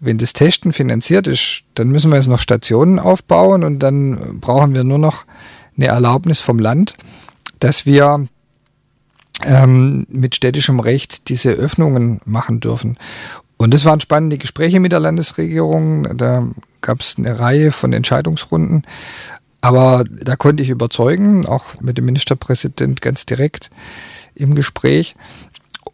wenn 0.00 0.18
das 0.18 0.32
Testen 0.32 0.72
finanziert 0.72 1.26
ist, 1.26 1.62
dann 1.74 1.88
müssen 1.88 2.10
wir 2.10 2.16
jetzt 2.16 2.28
noch 2.28 2.40
Stationen 2.40 2.98
aufbauen 2.98 3.62
und 3.62 3.78
dann 3.80 4.40
brauchen 4.40 4.74
wir 4.74 4.82
nur 4.82 4.98
noch 4.98 5.24
eine 5.76 5.86
Erlaubnis 5.86 6.40
vom 6.40 6.58
Land, 6.58 6.96
dass 7.58 7.84
wir 7.84 8.26
ähm, 9.44 10.06
mit 10.08 10.34
städtischem 10.34 10.80
Recht 10.80 11.28
diese 11.28 11.50
Öffnungen 11.50 12.20
machen 12.24 12.60
dürfen. 12.60 12.98
Und 13.58 13.74
das 13.74 13.84
waren 13.84 14.00
spannende 14.00 14.38
Gespräche 14.38 14.80
mit 14.80 14.92
der 14.92 15.00
Landesregierung. 15.00 16.16
Da 16.16 16.46
gab 16.80 17.00
es 17.00 17.16
eine 17.18 17.38
Reihe 17.38 17.72
von 17.72 17.92
Entscheidungsrunden. 17.92 18.84
Aber 19.60 20.04
da 20.08 20.36
konnte 20.36 20.62
ich 20.62 20.70
überzeugen, 20.70 21.44
auch 21.44 21.78
mit 21.80 21.98
dem 21.98 22.06
Ministerpräsident 22.06 23.02
ganz 23.02 23.26
direkt 23.26 23.70
im 24.34 24.54
Gespräch. 24.54 25.14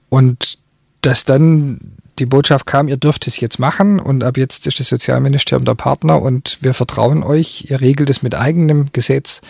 Und 0.08 0.58
dass 1.00 1.24
dann 1.24 1.80
die 2.18 2.26
Botschaft 2.26 2.66
kam, 2.66 2.88
ihr 2.88 2.96
dürft 2.96 3.26
es 3.26 3.40
jetzt 3.40 3.58
machen 3.58 3.98
und 3.98 4.24
ab 4.24 4.36
jetzt 4.36 4.66
ist 4.66 4.80
das 4.80 4.88
Sozialministerium 4.88 5.64
der 5.64 5.74
Partner 5.74 6.20
und 6.20 6.58
wir 6.60 6.74
vertrauen 6.74 7.22
euch, 7.22 7.66
ihr 7.68 7.80
regelt 7.80 8.10
es 8.10 8.22
mit 8.22 8.34
eigenem 8.34 8.86
Gesetz. 8.92 9.42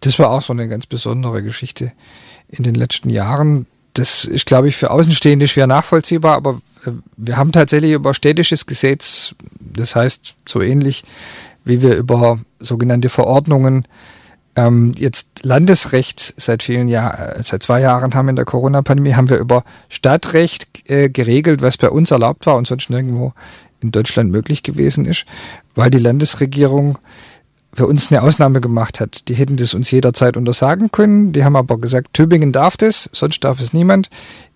Das 0.00 0.18
war 0.18 0.30
auch 0.30 0.42
so 0.42 0.52
eine 0.52 0.68
ganz 0.68 0.86
besondere 0.86 1.42
Geschichte 1.42 1.92
in 2.48 2.64
den 2.64 2.74
letzten 2.74 3.10
Jahren. 3.10 3.66
Das 3.94 4.24
ist, 4.24 4.46
glaube 4.46 4.68
ich, 4.68 4.76
für 4.76 4.90
Außenstehende 4.90 5.48
schwer 5.48 5.66
nachvollziehbar, 5.66 6.36
aber 6.36 6.60
äh, 6.84 6.90
wir 7.16 7.36
haben 7.36 7.52
tatsächlich 7.52 7.92
über 7.92 8.14
städtisches 8.14 8.66
Gesetz, 8.66 9.34
das 9.58 9.94
heißt 9.94 10.34
so 10.46 10.60
ähnlich 10.60 11.04
wie 11.66 11.82
wir 11.82 11.96
über 11.96 12.38
sogenannte 12.60 13.08
Verordnungen 13.08 13.86
ähm, 14.56 14.92
jetzt 14.96 15.44
Landesrecht 15.44 16.34
seit 16.38 16.62
vielen 16.62 16.88
Jahren, 16.88 17.40
äh, 17.40 17.42
seit 17.44 17.62
zwei 17.62 17.80
Jahren 17.80 18.14
haben 18.14 18.28
in 18.28 18.36
der 18.36 18.46
Corona-Pandemie, 18.46 19.14
haben 19.14 19.28
wir 19.28 19.36
über 19.36 19.64
Stadtrecht 19.88 20.90
äh, 20.90 21.10
geregelt, 21.10 21.62
was 21.62 21.76
bei 21.76 21.90
uns 21.90 22.10
erlaubt 22.10 22.46
war 22.46 22.56
und 22.56 22.66
sonst 22.66 22.90
nirgendwo 22.90 23.34
in 23.80 23.92
Deutschland 23.92 24.32
möglich 24.32 24.62
gewesen 24.62 25.04
ist, 25.04 25.26
weil 25.74 25.90
die 25.90 25.98
Landesregierung 25.98 26.98
für 27.74 27.86
uns 27.86 28.10
eine 28.10 28.22
Ausnahme 28.22 28.62
gemacht 28.62 29.00
hat. 29.00 29.28
Die 29.28 29.34
hätten 29.34 29.58
das 29.58 29.74
uns 29.74 29.90
jederzeit 29.90 30.38
untersagen 30.38 30.90
können. 30.90 31.32
Die 31.32 31.44
haben 31.44 31.56
aber 31.56 31.78
gesagt, 31.78 32.14
Tübingen 32.14 32.50
darf 32.50 32.78
das, 32.78 33.10
sonst 33.12 33.44
darf 33.44 33.60
es 33.60 33.74
niemand. 33.74 34.08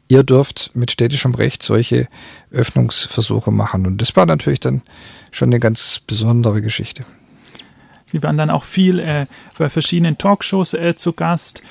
Ihr 0.08 0.22
dürft 0.22 0.70
mit 0.74 0.90
städtischem 0.90 1.34
Recht 1.34 1.62
solche 1.62 2.08
Öffnungsversuche 2.50 3.50
machen. 3.52 3.86
Und 3.86 4.00
das 4.00 4.16
war 4.16 4.24
natürlich 4.24 4.60
dann 4.60 4.80
schon 5.30 5.50
eine 5.50 5.60
ganz 5.60 6.00
besondere 6.04 6.62
Geschichte. 6.62 7.04
Sie 8.10 8.22
waren 8.22 8.36
dann 8.36 8.50
auch 8.50 8.64
viel 8.64 8.98
äh, 8.98 9.26
bei 9.58 9.70
verschiedenen 9.70 10.18
Talkshows 10.18 10.74
äh, 10.74 10.94
zu 10.96 11.12
Gast, 11.12 11.62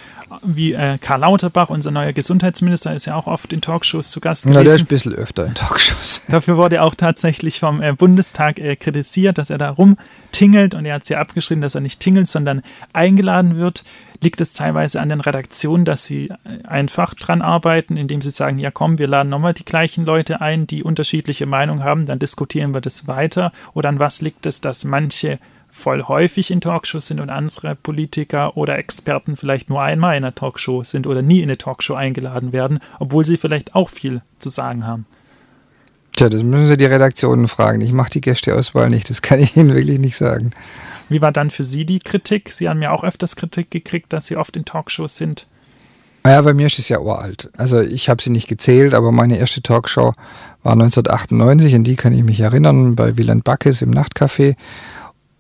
wie 0.43 0.73
äh, 0.73 0.97
Karl 0.99 1.21
Lauterbach, 1.21 1.69
unser 1.69 1.91
neuer 1.91 2.13
Gesundheitsminister, 2.13 2.95
ist 2.95 3.05
ja 3.05 3.15
auch 3.15 3.27
oft 3.27 3.51
in 3.51 3.61
Talkshows 3.61 4.11
zu 4.11 4.19
Gast 4.19 4.43
gewesen. 4.43 4.57
Na, 4.57 4.63
der 4.63 4.75
ist 4.75 4.83
ein 4.83 4.87
bisschen 4.87 5.13
öfter 5.13 5.45
in 5.45 5.55
Talkshows. 5.55 6.21
Dafür 6.29 6.57
wurde 6.57 6.77
er 6.77 6.85
auch 6.85 6.95
tatsächlich 6.95 7.59
vom 7.59 7.81
äh, 7.81 7.93
Bundestag 7.93 8.59
äh, 8.59 8.75
kritisiert, 8.75 9.37
dass 9.37 9.49
er 9.49 9.57
da 9.57 9.69
rumtingelt 9.69 10.75
und 10.75 10.85
er 10.85 10.95
hat 10.95 11.03
es 11.03 11.09
ja 11.09 11.19
abgeschrieben, 11.19 11.61
dass 11.61 11.75
er 11.75 11.81
nicht 11.81 11.99
tingelt, 11.99 12.27
sondern 12.27 12.61
eingeladen 12.93 13.57
wird. 13.57 13.83
Liegt 14.21 14.41
es 14.41 14.53
teilweise 14.53 14.99
an 14.99 15.09
den 15.09 15.21
Redaktionen, 15.21 15.85
dass 15.85 16.05
sie 16.05 16.29
äh, 16.29 16.67
einfach 16.67 17.15
dran 17.15 17.41
arbeiten, 17.41 17.97
indem 17.97 18.21
sie 18.21 18.31
sagen, 18.31 18.59
ja 18.59 18.69
komm, 18.69 18.99
wir 18.99 19.07
laden 19.07 19.29
nochmal 19.29 19.53
die 19.53 19.65
gleichen 19.65 20.05
Leute 20.05 20.41
ein, 20.41 20.67
die 20.67 20.83
unterschiedliche 20.83 21.45
Meinungen 21.45 21.83
haben, 21.83 22.05
dann 22.05 22.19
diskutieren 22.19 22.73
wir 22.73 22.81
das 22.81 23.07
weiter? 23.07 23.51
Oder 23.73 23.89
an 23.89 23.99
was 23.99 24.21
liegt 24.21 24.45
es, 24.45 24.61
dass 24.61 24.83
manche 24.83 25.39
voll 25.72 26.03
häufig 26.03 26.51
in 26.51 26.61
Talkshows 26.61 27.07
sind 27.07 27.20
und 27.20 27.30
andere 27.30 27.76
Politiker 27.76 28.57
oder 28.57 28.78
Experten 28.78 29.38
vielleicht 29.38 29.70
nur 29.70 29.82
einmal 29.82 30.17
in 30.17 30.24
einer 30.24 30.36
Talkshow 30.36 30.84
sind 30.84 31.07
oder 31.07 31.22
nie 31.22 31.39
in 31.39 31.43
eine 31.43 31.57
Talkshow 31.57 31.95
eingeladen 31.95 32.51
werden, 32.51 32.80
obwohl 32.99 33.26
sie 33.26 33.38
vielleicht 33.38 33.76
auch 33.76 33.89
viel 33.89 34.22
zu 34.39 34.49
sagen 34.49 34.86
haben. 34.86 35.05
Tja, 36.15 36.28
das 36.28 36.43
müssen 36.43 36.67
Sie 36.67 36.76
die 36.76 36.86
Redaktionen 36.86 37.47
fragen. 37.47 37.82
Ich 37.82 37.93
mache 37.93 38.09
die 38.09 38.22
Gästeauswahl 38.22 38.89
nicht, 38.89 39.09
das 39.09 39.22
kann 39.22 39.39
ich 39.39 39.55
Ihnen 39.55 39.74
wirklich 39.74 39.99
nicht 39.99 40.17
sagen. 40.17 40.51
Wie 41.07 41.22
war 41.22 41.32
dann 41.32 41.49
für 41.49 41.63
Sie 41.63 41.86
die 41.86 41.99
Kritik? 41.99 42.51
Sie 42.51 42.67
haben 42.67 42.82
ja 42.82 42.91
auch 42.91 43.03
öfters 43.03 43.36
Kritik 43.36 43.72
gekriegt, 43.72 44.11
dass 44.13 44.28
Sie 44.28 44.36
oft 44.36 44.55
in 44.55 44.65
Talkshows 44.65 45.17
sind. 45.17 45.47
Ja, 46.26 46.41
bei 46.41 46.53
mir 46.53 46.67
ist 46.67 46.78
es 46.78 46.89
ja 46.89 46.99
uralt. 46.99 47.49
Also 47.55 47.80
ich 47.80 48.09
habe 48.09 48.22
sie 48.22 48.30
nicht 48.30 48.47
gezählt, 48.47 48.93
aber 48.93 49.11
meine 49.11 49.38
erste 49.38 49.61
Talkshow 49.61 50.13
war 50.63 50.74
1998, 50.74 51.74
an 51.76 51.84
die 51.84 51.95
kann 51.95 52.13
ich 52.13 52.24
mich 52.24 52.41
erinnern, 52.41 52.95
bei 52.95 53.17
Wieland 53.17 53.43
Backes 53.45 53.82
im 53.82 53.91
Nachtcafé. 53.91 54.55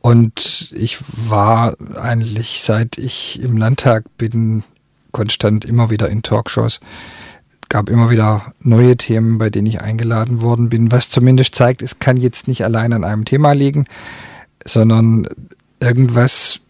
Und 0.01 0.71
ich 0.75 0.97
war 1.29 1.75
eigentlich, 1.95 2.61
seit 2.61 2.97
ich 2.97 3.41
im 3.41 3.57
Landtag 3.57 4.05
bin, 4.17 4.63
konstant 5.11 5.65
immer 5.65 5.89
wieder 5.89 6.09
in 6.09 6.23
Talkshows. 6.23 6.79
Gab 7.67 7.89
immer 7.89 8.09
wieder 8.09 8.53
neue 8.61 8.97
Themen, 8.97 9.37
bei 9.37 9.49
denen 9.49 9.67
ich 9.67 9.81
eingeladen 9.81 10.41
worden 10.41 10.69
bin, 10.69 10.91
was 10.91 11.09
zumindest 11.09 11.53
zeigt, 11.53 11.81
es 11.81 11.99
kann 11.99 12.17
jetzt 12.17 12.47
nicht 12.47 12.63
allein 12.63 12.93
an 12.93 13.03
einem 13.03 13.25
Thema 13.25 13.51
liegen, 13.51 13.85
sondern 14.65 15.27
irgendwas 15.79 16.61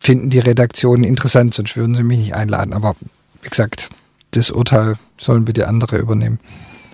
finden 0.00 0.30
die 0.30 0.40
Redaktionen 0.40 1.04
interessant, 1.04 1.54
sonst 1.54 1.76
würden 1.76 1.94
sie 1.94 2.02
mich 2.02 2.18
nicht 2.18 2.34
einladen. 2.34 2.72
Aber 2.72 2.96
wie 3.42 3.48
gesagt, 3.48 3.90
das 4.32 4.50
Urteil 4.50 4.94
sollen 5.18 5.44
bitte 5.44 5.68
andere 5.68 5.98
übernehmen. 5.98 6.40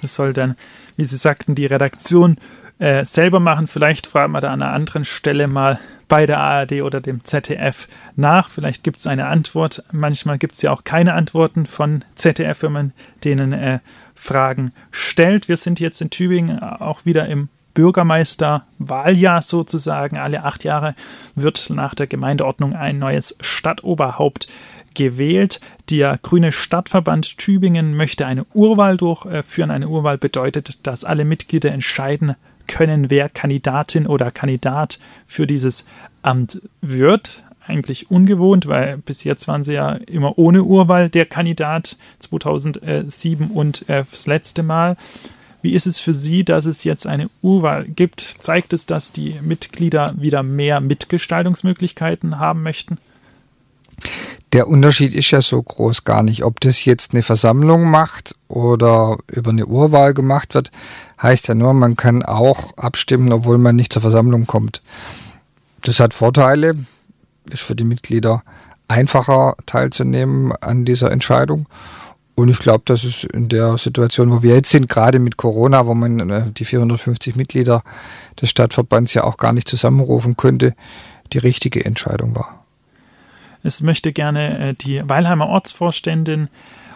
Das 0.03 0.15
soll 0.15 0.33
dann, 0.33 0.57
wie 0.97 1.05
Sie 1.05 1.17
sagten, 1.17 1.55
die 1.55 1.67
Redaktion 1.67 2.37
äh, 2.79 3.05
selber 3.05 3.41
machen. 3.41 3.67
Vielleicht 3.67 4.07
fragen 4.07 4.33
wir 4.33 4.41
da 4.41 4.53
an 4.53 4.63
einer 4.63 4.73
anderen 4.73 5.05
Stelle 5.05 5.49
mal 5.49 5.79
bei 6.09 6.27
der 6.27 6.41
ARD 6.41 6.83
oder 6.83 7.01
dem 7.01 7.25
ZDF 7.25 7.87
nach. 8.17 8.49
Vielleicht 8.51 8.83
gibt 8.83 8.99
es 8.99 9.07
eine 9.07 9.27
Antwort. 9.27 9.85
Manchmal 9.93 10.39
gibt 10.39 10.55
es 10.55 10.63
ja 10.63 10.73
auch 10.73 10.85
keine 10.85 11.15
Antworten 11.15 11.67
von 11.67 12.05
ZDF, 12.15 12.63
wenn 12.63 12.73
man 12.73 12.93
denen 13.25 13.53
äh, 13.53 13.79
Fragen 14.15 14.73
stellt. 14.91 15.49
Wir 15.49 15.57
sind 15.57 15.81
jetzt 15.81 16.01
in 16.01 16.11
Tübingen 16.11 16.59
auch 16.61 17.05
wieder 17.05 17.27
im 17.27 17.49
Bürgermeisterwahljahr 17.75 19.43
sozusagen. 19.43 20.17
Alle 20.17 20.43
acht 20.43 20.65
Jahre 20.65 20.95
wird 21.37 21.71
nach 21.71 21.95
der 21.95 22.09
Gemeindeordnung 22.09 22.75
ein 22.75 22.99
neues 22.99 23.39
Stadtoberhaupt 23.41 24.49
gewählt. 24.95 25.61
Der 25.91 26.19
Grüne 26.21 26.51
Stadtverband 26.51 27.39
Tübingen 27.39 27.95
möchte 27.95 28.27
eine 28.27 28.47
Urwahl 28.55 28.97
durchführen. 28.97 29.71
Eine 29.71 29.89
Urwahl 29.89 30.19
bedeutet, 30.19 30.87
dass 30.87 31.05
alle 31.05 31.25
Mitglieder 31.25 31.71
entscheiden 31.71 32.35
können, 32.69 33.11
wer 33.11 33.29
Kandidatin 33.29 34.07
oder 34.07 34.31
Kandidat 34.31 35.01
für 35.27 35.49
dieses 35.49 35.89
Amt 36.23 36.63
wird. 36.81 37.43
Eigentlich 37.67 38.11
ungewohnt, 38.11 38.67
weil 38.67 38.99
bis 38.99 39.25
jetzt 39.25 39.49
waren 39.49 39.65
sie 39.65 39.75
ja 39.75 39.93
immer 39.93 40.39
ohne 40.39 40.63
Urwahl 40.63 41.11
der 41.11 41.27
Kandidat 41.27 41.97
2007 42.21 43.49
und 43.49 43.89
äh, 43.89 44.05
das 44.09 44.27
letzte 44.27 44.63
Mal. 44.63 44.97
Wie 45.61 45.75
ist 45.75 45.87
es 45.87 45.99
für 45.99 46.15
Sie, 46.15 46.45
dass 46.45 46.67
es 46.67 46.85
jetzt 46.85 47.07
eine 47.07 47.29
Urwahl 47.43 47.85
gibt? 47.85 48.21
Zeigt 48.21 48.73
es, 48.73 48.87
dass 48.87 49.11
die 49.11 49.39
Mitglieder 49.43 50.15
wieder 50.17 50.43
mehr 50.43 50.81
Mitgestaltungsmöglichkeiten 50.81 52.39
haben 52.39 52.63
möchten? 52.63 52.99
Der 54.53 54.69
Unterschied 54.69 55.15
ist 55.15 55.31
ja 55.31 55.43
so 55.43 55.63
groß 55.63 56.05
gar 56.05 56.23
nicht. 56.23 56.45
Ob 56.45 56.61
das 56.61 56.85
jetzt 56.85 57.13
eine 57.13 57.23
Versammlung 57.23 57.91
macht 57.91 58.35
oder 58.49 59.19
über 59.31 59.51
eine 59.51 59.67
Urwahl 59.67 60.15
gemacht 60.15 60.55
wird, 60.55 60.71
heißt 61.23 61.49
ja 61.49 61.55
nur, 61.55 61.75
man 61.75 61.97
kann 61.97 62.23
auch 62.23 62.77
abstimmen, 62.77 63.31
obwohl 63.33 63.59
man 63.59 63.77
nicht 63.77 63.93
zur 63.93 64.03
Versammlung 64.03 64.47
kommt. 64.47 64.83
Das 65.83 66.01
hat 66.01 66.15
Vorteile, 66.15 66.77
ist 67.51 67.63
für 67.63 67.75
die 67.75 67.85
Mitglieder 67.85 68.43
einfacher 68.89 69.57
teilzunehmen 69.67 70.53
an 70.61 70.87
dieser 70.87 71.11
Entscheidung. 71.11 71.67
Und 72.35 72.49
ich 72.49 72.59
glaube, 72.59 72.83
dass 72.87 73.05
es 73.05 73.25
in 73.25 73.49
der 73.49 73.77
Situation, 73.79 74.31
wo 74.31 74.43
wir 74.43 74.55
jetzt 74.55 74.71
sind, 74.71 74.89
gerade 74.89 75.19
mit 75.19 75.37
Corona, 75.37 75.87
wo 75.87 75.95
man 75.95 76.31
äh, 76.31 76.51
die 76.53 76.65
450 76.65 77.37
Mitglieder 77.37 77.83
des 78.41 78.49
Stadtverbands 78.49 79.13
ja 79.13 79.25
auch 79.25 79.37
gar 79.39 79.53
nicht 79.53 79.69
zusammenrufen 79.69 80.37
könnte, 80.37 80.75
die 81.33 81.39
richtige 81.39 81.85
Entscheidung 81.85 82.37
war. 82.37 82.58
Es 83.69 83.83
möchte 83.83 84.15
gerne 84.15 84.71
äh, 84.71 84.75
die 84.75 85.07
Weilheimer 85.07 85.47
Ortsvorständin 85.47 86.49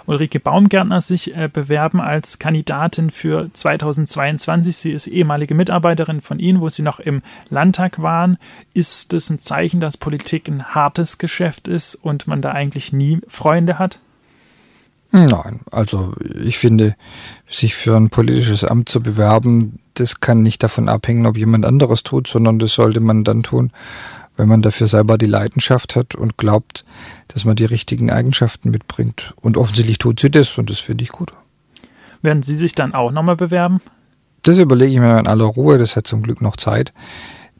Ulrike 0.07 0.41
Baumgärtner 0.41 1.03
sich 1.03 1.37
äh, 1.37 1.51
bewerben 1.53 2.01
als 2.01 2.39
Kandidatin 2.39 3.11
für 3.11 3.51
2022. 3.53 4.75
Sie 4.75 4.93
ist 4.93 5.07
ehemalige 5.07 5.55
Mitarbeiterin 5.55 6.23
von 6.23 6.39
Ihnen, 6.39 6.62
wo 6.62 6.70
Sie 6.70 6.81
noch 6.81 6.99
im 6.99 7.20
Landtag 7.51 8.01
waren. 8.01 8.39
Ist 8.73 9.12
das 9.12 9.29
ein 9.29 9.39
Zeichen, 9.39 9.81
dass 9.81 9.99
Politik 9.99 10.49
ein 10.49 10.75
hartes 10.75 11.18
Geschäft 11.18 11.68
ist 11.68 11.95
und 11.95 12.27
man 12.27 12.41
da 12.41 12.53
eigentlich 12.53 12.93
nie 12.95 13.20
Freunde 13.29 13.79
hat? 13.79 14.01
Nein, 15.11 15.61
also 15.70 16.14
ich 16.43 16.57
finde, 16.57 16.97
sich 17.47 17.75
für 17.75 17.95
ein 17.97 18.09
politisches 18.09 18.64
Amt 18.64 18.89
zu 18.89 19.03
bewerben, 19.03 19.79
das 19.93 20.20
kann 20.20 20.41
nicht 20.41 20.62
davon 20.62 20.89
abhängen, 20.89 21.27
ob 21.27 21.37
jemand 21.37 21.66
anderes 21.66 22.03
tut, 22.03 22.27
sondern 22.29 22.59
das 22.59 22.73
sollte 22.73 23.01
man 23.01 23.23
dann 23.23 23.43
tun, 23.43 23.73
wenn 24.37 24.49
man 24.49 24.62
dafür 24.62 24.87
selber 24.87 25.18
die 25.18 25.26
Leidenschaft 25.26 25.97
hat 25.97 26.14
und 26.14 26.39
glaubt, 26.39 26.85
dass 27.28 27.45
man 27.45 27.57
die 27.57 27.64
richtigen 27.64 28.11
Eigenschaften 28.11 28.70
mitbringt. 28.70 29.35
Und 29.41 29.57
offensichtlich 29.57 29.99
tut 29.99 30.20
sie 30.20 30.30
das 30.30 30.59
und 30.59 30.70
das 30.70 30.78
finde 30.78 31.05
ich 31.05 31.11
gut. 31.11 31.33
Werden 32.22 32.43
Sie 32.43 32.57
sich 32.57 32.74
dann 32.74 32.95
auch 32.95 33.11
nochmal 33.11 33.37
bewerben? 33.37 33.80
Das 34.43 34.59
überlege 34.59 34.93
ich 34.93 34.99
mir 34.99 35.18
in 35.18 35.26
aller 35.26 35.45
Ruhe, 35.45 35.78
das 35.78 35.97
hat 35.97 36.07
zum 36.07 36.22
Glück 36.22 36.41
noch 36.41 36.57
Zeit. 36.57 36.93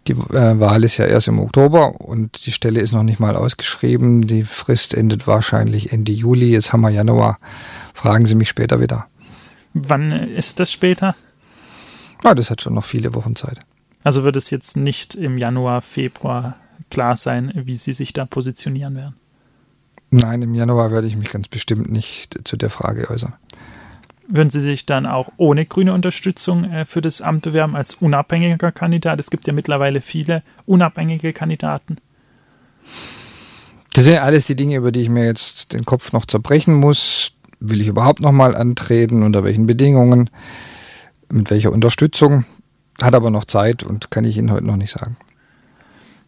Die 0.09 0.13
äh, 0.13 0.59
Wahl 0.59 0.83
ist 0.83 0.97
ja 0.97 1.05
erst 1.05 1.29
im 1.29 1.39
Oktober 1.39 2.01
und 2.01 2.47
die 2.47 2.51
Stelle 2.51 2.81
ist 2.81 2.93
noch 2.93 3.05
nicht 3.05 3.21
mal 3.21 3.37
ausgeschrieben. 3.37 4.27
Die 4.27 4.43
Frist 4.43 4.95
endet 4.95 5.29
wahrscheinlich 5.29 5.93
Ende 5.93 6.11
Juli. 6.11 6.51
Jetzt 6.51 6.73
haben 6.73 6.81
wir 6.81 6.91
Januar. 6.91 7.39
Fragen 7.95 8.27
Sie 8.27 8.35
mich 8.35 8.49
später 8.49 8.81
wieder. 8.81 9.07
Wann 9.75 10.11
ist 10.13 10.59
das 10.59 10.73
später? 10.73 11.15
Ah, 12.25 12.35
das 12.35 12.51
hat 12.51 12.63
schon 12.63 12.75
noch 12.75 12.85
viele 12.85 13.15
Wochen 13.15 13.37
Zeit. 13.37 13.61
Also 14.05 14.25
wird 14.25 14.37
es 14.37 14.51
jetzt 14.51 14.77
nicht 14.77 15.15
im 15.15 15.39
Januar, 15.39 15.81
Februar 15.81 16.57
klar 16.91 17.17
sein, 17.17 17.53
wie 17.55 17.77
Sie 17.77 17.95
sich 17.95 18.13
da 18.13 18.27
positionieren 18.27 18.97
werden? 18.97 19.15
Nein, 20.11 20.43
im 20.43 20.55
Januar 20.55 20.91
werde 20.91 21.07
ich 21.07 21.17
mich 21.17 21.31
ganz 21.31 21.49
bestimmt 21.49 21.91
nicht 21.91 22.41
zu 22.45 22.57
der 22.57 22.69
Frage 22.69 23.09
äußern. 23.09 23.33
Würden 24.29 24.51
Sie 24.51 24.61
sich 24.61 24.87
dann 24.87 25.07
auch 25.07 25.31
ohne 25.37 25.67
grüne 25.67 25.95
Unterstützung 25.95 26.65
äh, 26.65 26.85
für 26.85 27.01
das 27.01 27.23
Amt 27.23 27.43
bewerben 27.43 27.75
als 27.75 27.95
unabhängiger 27.95 28.73
Kandidat? 28.73 29.19
Es 29.21 29.31
gibt 29.31 29.47
ja 29.47 29.53
mittlerweile 29.53 30.01
viele 30.01 30.43
unabhängige 30.67 31.33
Kandidaten. 31.33 31.97
Das 33.95 34.05
sind 34.05 34.19
alles 34.19 34.47
die 34.47 34.57
Dinge, 34.57 34.77
über 34.77 34.93
die 34.93 35.01
ich 35.01 35.09
mir 35.09 35.25
jetzt 35.25 35.73
den 35.73 35.85
Kopf 35.85 36.13
noch 36.13 36.27
zerbrechen 36.27 36.75
muss. 36.75 37.33
Will 37.61 37.81
ich 37.81 37.89
überhaupt 37.89 38.21
noch 38.21 38.33
mal 38.33 38.55
antreten? 38.55 39.23
Unter 39.23 39.45
welchen 39.45 39.67
Bedingungen? 39.67 40.31
Mit 41.31 41.51
welcher 41.51 41.73
Unterstützung, 41.73 42.45
hat 43.01 43.15
aber 43.15 43.31
noch 43.31 43.45
Zeit 43.45 43.83
und 43.83 44.11
kann 44.11 44.25
ich 44.25 44.37
Ihnen 44.37 44.51
heute 44.51 44.67
noch 44.67 44.77
nicht 44.77 44.91
sagen. 44.91 45.17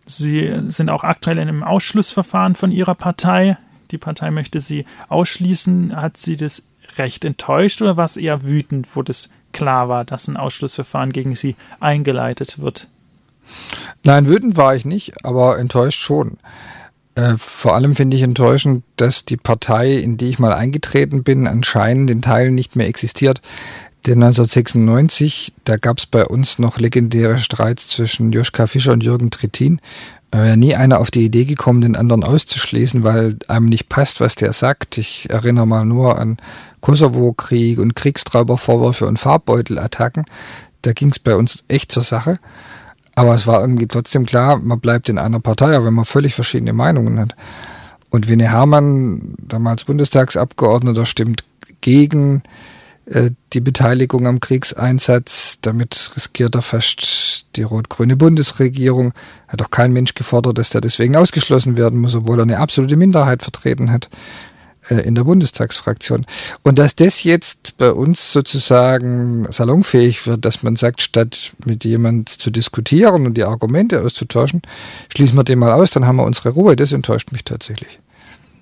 Sie 0.07 0.53
sind 0.69 0.91
auch 0.91 1.05
aktuell 1.05 1.39
in 1.39 1.49
einem 1.49 1.63
Ausschlussverfahren 1.63 2.57
von 2.57 2.71
Ihrer 2.71 2.95
Partei. 2.95 3.57
Die 3.91 3.99
Partei 3.99 4.31
möchte 4.31 4.61
Sie 4.61 4.87
ausschließen. 5.09 5.97
Hat 5.97 6.17
Sie 6.17 6.37
das 6.37 6.71
recht 6.97 7.25
enttäuscht 7.25 7.81
oder 7.81 7.97
war 7.97 8.05
es 8.05 8.17
eher 8.17 8.43
wütend, 8.43 8.95
wo 8.95 9.03
das 9.03 9.31
klar 9.53 9.89
war, 9.89 10.05
dass 10.05 10.29
ein 10.29 10.37
Ausschlussverfahren 10.37 11.13
gegen 11.13 11.37
Sie 11.37 11.57
eingeleitet 11.81 12.59
wird? 12.59 12.89
Nein, 14.03 14.27
wütend 14.29 14.57
war 14.57 14.75
ich 14.75 14.85
nicht, 14.85 15.25
aber 15.25 15.59
enttäuscht 15.59 16.01
schon. 16.01 16.39
Äh, 17.15 17.35
vor 17.39 17.75
allem 17.75 17.95
finde 17.95 18.17
ich 18.17 18.23
enttäuschend, 18.23 18.85
dass 18.97 19.25
die 19.25 19.37
Partei, 19.37 19.95
in 19.95 20.17
die 20.17 20.29
ich 20.29 20.39
mal 20.39 20.53
eingetreten 20.53 21.23
bin, 21.23 21.47
anscheinend 21.47 22.11
in 22.11 22.23
Teilen 22.23 22.55
nicht 22.55 22.77
mehr 22.77 22.89
existiert. 22.89 23.41
Denn 24.07 24.23
1996, 24.23 25.55
da 25.65 25.77
gab 25.79 25.99
es 25.99 26.07
bei 26.07 26.27
uns 26.27 26.59
noch 26.59 26.79
legendäre 26.79 27.39
Streits 27.39 27.89
zwischen 27.89 28.33
Joschka 28.33 28.67
Fischer 28.67 28.93
und 28.93 29.03
Jürgen 29.03 29.31
Trittin. 29.31 29.81
Da 30.31 30.43
wäre 30.43 30.57
nie 30.57 30.75
einer 30.75 30.99
auf 30.99 31.11
die 31.11 31.25
Idee 31.25 31.45
gekommen, 31.45 31.81
den 31.81 31.97
anderen 31.97 32.23
auszuschließen, 32.23 33.05
weil 33.05 33.39
einem 33.49 33.67
nicht 33.67 33.89
passt, 33.89 34.21
was 34.21 34.35
der 34.35 34.53
sagt. 34.53 34.99
Ich 34.99 35.31
erinnere 35.31 35.67
mal 35.67 35.87
nur 35.87 36.19
an 36.19 36.37
Kosovo-Krieg 36.81 37.79
und 37.79 37.95
Kriegstraubervorwürfe 37.95 39.07
und 39.07 39.19
Farbbeutel-Attacken. 39.19 40.25
Da 40.83 40.93
ging 40.93 41.11
es 41.11 41.19
bei 41.19 41.35
uns 41.35 41.65
echt 41.69 41.91
zur 41.91 42.03
Sache. 42.03 42.39
Aber 43.15 43.35
es 43.35 43.47
war 43.47 43.61
irgendwie 43.61 43.87
trotzdem 43.87 44.27
klar, 44.27 44.59
man 44.59 44.81
bleibt 44.81 45.09
in 45.09 45.19
einer 45.19 45.41
Partei, 45.41 45.79
auch 45.79 45.85
wenn 45.85 45.95
man 45.95 46.05
völlig 46.05 46.35
verschiedene 46.35 46.73
Meinungen 46.73 47.19
hat. 47.19 47.37
Und 48.11 48.29
Winnie 48.29 48.49
Herrmann, 48.49 49.35
damals 49.39 49.85
Bundestagsabgeordneter, 49.85 51.07
stimmt 51.07 51.45
gegen 51.81 52.43
die 53.07 53.61
Beteiligung 53.61 54.27
am 54.27 54.41
Kriegseinsatz. 54.41 55.59
Damit 55.61 56.13
riskiert 56.17 56.55
er 56.55 56.63
fast 56.63 57.47
die 57.57 57.63
rot-grüne 57.63 58.17
Bundesregierung. 58.17 59.13
Hat 59.49 59.61
auch 59.61 59.71
kein 59.71 59.93
Mensch 59.93 60.15
gefordert, 60.15 60.59
dass 60.59 60.71
der 60.71 60.81
deswegen 60.81 61.17
ausgeschlossen 61.17 61.77
werden 61.77 62.01
muss, 62.01 62.15
obwohl 62.15 62.39
er 62.39 62.45
eine 62.45 62.59
absolute 62.59 62.97
Minderheit 62.97 63.43
vertreten 63.43 63.93
hat. 63.93 64.09
Äh, 64.89 65.01
in 65.01 65.15
der 65.15 65.25
Bundestagsfraktion. 65.25 66.27
Und 66.63 66.79
dass 66.79 66.95
das 66.95 67.25
jetzt 67.25 67.79
bei 67.79 67.91
uns 67.91 68.33
sozusagen 68.33 69.47
salonfähig 69.51 70.27
wird, 70.27 70.45
dass 70.45 70.63
man 70.63 70.77
sagt, 70.77 71.01
statt 71.01 71.53
mit 71.65 71.85
jemand 71.85 72.29
zu 72.29 72.51
diskutieren 72.51 73.25
und 73.25 73.35
die 73.35 73.45
Argumente 73.45 74.03
auszutauschen, 74.03 74.61
schließen 75.15 75.37
wir 75.39 75.45
den 75.45 75.59
mal 75.59 75.73
aus, 75.73 75.91
dann 75.91 76.07
haben 76.07 76.17
wir 76.17 76.25
unsere 76.25 76.51
Ruhe. 76.51 76.77
Das 76.77 76.93
enttäuscht 76.93 77.33
mich 77.33 77.45
tatsächlich. 77.45 77.99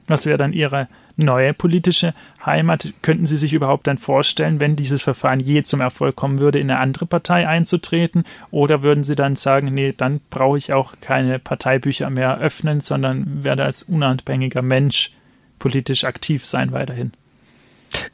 Was 0.07 0.26
wäre 0.26 0.38
dann 0.38 0.53
Ihre 0.53 0.88
neue 1.16 1.55
politische 1.55 2.14
Heimat? 2.44 2.92
Könnten 3.03 3.26
Sie 3.26 3.36
sich 3.36 3.53
überhaupt 3.53 3.86
dann 3.86 3.98
vorstellen, 3.98 4.61
wenn 4.61 4.76
dieses 4.76 5.03
Verfahren 5.03 5.40
je 5.40 5.62
zum 5.62 5.80
Erfolg 5.80 6.16
kommen 6.16 6.38
würde, 6.38 6.59
in 6.59 6.70
eine 6.70 6.80
andere 6.80 7.07
Partei 7.07 7.46
einzutreten? 7.46 8.24
Oder 8.50 8.82
würden 8.82 9.05
Sie 9.05 9.14
dann 9.14 9.36
sagen, 9.36 9.72
nee, 9.72 9.94
dann 9.96 10.20
brauche 10.30 10.59
ich 10.59 10.72
auch 10.72 10.94
keine 11.00 11.38
Parteibücher 11.38 12.11
mehr 12.11 12.38
öffnen, 12.38 12.80
sondern 12.80 13.44
werde 13.44 13.64
als 13.64 13.84
unabhängiger 13.84 14.62
Mensch 14.62 15.12
politisch 15.59 16.05
aktiv 16.05 16.44
sein 16.44 16.72
weiterhin. 16.72 17.12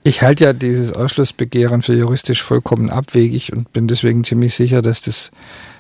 Ich 0.03 0.23
halte 0.23 0.45
ja 0.45 0.53
dieses 0.53 0.93
Ausschlussbegehren 0.93 1.83
für 1.83 1.95
juristisch 1.95 2.43
vollkommen 2.43 2.91
abwegig 2.91 3.53
und 3.53 3.73
bin 3.73 3.89
deswegen 3.89 4.25
ziemlich 4.25 4.55
sicher, 4.55 4.83
dass 4.83 5.01
das 5.01 5.31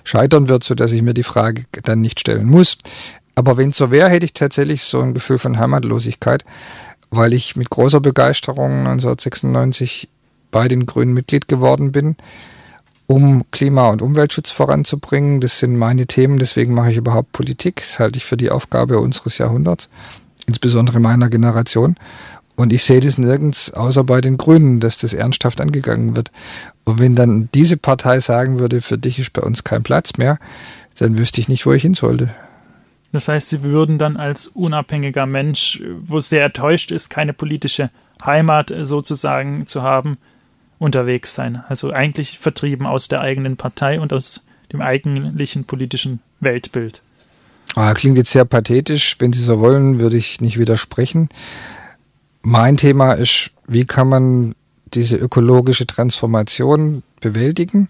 scheitern 0.05 0.49
wird, 0.49 0.65
sodass 0.65 0.93
ich 0.93 1.03
mir 1.03 1.15
die 1.15 1.23
Frage 1.23 1.65
dann 1.83 2.01
nicht 2.01 2.21
stellen 2.21 2.47
muss. 2.47 2.79
Aber 3.39 3.57
wenn 3.57 3.71
es 3.71 3.77
so 3.77 3.93
wäre, 3.93 4.09
hätte 4.09 4.25
ich 4.25 4.33
tatsächlich 4.33 4.83
so 4.83 5.01
ein 5.01 5.15
Gefühl 5.15 5.39
von 5.39 5.61
Heimatlosigkeit, 5.61 6.45
weil 7.11 7.33
ich 7.33 7.55
mit 7.55 7.71
großer 7.71 8.01
Begeisterung 8.01 8.81
1996 8.81 10.09
bei 10.51 10.67
den 10.67 10.87
Grünen 10.87 11.15
Mitglied 11.15 11.47
geworden 11.47 11.93
bin, 11.93 12.17
um 13.07 13.49
Klima- 13.53 13.91
und 13.91 14.03
Umweltschutz 14.03 14.51
voranzubringen. 14.51 15.41
Das 15.41 15.61
sind 15.61 15.77
meine 15.77 16.09
Themen, 16.09 16.41
deswegen 16.41 16.75
mache 16.75 16.91
ich 16.91 16.97
überhaupt 16.97 17.31
Politik. 17.31 17.77
Das 17.77 18.01
halte 18.01 18.17
ich 18.17 18.25
für 18.25 18.37
die 18.37 18.51
Aufgabe 18.51 18.99
unseres 18.99 19.39
Jahrhunderts 19.39 19.89
insbesondere 20.49 20.99
meiner 20.99 21.31
Generation. 21.31 21.95
Und 22.57 22.73
ich 22.73 22.83
sehe 22.83 22.99
das 22.99 23.19
nirgends 23.19 23.73
außer 23.73 24.03
bei 24.03 24.21
den 24.21 24.37
Grünen, 24.37 24.81
dass 24.81 24.99
das 24.99 25.13
ernsthaft 25.13 25.61
angegangen 25.61 26.17
wird. 26.17 26.33
Und 26.83 26.99
wenn 26.99 27.15
dann 27.15 27.51
diese 27.55 27.77
Partei 27.77 28.19
sagen 28.19 28.59
würde, 28.59 28.81
für 28.81 28.99
dich 28.99 29.21
ist 29.21 29.33
bei 29.33 29.43
uns 29.43 29.63
kein 29.63 29.85
Platz 29.85 30.17
mehr, 30.19 30.41
dann 30.99 31.19
wüsste 31.19 31.41
ich 31.41 31.47
nicht, 31.47 31.67
wo 31.67 31.73
ich 31.73 31.83
hin 31.83 31.95
sollte. 31.95 32.35
Das 33.13 33.29
heißt, 33.29 33.49
Sie 33.49 33.63
würden 33.63 33.99
dann 33.99 34.17
als 34.17 34.47
unabhängiger 34.49 35.27
Mensch, 35.27 35.83
wo 36.01 36.21
sehr 36.21 36.45
enttäuscht 36.45 36.91
ist, 36.91 37.09
keine 37.09 37.33
politische 37.33 37.91
Heimat 38.25 38.73
sozusagen 38.83 39.67
zu 39.67 39.83
haben, 39.83 40.19
unterwegs 40.79 41.35
sein. 41.35 41.63
Also 41.69 41.93
eigentlich 41.93 42.39
vertrieben 42.39 42.87
aus 42.87 43.09
der 43.09 43.21
eigenen 43.21 43.57
Partei 43.57 44.01
und 44.01 44.13
aus 44.13 44.47
dem 44.73 44.83
eigentlichen 44.83 45.65
politischen 45.65 46.21
Weltbild. 46.41 47.03
Ah, 47.75 47.95
klingt 47.95 48.19
jetzt 48.19 48.31
sehr 48.31 48.45
pathetisch. 48.45 49.17
Wenn 49.19 49.33
Sie 49.33 49.43
so 49.43 49.61
wollen, 49.61 49.99
würde 49.99 50.17
ich 50.17 50.41
nicht 50.41 50.59
widersprechen. 50.59 51.29
Mein 52.43 52.77
Thema 52.77 53.13
ist, 53.13 53.51
wie 53.67 53.85
kann 53.85 54.09
man 54.09 54.55
diese 54.95 55.17
ökologische 55.17 55.87
Transformation 55.87 57.03
bewältigen? 57.21 57.89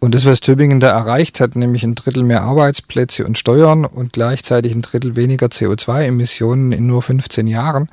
Und 0.00 0.14
das, 0.14 0.24
was 0.24 0.40
Tübingen 0.40 0.80
da 0.80 0.90
erreicht 0.90 1.40
hat, 1.40 1.56
nämlich 1.56 1.84
ein 1.84 1.94
Drittel 1.94 2.24
mehr 2.24 2.42
Arbeitsplätze 2.42 3.26
und 3.26 3.38
Steuern 3.38 3.84
und 3.84 4.14
gleichzeitig 4.14 4.74
ein 4.74 4.82
Drittel 4.82 5.14
weniger 5.14 5.46
CO2-Emissionen 5.48 6.72
in 6.72 6.86
nur 6.86 7.02
15 7.02 7.46
Jahren, 7.46 7.88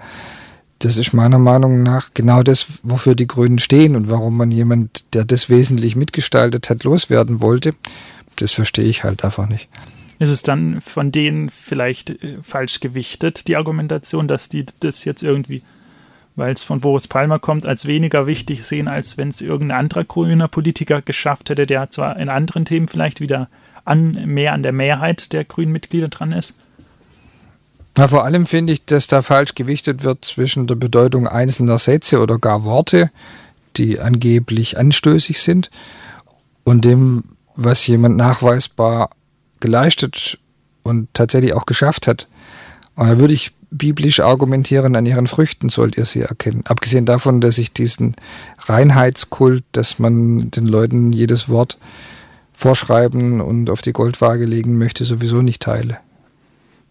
das 0.80 0.98
ist 0.98 1.14
meiner 1.14 1.40
Meinung 1.40 1.84
nach 1.84 2.12
genau 2.14 2.44
das, 2.44 2.68
wofür 2.84 3.16
die 3.16 3.28
Grünen 3.28 3.60
stehen 3.60 3.96
und 3.96 4.10
warum 4.10 4.38
man 4.38 4.52
jemand, 4.52 5.06
der 5.14 5.26
das 5.26 5.50
wesentlich 5.50 5.96
mitgestaltet 5.96 6.70
hat, 6.70 6.84
loswerden 6.84 7.42
wollte. 7.42 7.74
Das 8.36 8.54
verstehe 8.54 8.86
ich 8.86 9.04
halt 9.04 9.24
einfach 9.24 9.50
nicht 9.50 9.68
ist 10.20 10.30
es 10.30 10.42
dann 10.42 10.82
von 10.82 11.12
denen 11.12 11.50
vielleicht 11.50 12.10
äh, 12.10 12.38
falsch 12.42 12.80
gewichtet, 12.80 13.48
die 13.48 13.56
Argumentation, 13.56 14.28
dass 14.28 14.50
die 14.50 14.66
das 14.80 15.06
jetzt 15.06 15.24
irgendwie, 15.24 15.62
weil 16.38 16.54
es 16.54 16.64
von 16.64 16.80
Boris 16.80 17.08
Palmer 17.08 17.40
kommt, 17.40 17.66
als 17.66 17.88
weniger 17.88 18.28
wichtig 18.28 18.64
sehen, 18.64 18.88
als 18.88 19.18
wenn 19.18 19.30
es 19.30 19.42
irgendein 19.42 19.80
anderer 19.80 20.06
grüner 20.06 20.48
Politiker 20.48 21.02
geschafft 21.02 21.50
hätte, 21.50 21.66
der 21.66 21.90
zwar 21.90 22.18
in 22.18 22.30
anderen 22.30 22.64
Themen 22.64 22.88
vielleicht 22.88 23.20
wieder 23.20 23.50
an, 23.84 24.12
mehr 24.26 24.54
an 24.54 24.64
der 24.64 24.72
Mehrheit 24.72 25.34
der 25.34 25.44
grünen 25.44 25.72
Mitglieder 25.72 26.10
dran 26.10 26.32
ist? 26.32 26.54
Na, 27.98 28.08
vor 28.08 28.24
allem 28.24 28.46
finde 28.46 28.74
ich, 28.74 28.86
dass 28.86 29.08
da 29.08 29.24
falsch 29.24 29.56
gewichtet 29.56 30.04
wird 30.04 30.24
zwischen 30.24 30.68
der 30.68 30.76
Bedeutung 30.76 31.28
einzelner 31.28 31.80
Sätze 31.80 32.22
oder 32.22 32.38
gar 32.38 32.64
Worte, 32.64 33.10
die 33.76 34.00
angeblich 34.00 34.78
anstößig 34.78 35.42
sind, 35.42 35.72
und 36.64 36.86
dem, 36.86 37.24
was 37.56 37.88
jemand 37.88 38.18
nachweisbar 38.18 39.10
geleistet 39.60 40.38
und 40.84 41.08
tatsächlich 41.14 41.54
auch 41.54 41.66
geschafft 41.66 42.06
hat. 42.06 42.28
Und 42.96 43.08
da 43.08 43.18
würde 43.18 43.34
ich 43.34 43.54
biblisch 43.70 44.20
argumentieren, 44.20 44.96
an 44.96 45.06
ihren 45.06 45.28
Früchten 45.28 45.70
sollt 45.70 45.98
ihr 45.98 46.06
sie 46.06 46.22
erkennen. 46.22 46.64
Abgesehen 46.68 47.06
davon, 47.06 47.42
dass 47.42 47.58
ich 47.58 47.74
diesen 47.74 48.16
Reinheitskult, 48.60 49.64
dass 49.72 50.00
man 50.00 50.52
den 50.52 50.68
Leuten 50.68 51.12
jedes 51.12 51.50
Wort 51.50 51.78
vorschreiben 52.54 53.42
und 53.42 53.70
auf 53.70 53.82
die 53.82 53.94
Goldwaage 53.94 54.46
legen 54.46 54.78
möchte, 54.78 55.06
sowieso 55.06 55.42
nicht 55.42 55.62
teile 55.62 56.00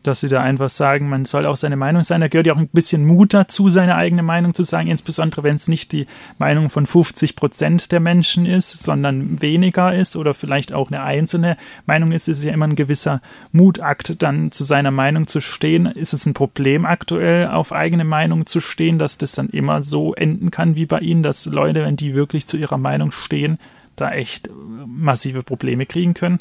dass 0.07 0.21
sie 0.21 0.29
da 0.29 0.41
einfach 0.41 0.71
sagen, 0.71 1.09
man 1.09 1.25
soll 1.25 1.47
auch 1.47 1.57
seine 1.57 1.77
Meinung 1.77 2.03
sein. 2.03 2.21
Da 2.21 2.29
gehört 2.29 2.47
ja 2.47 2.55
auch 2.55 2.59
ein 2.59 2.69
bisschen 2.69 3.05
Mut 3.07 3.35
dazu, 3.35 3.71
seine 3.71 3.97
eigene 3.97 4.23
Meinung 4.23 4.55
zu 4.55 4.63
sagen, 4.63 4.89
insbesondere 4.89 5.43
wenn 5.43 5.57
es 5.57 5.69
nicht 5.69 5.93
die 5.93 6.07
Meinung 6.39 6.71
von 6.71 6.87
50 6.87 7.37
Prozent 7.37 7.93
der 7.93 8.01
Menschen 8.01 8.47
ist, 8.47 8.83
sondern 8.83 9.41
weniger 9.41 9.95
ist 9.95 10.17
oder 10.17 10.35
vielleicht 10.35 10.73
auch 10.73 10.91
eine 10.91 11.03
einzelne 11.03 11.57
Meinung 11.87 12.13
ist, 12.13 12.29
ist 12.29 12.45
ja 12.45 12.53
immer 12.53 12.67
ein 12.67 12.77
gewisser 12.77 13.21
Mutakt, 13.53 14.23
dann 14.23 14.53
zu 14.53 14.65
seiner 14.65 14.91
Meinung 14.91 15.27
zu 15.27 15.41
stehen. 15.41 15.87
Ist 15.87 16.15
es 16.15 16.27
ein 16.27 16.35
Problem 16.35 16.85
aktuell, 16.85 17.49
auf 17.49 17.73
eigene 17.73 18.05
Meinung 18.05 18.47
zu 18.47 18.61
stehen, 18.61 18.99
dass 18.99 19.19
das 19.19 19.33
dann 19.33 19.49
immer 19.49 19.83
so 19.83 20.15
enden 20.15 20.51
kann 20.51 20.77
wie 20.77 20.87
bei 20.87 21.01
Ihnen, 21.01 21.23
dass 21.23 21.47
Leute, 21.47 21.85
wenn 21.85 21.97
die 21.97 22.15
wirklich 22.15 22.47
zu 22.47 22.57
ihrer 22.57 22.79
Meinung 22.79 23.13
stehen, 23.13 23.59
da 23.97 24.13
echt 24.13 24.51
massive 24.87 25.43
Probleme 25.43 25.87
kriegen 25.87 26.15
können? 26.15 26.41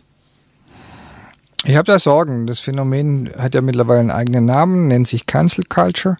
Ich 1.63 1.75
habe 1.75 1.85
da 1.85 1.97
Sorgen. 1.97 2.47
Das 2.47 2.59
Phänomen 2.59 3.31
hat 3.37 3.55
ja 3.55 3.61
mittlerweile 3.61 4.01
einen 4.01 4.11
eigenen 4.11 4.45
Namen, 4.45 4.87
nennt 4.87 5.07
sich 5.07 5.25
Cancel 5.25 5.63
Culture 5.65 6.17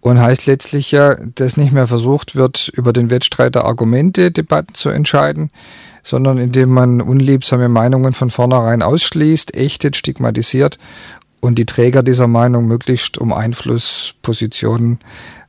und 0.00 0.20
heißt 0.20 0.46
letztlich 0.46 0.90
ja, 0.90 1.14
dass 1.14 1.56
nicht 1.56 1.72
mehr 1.72 1.86
versucht 1.86 2.34
wird, 2.34 2.68
über 2.68 2.92
den 2.92 3.10
Wettstreit 3.10 3.54
der 3.54 3.64
Argumente 3.64 4.30
Debatten 4.30 4.74
zu 4.74 4.90
entscheiden, 4.90 5.50
sondern 6.02 6.38
indem 6.38 6.70
man 6.70 7.00
unliebsame 7.00 7.68
Meinungen 7.68 8.12
von 8.12 8.30
vornherein 8.30 8.82
ausschließt, 8.82 9.54
ächtet, 9.54 9.96
stigmatisiert 9.96 10.78
und 11.40 11.58
die 11.58 11.66
Träger 11.66 12.02
dieser 12.02 12.26
Meinung 12.26 12.66
möglichst 12.66 13.16
um 13.18 13.32
Einflusspositionen 13.32 14.98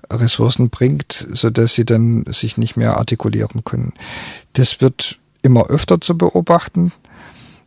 Ressourcen 0.09 0.69
bringt, 0.69 1.27
sodass 1.33 1.73
sie 1.73 1.85
dann 1.85 2.25
sich 2.29 2.57
nicht 2.57 2.77
mehr 2.77 2.97
artikulieren 2.97 3.63
können. 3.63 3.93
Das 4.53 4.81
wird 4.81 5.17
immer 5.41 5.67
öfter 5.67 5.99
zu 6.01 6.17
beobachten 6.17 6.91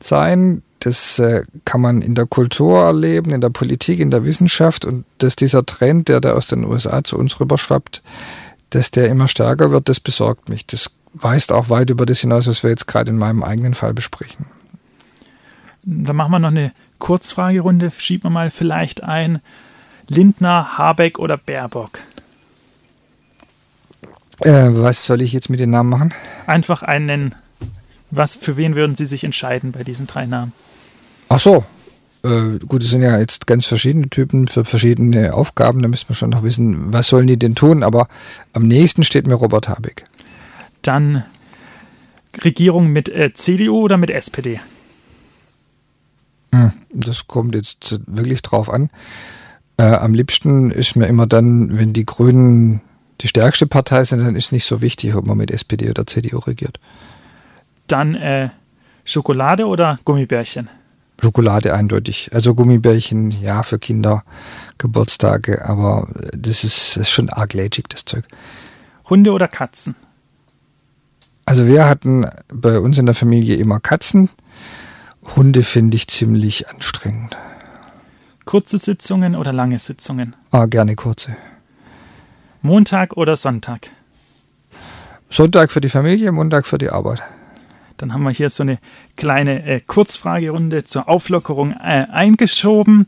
sein. 0.01 0.62
Das 0.81 1.18
äh, 1.18 1.43
kann 1.64 1.81
man 1.81 2.03
in 2.03 2.14
der 2.14 2.26
Kultur 2.26 2.83
erleben, 2.83 3.33
in 3.33 3.41
der 3.41 3.51
Politik, 3.51 3.99
in 3.99 4.11
der 4.11 4.24
Wissenschaft 4.24 4.85
und 4.85 5.05
dass 5.18 5.35
dieser 5.35 5.66
Trend, 5.66 6.09
der 6.09 6.20
da 6.20 6.35
aus 6.35 6.47
den 6.47 6.64
USA 6.64 7.03
zu 7.03 7.18
uns 7.18 7.41
rüberschwappt, 7.41 8.03
dass 8.70 8.91
der 8.91 9.09
immer 9.09 9.29
stärker 9.29 9.70
wird, 9.70 9.89
das 9.89 9.99
besorgt 9.99 10.49
mich. 10.49 10.66
Das 10.66 10.91
weist 11.14 11.53
auch 11.53 11.68
weit 11.68 11.91
über 11.91 12.07
das 12.07 12.20
hinaus, 12.20 12.47
was 12.47 12.62
wir 12.62 12.70
jetzt 12.70 12.87
gerade 12.87 13.11
in 13.11 13.18
meinem 13.18 13.43
eigenen 13.43 13.74
Fall 13.74 13.95
besprechen. 13.95 14.47
Dann 15.83 16.16
machen 16.16 16.31
wir 16.33 16.39
noch 16.39 16.49
eine 16.49 16.72
Kurzfragerunde. 16.99 17.91
Schieben 17.97 18.24
wir 18.24 18.31
mal 18.31 18.51
vielleicht 18.51 19.03
ein 19.03 19.41
Lindner, 20.07 20.79
Habeck 20.79 21.18
oder 21.18 21.37
Baerbock. 21.37 21.99
Äh, 24.41 24.68
was 24.70 25.07
soll 25.07 25.22
ich 25.22 25.33
jetzt 25.33 25.51
mit 25.51 25.61
den 25.61 25.70
Namen 25.70 25.91
machen? 25.91 26.14
Einfach 26.47 26.83
einen 26.83 27.07
nennen. 27.07 27.35
Was, 28.11 28.37
für 28.37 28.57
wen 28.57 28.74
würden 28.74 28.97
Sie 28.97 29.07
sich 29.07 29.24
entscheiden 29.24 29.72
bei 29.72 29.85
diesen 29.85 30.07
drei 30.07 30.26
Namen? 30.26 30.53
Ach 31.29 31.41
so. 31.41 31.64
Äh, 32.24 32.59
gut, 32.66 32.83
es 32.83 32.91
sind 32.91 33.03
ja 33.03 33.18
jetzt 33.18 33.47
ganz 33.47 33.66
verschiedene 33.66 34.09
Typen 34.09 34.49
für 34.49 34.64
verschiedene 34.64 35.35
Aufgaben. 35.35 35.83
Da 35.83 35.89
müssen 35.89 36.09
wir 36.09 36.16
schon 36.16 36.31
noch 36.31 36.43
wissen, 36.43 36.93
was 36.93 37.09
sollen 37.09 37.26
die 37.26 37.39
denn 37.39 37.55
tun. 37.55 37.83
Aber 37.83 38.09
am 38.53 38.66
nächsten 38.66 39.05
steht 39.05 39.26
mir 39.26 39.35
Robert 39.35 39.68
Habeck. 39.68 40.05
Dann 40.83 41.24
Regierung 42.45 42.89
mit 42.89 43.09
äh, 43.09 43.33
CDU 43.35 43.83
oder 43.83 43.97
mit 43.97 44.11
SPD? 44.11 44.61
Hm, 46.53 46.72
das 46.91 47.26
kommt 47.26 47.55
jetzt 47.55 48.01
wirklich 48.07 48.43
drauf 48.43 48.70
an. 48.70 48.91
Äh, 49.76 49.85
am 49.85 50.14
liebsten 50.14 50.70
ist 50.70 50.97
mir 50.97 51.07
immer 51.07 51.26
dann, 51.26 51.79
wenn 51.79 51.93
die 51.93 52.07
Grünen 52.07 52.81
die 53.20 53.29
stärkste 53.29 53.66
Partei 53.66 54.05
sind, 54.05 54.20
dann 54.20 54.37
ist 54.37 54.53
nicht 54.53 54.64
so 54.64 54.81
wichtig, 54.81 55.14
ob 55.14 55.26
man 55.26 55.37
mit 55.37 55.51
SPD 55.51 55.91
oder 55.91 56.07
CDU 56.07 56.39
regiert. 56.39 56.79
Dann 57.87 58.14
äh, 58.14 58.51
Schokolade 59.05 59.66
oder 59.66 59.99
Gummibärchen? 60.05 60.68
Schokolade 61.20 61.74
eindeutig. 61.74 62.30
Also 62.32 62.54
Gummibärchen, 62.54 63.30
ja, 63.30 63.62
für 63.62 63.78
Kinder, 63.78 64.24
Geburtstage, 64.78 65.64
aber 65.64 66.08
das 66.32 66.64
ist, 66.64 66.96
das 66.96 67.02
ist 67.02 67.10
schon 67.10 67.28
arg 67.28 67.54
lätschig, 67.54 67.86
das 67.88 68.04
Zeug. 68.04 68.24
Hunde 69.08 69.32
oder 69.32 69.48
Katzen? 69.48 69.96
Also 71.44 71.66
wir 71.66 71.86
hatten 71.86 72.26
bei 72.48 72.78
uns 72.78 72.98
in 72.98 73.06
der 73.06 73.14
Familie 73.14 73.56
immer 73.56 73.80
Katzen. 73.80 74.28
Hunde 75.34 75.62
finde 75.62 75.96
ich 75.96 76.06
ziemlich 76.08 76.68
anstrengend. 76.68 77.36
Kurze 78.44 78.78
Sitzungen 78.78 79.34
oder 79.34 79.52
lange 79.52 79.78
Sitzungen? 79.78 80.36
Ah, 80.50 80.66
gerne 80.66 80.94
kurze. 80.94 81.36
Montag 82.62 83.16
oder 83.16 83.36
Sonntag? 83.36 83.90
Sonntag 85.30 85.70
für 85.70 85.80
die 85.80 85.88
Familie, 85.88 86.32
Montag 86.32 86.66
für 86.66 86.78
die 86.78 86.90
Arbeit. 86.90 87.22
Dann 87.99 88.12
haben 88.12 88.22
wir 88.22 88.30
hier 88.30 88.51
so 88.51 88.62
eine 88.62 88.78
kleine 89.16 89.64
äh, 89.64 89.80
Kurzfragerunde 89.80 90.84
zur 90.84 91.09
Auflockerung 91.09 91.72
äh, 91.72 92.07
eingeschoben. 92.11 93.07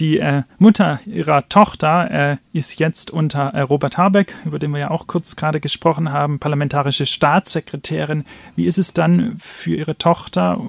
Die 0.00 0.18
äh, 0.18 0.42
Mutter 0.58 0.98
ihrer 1.06 1.48
Tochter 1.48 2.10
äh, 2.10 2.36
ist 2.52 2.80
jetzt 2.80 3.12
unter 3.12 3.50
äh, 3.54 3.60
Robert 3.60 3.96
Habeck, 3.96 4.34
über 4.44 4.58
den 4.58 4.72
wir 4.72 4.80
ja 4.80 4.90
auch 4.90 5.06
kurz 5.06 5.36
gerade 5.36 5.60
gesprochen 5.60 6.10
haben, 6.10 6.40
parlamentarische 6.40 7.06
Staatssekretärin. 7.06 8.24
Wie 8.56 8.66
ist 8.66 8.78
es 8.78 8.92
dann 8.92 9.36
für 9.38 9.76
ihre 9.76 9.96
Tochter, 9.96 10.60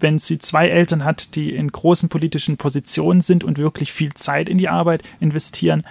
wenn 0.00 0.18
sie 0.18 0.38
zwei 0.38 0.68
Eltern 0.68 1.04
hat, 1.04 1.34
die 1.34 1.54
in 1.54 1.70
großen 1.70 2.08
politischen 2.08 2.56
Positionen 2.56 3.20
sind 3.20 3.44
und 3.44 3.58
wirklich 3.58 3.92
viel 3.92 4.14
Zeit 4.14 4.48
in 4.48 4.56
die 4.56 4.70
Arbeit 4.70 5.02
investieren? 5.20 5.84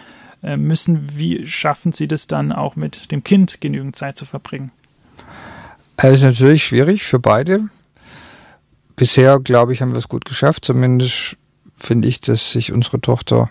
Äh, 0.45 0.57
müssen. 0.57 1.17
Wie 1.17 1.47
schaffen 1.47 1.91
Sie 1.91 2.07
das 2.07 2.27
dann 2.27 2.51
auch 2.51 2.75
mit 2.75 3.11
dem 3.11 3.23
Kind 3.23 3.61
genügend 3.61 3.95
Zeit 3.95 4.15
zu 4.15 4.25
verbringen? 4.25 4.71
Es 5.97 6.19
ist 6.19 6.23
natürlich 6.23 6.63
schwierig 6.63 7.03
für 7.03 7.19
beide. 7.19 7.69
Bisher, 8.95 9.39
glaube 9.39 9.73
ich, 9.73 9.81
haben 9.81 9.91
wir 9.91 9.97
es 9.97 10.09
gut 10.09 10.25
geschafft. 10.25 10.65
Zumindest 10.65 11.37
finde 11.75 12.07
ich, 12.07 12.21
dass 12.21 12.51
sich 12.51 12.71
unsere 12.71 13.01
Tochter 13.01 13.49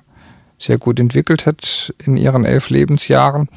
sehr 0.58 0.78
gut 0.78 1.00
entwickelt 1.00 1.46
hat 1.46 1.94
in 2.04 2.16
ihren 2.16 2.44
elf 2.44 2.70
Lebensjahren. 2.70 3.48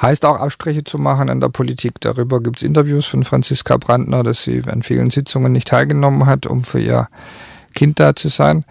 Heißt 0.00 0.24
auch 0.24 0.36
Abspreche 0.36 0.84
zu 0.84 0.98
machen 0.98 1.28
an 1.28 1.40
der 1.40 1.48
Politik. 1.48 2.00
Darüber 2.00 2.40
gibt 2.40 2.58
es 2.58 2.62
Interviews 2.62 3.06
von 3.06 3.24
Franziska 3.24 3.76
Brandner, 3.76 4.22
dass 4.22 4.42
sie 4.42 4.62
an 4.66 4.82
vielen 4.82 5.10
Sitzungen 5.10 5.52
nicht 5.52 5.68
teilgenommen 5.68 6.26
hat, 6.26 6.46
um 6.46 6.62
für 6.62 6.80
ihr 6.80 7.08
Kind 7.74 7.98
da 7.98 8.14
zu 8.14 8.28
sein. 8.28 8.64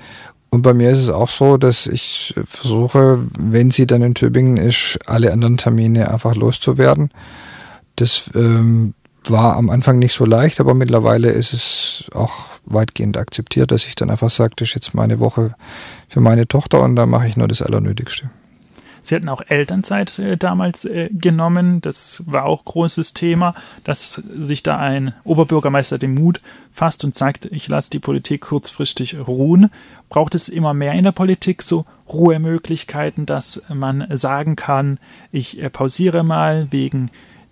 Und 0.50 0.62
bei 0.62 0.74
mir 0.74 0.92
ist 0.92 1.00
es 1.00 1.10
auch 1.10 1.28
so, 1.28 1.58
dass 1.58 1.88
ich 1.88 2.34
versuche, 2.46 3.20
wenn 3.38 3.72
sie 3.72 3.86
dann 3.86 4.02
in 4.02 4.16
Tübingen 4.16 4.58
ist, 4.58 4.98
alle 5.06 5.34
anderen 5.34 5.58
Termine 5.58 6.10
einfach 6.10 6.36
loszuwerden. 6.36 7.12
Das 7.98 8.30
ähm, 8.34 8.94
war 9.32 9.56
am 9.56 9.70
Anfang 9.70 10.00
nicht 10.00 10.14
so 10.14 10.26
leicht, 10.26 10.60
aber 10.60 10.74
mittlerweile 10.74 11.30
ist 11.30 11.54
es 11.54 12.06
auch 12.14 12.34
weitgehend 12.66 13.18
akzeptiert, 13.18 13.72
dass 13.72 13.86
ich 13.86 13.96
dann 13.96 14.10
einfach 14.10 14.30
sage, 14.30 14.54
das 14.56 14.70
ist 14.70 14.76
jetzt 14.76 14.94
meine 14.94 15.20
Woche 15.20 15.56
für 16.10 16.20
meine 16.20 16.48
Tochter 16.48 16.82
und 16.82 16.96
da 16.96 17.06
mache 17.06 17.28
ich 17.28 17.38
nur 17.38 17.48
das 17.48 17.62
Allernötigste. 17.62 18.30
Sie 19.08 19.16
hatten 19.16 19.30
auch 19.30 19.42
Elternzeit 19.48 20.20
äh, 20.20 20.36
damals 20.36 20.84
äh, 20.84 21.08
genommen. 21.14 21.80
Das 21.80 22.24
war 22.28 22.44
auch 22.44 22.66
großes 22.66 23.14
Thema, 23.14 23.56
dass 23.86 24.16
sich 24.16 24.64
da 24.64 24.78
ein 24.80 25.14
Oberbürgermeister 25.24 25.98
den 25.98 26.14
Mut 26.14 26.42
fasst 26.74 27.06
und 27.06 27.16
sagt, 27.16 27.46
ich 27.46 27.70
lasse 27.70 27.90
die 27.90 28.00
Politik 28.00 28.42
kurzfristig 28.42 29.16
ruhen. 29.26 29.72
Braucht 30.10 30.36
es 30.36 30.50
immer 30.50 30.74
mehr 30.74 30.92
in 30.92 31.06
der 31.06 31.14
Politik 31.14 31.64
so 31.64 31.86
Ruhemöglichkeiten, 32.10 33.26
dass 33.26 33.64
man 33.74 34.06
sagen 34.12 34.58
kann, 34.58 35.00
ich 35.32 35.62
äh, 35.62 35.70
pausiere 35.70 36.24
mal 36.24 36.68
wegen 36.72 37.10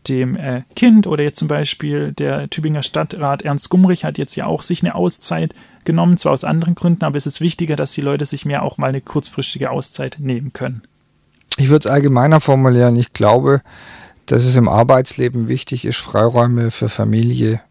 dem 0.10 0.36
äh, 0.36 0.64
Kind 0.76 1.08
oder 1.08 1.24
jetzt 1.24 1.40
zum 1.40 1.48
Beispiel 1.48 2.12
der 2.14 2.50
Tübinger 2.50 2.84
Stadtrat 2.84 3.44
Ernst 3.44 3.70
Gumrich 3.70 4.06
hat 4.06 4.18
jetzt 4.18 4.36
ja 4.36 4.46
auch 4.46 4.62
sich 4.62 4.82
eine 4.82 4.96
Auszeit 4.96 5.54
genommen, 5.84 6.18
zwar 6.18 6.34
aus 6.34 6.44
anderen 6.44 6.76
Gründen, 6.76 7.06
aber 7.06 7.18
es 7.18 7.28
ist 7.28 7.42
wichtiger, 7.42 7.76
dass 7.76 7.94
die 7.94 8.02
Leute 8.02 8.26
sich 8.26 8.46
mehr 8.46 8.64
auch 8.64 8.78
mal 8.78 8.88
eine 8.88 9.02
kurzfristige 9.02 9.70
Auszeit 9.70 10.18
nehmen 10.20 10.54
können. 10.54 10.82
Ich 11.58 11.70
würde 11.70 11.88
es 11.88 11.92
allgemeiner 11.94 12.42
formulieren. 12.42 12.96
Ich 12.96 13.14
glaube, 13.14 13.62
dass 14.26 14.46
es 14.46 14.56
im 14.56 14.68
Arbeitsleben 14.68 15.48
wichtig 15.48 15.86
ist, 15.86 15.98
Freiräume 15.98 16.72
für 16.72 16.90
Familie 16.90 17.62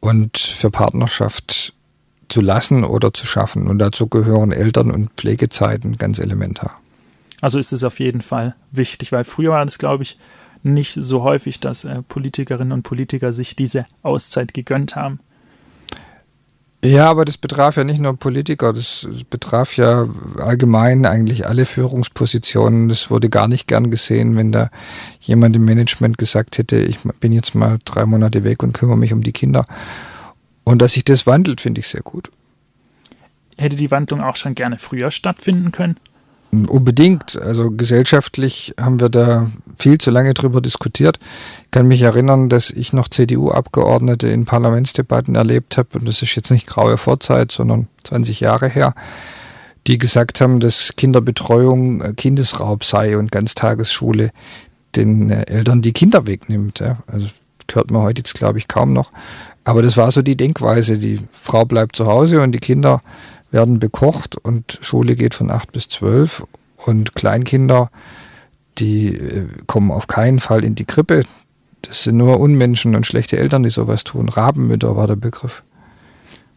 und 0.00 0.38
für 0.38 0.70
Partnerschaft 0.70 1.72
zu 2.28 2.40
lassen 2.40 2.84
oder 2.84 3.12
zu 3.12 3.26
schaffen. 3.26 3.66
Und 3.66 3.78
dazu 3.78 4.06
gehören 4.06 4.52
Eltern- 4.52 4.90
und 4.90 5.10
Pflegezeiten 5.16 5.96
ganz 5.96 6.18
elementar. 6.18 6.78
Also 7.40 7.58
ist 7.58 7.72
es 7.72 7.84
auf 7.84 7.98
jeden 7.98 8.22
Fall 8.22 8.54
wichtig, 8.70 9.12
weil 9.12 9.24
früher 9.24 9.52
war 9.52 9.64
das, 9.64 9.78
glaube 9.78 10.02
ich, 10.04 10.18
nicht 10.62 10.94
so 10.94 11.22
häufig, 11.22 11.60
dass 11.60 11.84
äh, 11.84 12.02
Politikerinnen 12.02 12.72
und 12.72 12.82
Politiker 12.82 13.32
sich 13.32 13.56
diese 13.56 13.86
Auszeit 14.02 14.54
gegönnt 14.54 14.96
haben. 14.96 15.20
Ja, 16.82 17.10
aber 17.10 17.26
das 17.26 17.36
betraf 17.36 17.76
ja 17.76 17.84
nicht 17.84 18.00
nur 18.00 18.16
Politiker, 18.16 18.72
das 18.72 19.06
betraf 19.28 19.76
ja 19.76 20.08
allgemein 20.38 21.04
eigentlich 21.04 21.46
alle 21.46 21.66
Führungspositionen. 21.66 22.88
Das 22.88 23.10
wurde 23.10 23.28
gar 23.28 23.48
nicht 23.48 23.66
gern 23.66 23.90
gesehen, 23.90 24.34
wenn 24.34 24.50
da 24.50 24.70
jemand 25.20 25.56
im 25.56 25.66
Management 25.66 26.16
gesagt 26.16 26.56
hätte, 26.56 26.76
ich 26.76 26.98
bin 27.20 27.32
jetzt 27.32 27.54
mal 27.54 27.78
drei 27.84 28.06
Monate 28.06 28.44
weg 28.44 28.62
und 28.62 28.72
kümmere 28.72 28.96
mich 28.96 29.12
um 29.12 29.22
die 29.22 29.32
Kinder. 29.32 29.66
Und 30.64 30.80
dass 30.80 30.92
sich 30.92 31.04
das 31.04 31.26
wandelt, 31.26 31.60
finde 31.60 31.80
ich 31.80 31.88
sehr 31.88 32.02
gut. 32.02 32.30
Hätte 33.58 33.76
die 33.76 33.90
Wandlung 33.90 34.22
auch 34.22 34.36
schon 34.36 34.54
gerne 34.54 34.78
früher 34.78 35.10
stattfinden 35.10 35.72
können? 35.72 35.96
Unbedingt. 36.52 37.40
Also 37.40 37.70
gesellschaftlich 37.70 38.74
haben 38.80 38.98
wir 38.98 39.08
da 39.08 39.50
viel 39.78 39.98
zu 39.98 40.10
lange 40.10 40.34
drüber 40.34 40.60
diskutiert. 40.60 41.20
Ich 41.64 41.70
kann 41.70 41.86
mich 41.86 42.02
erinnern, 42.02 42.48
dass 42.48 42.70
ich 42.70 42.92
noch 42.92 43.08
CDU-Abgeordnete 43.08 44.28
in 44.28 44.46
Parlamentsdebatten 44.46 45.36
erlebt 45.36 45.78
habe, 45.78 45.98
und 45.98 46.08
das 46.08 46.22
ist 46.22 46.34
jetzt 46.34 46.50
nicht 46.50 46.66
graue 46.66 46.96
Vorzeit, 46.96 47.52
sondern 47.52 47.86
20 48.02 48.40
Jahre 48.40 48.68
her, 48.68 48.94
die 49.86 49.98
gesagt 49.98 50.40
haben, 50.40 50.58
dass 50.58 50.94
Kinderbetreuung 50.96 52.02
äh, 52.02 52.12
Kindesraub 52.14 52.84
sei 52.84 53.16
und 53.16 53.30
Ganztagesschule 53.30 54.30
den 54.96 55.30
äh, 55.30 55.44
Eltern 55.44 55.82
die 55.82 55.92
Kinder 55.92 56.26
wegnimmt. 56.26 56.82
Also 57.06 57.28
hört 57.72 57.92
man 57.92 58.02
heute 58.02 58.20
jetzt, 58.20 58.34
glaube 58.34 58.58
ich, 58.58 58.66
kaum 58.66 58.92
noch. 58.92 59.12
Aber 59.62 59.82
das 59.82 59.96
war 59.96 60.10
so 60.10 60.22
die 60.22 60.36
Denkweise. 60.36 60.98
Die 60.98 61.20
Frau 61.30 61.64
bleibt 61.64 61.94
zu 61.94 62.06
Hause 62.06 62.42
und 62.42 62.52
die 62.52 62.58
Kinder 62.58 63.02
werden 63.50 63.78
bekocht 63.78 64.36
und 64.36 64.78
Schule 64.82 65.16
geht 65.16 65.34
von 65.34 65.50
acht 65.50 65.72
bis 65.72 65.88
zwölf 65.88 66.46
und 66.76 67.14
Kleinkinder, 67.14 67.90
die 68.78 69.14
äh, 69.14 69.46
kommen 69.66 69.90
auf 69.90 70.06
keinen 70.06 70.40
Fall 70.40 70.64
in 70.64 70.74
die 70.74 70.84
Krippe. 70.84 71.24
Das 71.82 72.04
sind 72.04 72.16
nur 72.16 72.40
Unmenschen 72.40 72.94
und 72.94 73.06
schlechte 73.06 73.38
Eltern, 73.38 73.62
die 73.62 73.70
sowas 73.70 74.04
tun. 74.04 74.28
Rabenmütter 74.28 74.96
war 74.96 75.06
der 75.06 75.16
Begriff. 75.16 75.62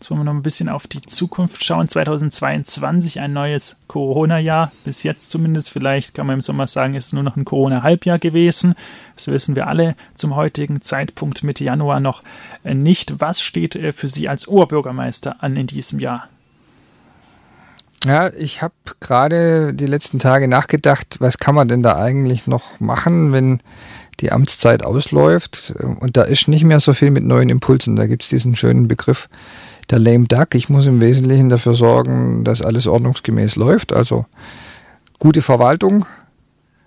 Jetzt 0.03 0.09
wollen 0.09 0.19
wir 0.19 0.25
noch 0.25 0.33
ein 0.33 0.43
bisschen 0.43 0.67
auf 0.67 0.85
die 0.85 1.01
Zukunft 1.01 1.63
schauen. 1.63 1.87
2022, 1.87 3.21
ein 3.21 3.31
neues 3.31 3.77
Corona-Jahr. 3.87 4.73
Bis 4.83 5.03
jetzt 5.03 5.29
zumindest, 5.29 5.69
vielleicht 5.69 6.13
kann 6.13 6.27
man 6.27 6.33
im 6.35 6.41
Sommer 6.41 6.67
sagen, 6.67 6.95
ist 6.95 7.13
nur 7.13 7.23
noch 7.23 7.37
ein 7.37 7.45
Corona-Halbjahr 7.45 8.19
gewesen. 8.19 8.75
Das 9.15 9.29
wissen 9.29 9.55
wir 9.55 9.67
alle 9.67 9.95
zum 10.13 10.35
heutigen 10.35 10.81
Zeitpunkt 10.81 11.43
Mitte 11.43 11.63
Januar 11.63 12.01
noch 12.01 12.21
nicht. 12.65 13.21
Was 13.21 13.39
steht 13.41 13.77
äh, 13.77 13.93
für 13.93 14.09
Sie 14.09 14.27
als 14.27 14.45
Oberbürgermeister 14.45 15.41
an 15.41 15.55
in 15.55 15.67
diesem 15.67 16.01
Jahr? 16.01 16.27
Ja, 18.05 18.33
ich 18.33 18.61
habe 18.61 18.73
gerade 18.99 19.73
die 19.73 19.85
letzten 19.85 20.19
Tage 20.19 20.47
nachgedacht, 20.47 21.17
was 21.19 21.37
kann 21.37 21.55
man 21.55 21.69
denn 21.69 21.83
da 21.83 21.95
eigentlich 21.95 22.47
noch 22.47 22.79
machen, 22.81 23.31
wenn 23.31 23.59
die 24.19 24.31
Amtszeit 24.31 24.83
ausläuft 24.83 25.73
und 25.99 26.17
da 26.17 26.23
ist 26.23 26.47
nicht 26.47 26.65
mehr 26.65 26.79
so 26.79 26.93
viel 26.93 27.11
mit 27.11 27.23
neuen 27.23 27.49
Impulsen. 27.49 27.95
Da 27.95 28.05
gibt 28.05 28.23
es 28.23 28.29
diesen 28.29 28.55
schönen 28.55 28.87
Begriff 28.87 29.29
der 29.89 29.99
Lame 29.99 30.25
Duck. 30.25 30.53
Ich 30.55 30.69
muss 30.69 30.85
im 30.85 31.01
Wesentlichen 31.01 31.49
dafür 31.49 31.75
sorgen, 31.75 32.43
dass 32.43 32.61
alles 32.61 32.87
ordnungsgemäß 32.87 33.55
läuft, 33.55 33.93
also 33.93 34.25
gute 35.19 35.41
Verwaltung 35.41 36.05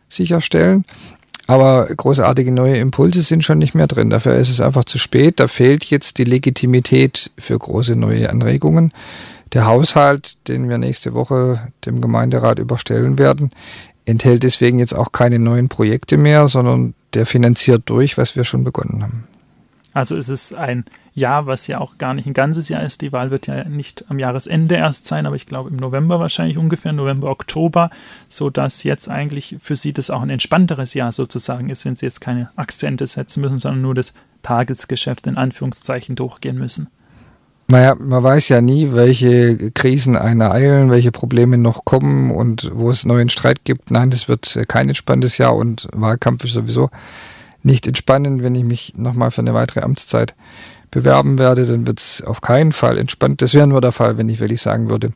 sicherstellen. 0.08 0.84
Aber 1.46 1.86
großartige 1.86 2.52
neue 2.52 2.76
Impulse 2.76 3.22
sind 3.22 3.44
schon 3.44 3.58
nicht 3.58 3.74
mehr 3.74 3.86
drin. 3.86 4.10
Dafür 4.10 4.34
ist 4.34 4.50
es 4.50 4.60
einfach 4.60 4.84
zu 4.84 4.98
spät. 4.98 5.38
Da 5.38 5.46
fehlt 5.46 5.84
jetzt 5.84 6.18
die 6.18 6.24
Legitimität 6.24 7.30
für 7.38 7.56
große 7.56 7.94
neue 7.94 8.28
Anregungen. 8.30 8.92
Der 9.52 9.66
Haushalt, 9.66 10.36
den 10.48 10.68
wir 10.68 10.78
nächste 10.78 11.14
Woche 11.14 11.72
dem 11.84 12.00
Gemeinderat 12.00 12.58
überstellen 12.58 13.18
werden, 13.18 13.50
enthält 14.04 14.42
deswegen 14.42 14.78
jetzt 14.78 14.94
auch 14.94 15.12
keine 15.12 15.38
neuen 15.38 15.68
Projekte 15.68 16.16
mehr, 16.16 16.48
sondern 16.48 16.94
der 17.14 17.26
finanziert 17.26 17.82
durch, 17.86 18.18
was 18.18 18.36
wir 18.36 18.44
schon 18.44 18.64
begonnen 18.64 19.02
haben. 19.02 19.24
Also 19.92 20.16
ist 20.16 20.28
es 20.28 20.52
ein 20.52 20.84
Jahr, 21.14 21.46
was 21.46 21.66
ja 21.66 21.80
auch 21.80 21.96
gar 21.96 22.12
nicht 22.12 22.26
ein 22.26 22.34
ganzes 22.34 22.68
Jahr 22.68 22.82
ist. 22.82 23.00
Die 23.00 23.12
Wahl 23.12 23.30
wird 23.30 23.46
ja 23.46 23.64
nicht 23.64 24.04
am 24.10 24.18
Jahresende 24.18 24.74
erst 24.74 25.06
sein, 25.06 25.24
aber 25.24 25.36
ich 25.36 25.46
glaube 25.46 25.70
im 25.70 25.76
November 25.76 26.20
wahrscheinlich 26.20 26.58
ungefähr, 26.58 26.92
November, 26.92 27.30
Oktober, 27.30 27.88
sodass 28.28 28.82
jetzt 28.82 29.08
eigentlich 29.08 29.56
für 29.58 29.74
Sie 29.74 29.94
das 29.94 30.10
auch 30.10 30.20
ein 30.20 30.28
entspannteres 30.28 30.92
Jahr 30.92 31.12
sozusagen 31.12 31.70
ist, 31.70 31.86
wenn 31.86 31.96
Sie 31.96 32.04
jetzt 32.04 32.20
keine 32.20 32.50
Akzente 32.56 33.06
setzen 33.06 33.40
müssen, 33.40 33.58
sondern 33.58 33.80
nur 33.80 33.94
das 33.94 34.12
Tagesgeschäft 34.42 35.26
in 35.26 35.38
Anführungszeichen 35.38 36.14
durchgehen 36.14 36.58
müssen. 36.58 36.88
Naja, 37.68 37.96
man 37.98 38.22
weiß 38.22 38.48
ja 38.50 38.60
nie, 38.60 38.92
welche 38.92 39.72
Krisen 39.72 40.16
einen 40.16 40.40
ereilen, 40.40 40.90
welche 40.90 41.10
Probleme 41.10 41.58
noch 41.58 41.84
kommen 41.84 42.30
und 42.30 42.70
wo 42.72 42.90
es 42.90 43.04
neuen 43.04 43.28
Streit 43.28 43.64
gibt. 43.64 43.90
Nein, 43.90 44.10
das 44.10 44.28
wird 44.28 44.60
kein 44.68 44.88
entspanntes 44.88 45.38
Jahr 45.38 45.56
und 45.56 45.88
Wahlkampf 45.92 46.44
ist 46.44 46.52
sowieso 46.52 46.90
nicht 47.64 47.88
entspannen. 47.88 48.44
Wenn 48.44 48.54
ich 48.54 48.62
mich 48.62 48.94
nochmal 48.96 49.32
für 49.32 49.40
eine 49.40 49.52
weitere 49.52 49.80
Amtszeit 49.80 50.36
bewerben 50.92 51.40
werde, 51.40 51.66
dann 51.66 51.88
wird 51.88 51.98
es 51.98 52.22
auf 52.22 52.40
keinen 52.40 52.70
Fall 52.70 52.98
entspannt. 52.98 53.42
Das 53.42 53.52
wäre 53.52 53.66
nur 53.66 53.80
der 53.80 53.92
Fall, 53.92 54.16
wenn 54.16 54.28
ich 54.28 54.38
wirklich 54.38 54.62
sagen 54.62 54.88
würde, 54.88 55.12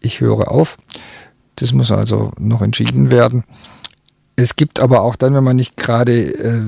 ich 0.00 0.20
höre 0.20 0.50
auf. 0.50 0.78
Das 1.56 1.72
muss 1.72 1.92
also 1.92 2.32
noch 2.38 2.62
entschieden 2.62 3.10
werden. 3.10 3.44
Es 4.34 4.56
gibt 4.56 4.80
aber 4.80 5.02
auch 5.02 5.16
dann, 5.16 5.34
wenn 5.34 5.44
man 5.44 5.56
nicht 5.56 5.76
gerade 5.76 6.22
äh, 6.22 6.62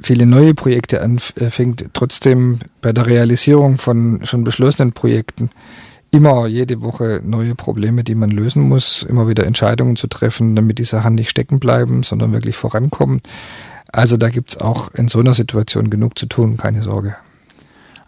viele 0.00 0.26
neue 0.26 0.54
Projekte 0.54 1.00
anfängt, 1.00 1.90
trotzdem 1.92 2.60
bei 2.80 2.92
der 2.92 3.06
Realisierung 3.06 3.78
von 3.78 4.20
schon 4.24 4.44
beschlossenen 4.44 4.92
Projekten 4.92 5.50
immer 6.10 6.46
jede 6.46 6.82
Woche 6.82 7.20
neue 7.24 7.54
Probleme, 7.54 8.04
die 8.04 8.14
man 8.14 8.30
lösen 8.30 8.62
muss, 8.62 9.02
immer 9.02 9.28
wieder 9.28 9.44
Entscheidungen 9.46 9.96
zu 9.96 10.06
treffen, 10.06 10.56
damit 10.56 10.78
die 10.78 10.84
Sachen 10.84 11.14
nicht 11.14 11.28
stecken 11.28 11.58
bleiben, 11.58 12.02
sondern 12.02 12.32
wirklich 12.32 12.56
vorankommen. 12.56 13.20
Also 13.92 14.16
da 14.16 14.28
gibt 14.28 14.50
es 14.50 14.60
auch 14.60 14.92
in 14.94 15.08
so 15.08 15.18
einer 15.20 15.34
Situation 15.34 15.90
genug 15.90 16.18
zu 16.18 16.26
tun, 16.26 16.56
keine 16.56 16.82
Sorge. 16.82 17.16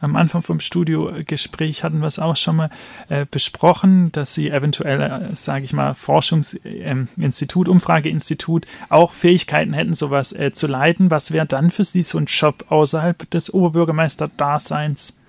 Am 0.02 0.16
Anfang 0.16 0.42
vom 0.42 0.60
Studiogespräch 0.60 1.84
hatten 1.84 2.00
wir 2.00 2.06
es 2.06 2.18
auch 2.18 2.36
schon 2.36 2.56
mal 2.56 2.70
äh, 3.10 3.26
besprochen, 3.30 4.10
dass 4.12 4.34
Sie 4.34 4.48
eventuell, 4.48 5.00
äh, 5.02 5.34
sage 5.36 5.64
ich 5.64 5.74
mal, 5.74 5.94
Forschungsinstitut, 5.94 7.68
äh, 7.68 7.70
Umfrageinstitut 7.70 8.66
auch 8.88 9.12
Fähigkeiten 9.12 9.74
hätten, 9.74 9.94
sowas 9.94 10.32
äh, 10.32 10.52
zu 10.52 10.66
leiten. 10.66 11.10
Was 11.10 11.32
wäre 11.32 11.46
dann 11.46 11.70
für 11.70 11.84
Sie 11.84 12.02
so 12.02 12.16
ein 12.16 12.24
Job 12.26 12.64
außerhalb 12.70 13.28
des 13.30 13.52
Oberbürgermeister-Daseins? 13.52 15.20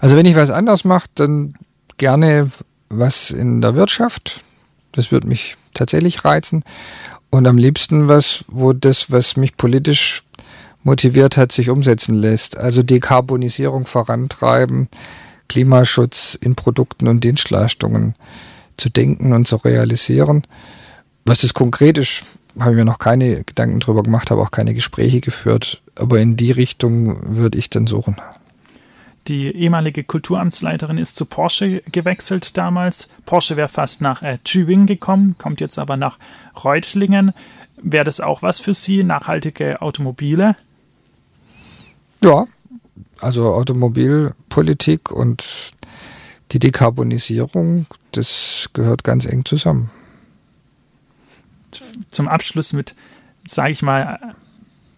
Also 0.00 0.16
wenn 0.16 0.26
ich 0.26 0.36
was 0.36 0.50
anders 0.50 0.84
mache, 0.84 1.08
dann 1.14 1.54
gerne 1.96 2.50
was 2.90 3.30
in 3.30 3.62
der 3.62 3.74
Wirtschaft. 3.74 4.44
Das 4.92 5.10
würde 5.10 5.26
mich 5.26 5.56
tatsächlich 5.72 6.24
reizen. 6.24 6.64
Und 7.30 7.46
am 7.48 7.58
liebsten 7.58 8.08
was, 8.08 8.44
wo 8.48 8.72
das, 8.72 9.10
was 9.10 9.36
mich 9.36 9.56
politisch 9.56 10.22
motiviert 10.86 11.36
hat, 11.36 11.52
sich 11.52 11.68
umsetzen 11.68 12.14
lässt. 12.14 12.56
Also 12.56 12.82
Dekarbonisierung 12.82 13.84
vorantreiben, 13.86 14.88
Klimaschutz 15.48 16.38
in 16.40 16.54
Produkten 16.54 17.08
und 17.08 17.24
Dienstleistungen 17.24 18.14
zu 18.76 18.88
denken 18.88 19.32
und 19.32 19.48
zu 19.48 19.56
realisieren. 19.56 20.42
Was 21.24 21.40
das 21.40 21.54
konkret 21.54 21.98
ist, 21.98 22.24
habe 22.58 22.70
ich 22.70 22.76
mir 22.76 22.84
noch 22.84 23.00
keine 23.00 23.42
Gedanken 23.42 23.80
drüber 23.80 24.04
gemacht, 24.04 24.30
habe 24.30 24.40
auch 24.40 24.52
keine 24.52 24.74
Gespräche 24.74 25.20
geführt. 25.20 25.82
Aber 25.96 26.20
in 26.20 26.36
die 26.36 26.52
Richtung 26.52 27.36
würde 27.36 27.58
ich 27.58 27.68
dann 27.68 27.88
suchen. 27.88 28.16
Die 29.26 29.48
ehemalige 29.48 30.04
Kulturamtsleiterin 30.04 30.98
ist 30.98 31.16
zu 31.16 31.26
Porsche 31.26 31.82
gewechselt 31.90 32.56
damals. 32.56 33.10
Porsche 33.24 33.56
wäre 33.56 33.66
fast 33.66 34.02
nach 34.02 34.22
äh, 34.22 34.38
Tübingen 34.44 34.86
gekommen, 34.86 35.34
kommt 35.36 35.60
jetzt 35.60 35.80
aber 35.80 35.96
nach 35.96 36.18
Reutlingen. 36.62 37.32
Wäre 37.82 38.04
das 38.04 38.20
auch 38.20 38.42
was 38.42 38.60
für 38.60 38.72
Sie, 38.72 39.02
nachhaltige 39.02 39.82
Automobile? 39.82 40.54
Ja, 42.26 42.44
also 43.20 43.54
Automobilpolitik 43.54 45.12
und 45.12 45.70
die 46.50 46.58
Dekarbonisierung, 46.58 47.86
das 48.10 48.68
gehört 48.72 49.04
ganz 49.04 49.26
eng 49.26 49.44
zusammen. 49.44 49.90
Zum 52.10 52.26
Abschluss 52.26 52.72
mit, 52.72 52.96
sage 53.46 53.70
ich 53.70 53.82
mal, 53.82 54.34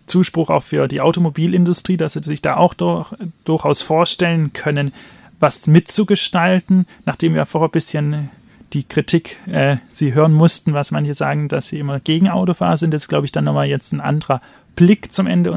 Zuspruch 0.06 0.48
auch 0.48 0.62
für 0.62 0.88
die 0.88 1.02
Automobilindustrie, 1.02 1.98
dass 1.98 2.14
sie 2.14 2.22
sich 2.22 2.40
da 2.40 2.56
auch 2.56 2.72
durch, 2.72 3.12
durchaus 3.44 3.82
vorstellen 3.82 4.54
können, 4.54 4.94
was 5.38 5.66
mitzugestalten, 5.66 6.86
nachdem 7.04 7.34
wir 7.34 7.44
vorher 7.44 7.68
ein 7.68 7.72
bisschen 7.72 8.30
die 8.72 8.84
Kritik 8.84 9.36
äh, 9.46 9.76
sie 9.90 10.14
hören 10.14 10.32
mussten, 10.32 10.72
was 10.72 10.92
manche 10.92 11.12
sagen, 11.12 11.48
dass 11.48 11.68
sie 11.68 11.78
immer 11.78 12.00
gegen 12.00 12.30
Autofahrer 12.30 12.78
sind, 12.78 12.94
das 12.94 13.02
ist, 13.02 13.08
glaube 13.08 13.26
ich, 13.26 13.32
dann 13.32 13.44
nochmal 13.44 13.66
jetzt 13.66 13.92
ein 13.92 14.00
anderer 14.00 14.40
Blick 14.78 15.12
zum 15.12 15.26
Ende 15.26 15.46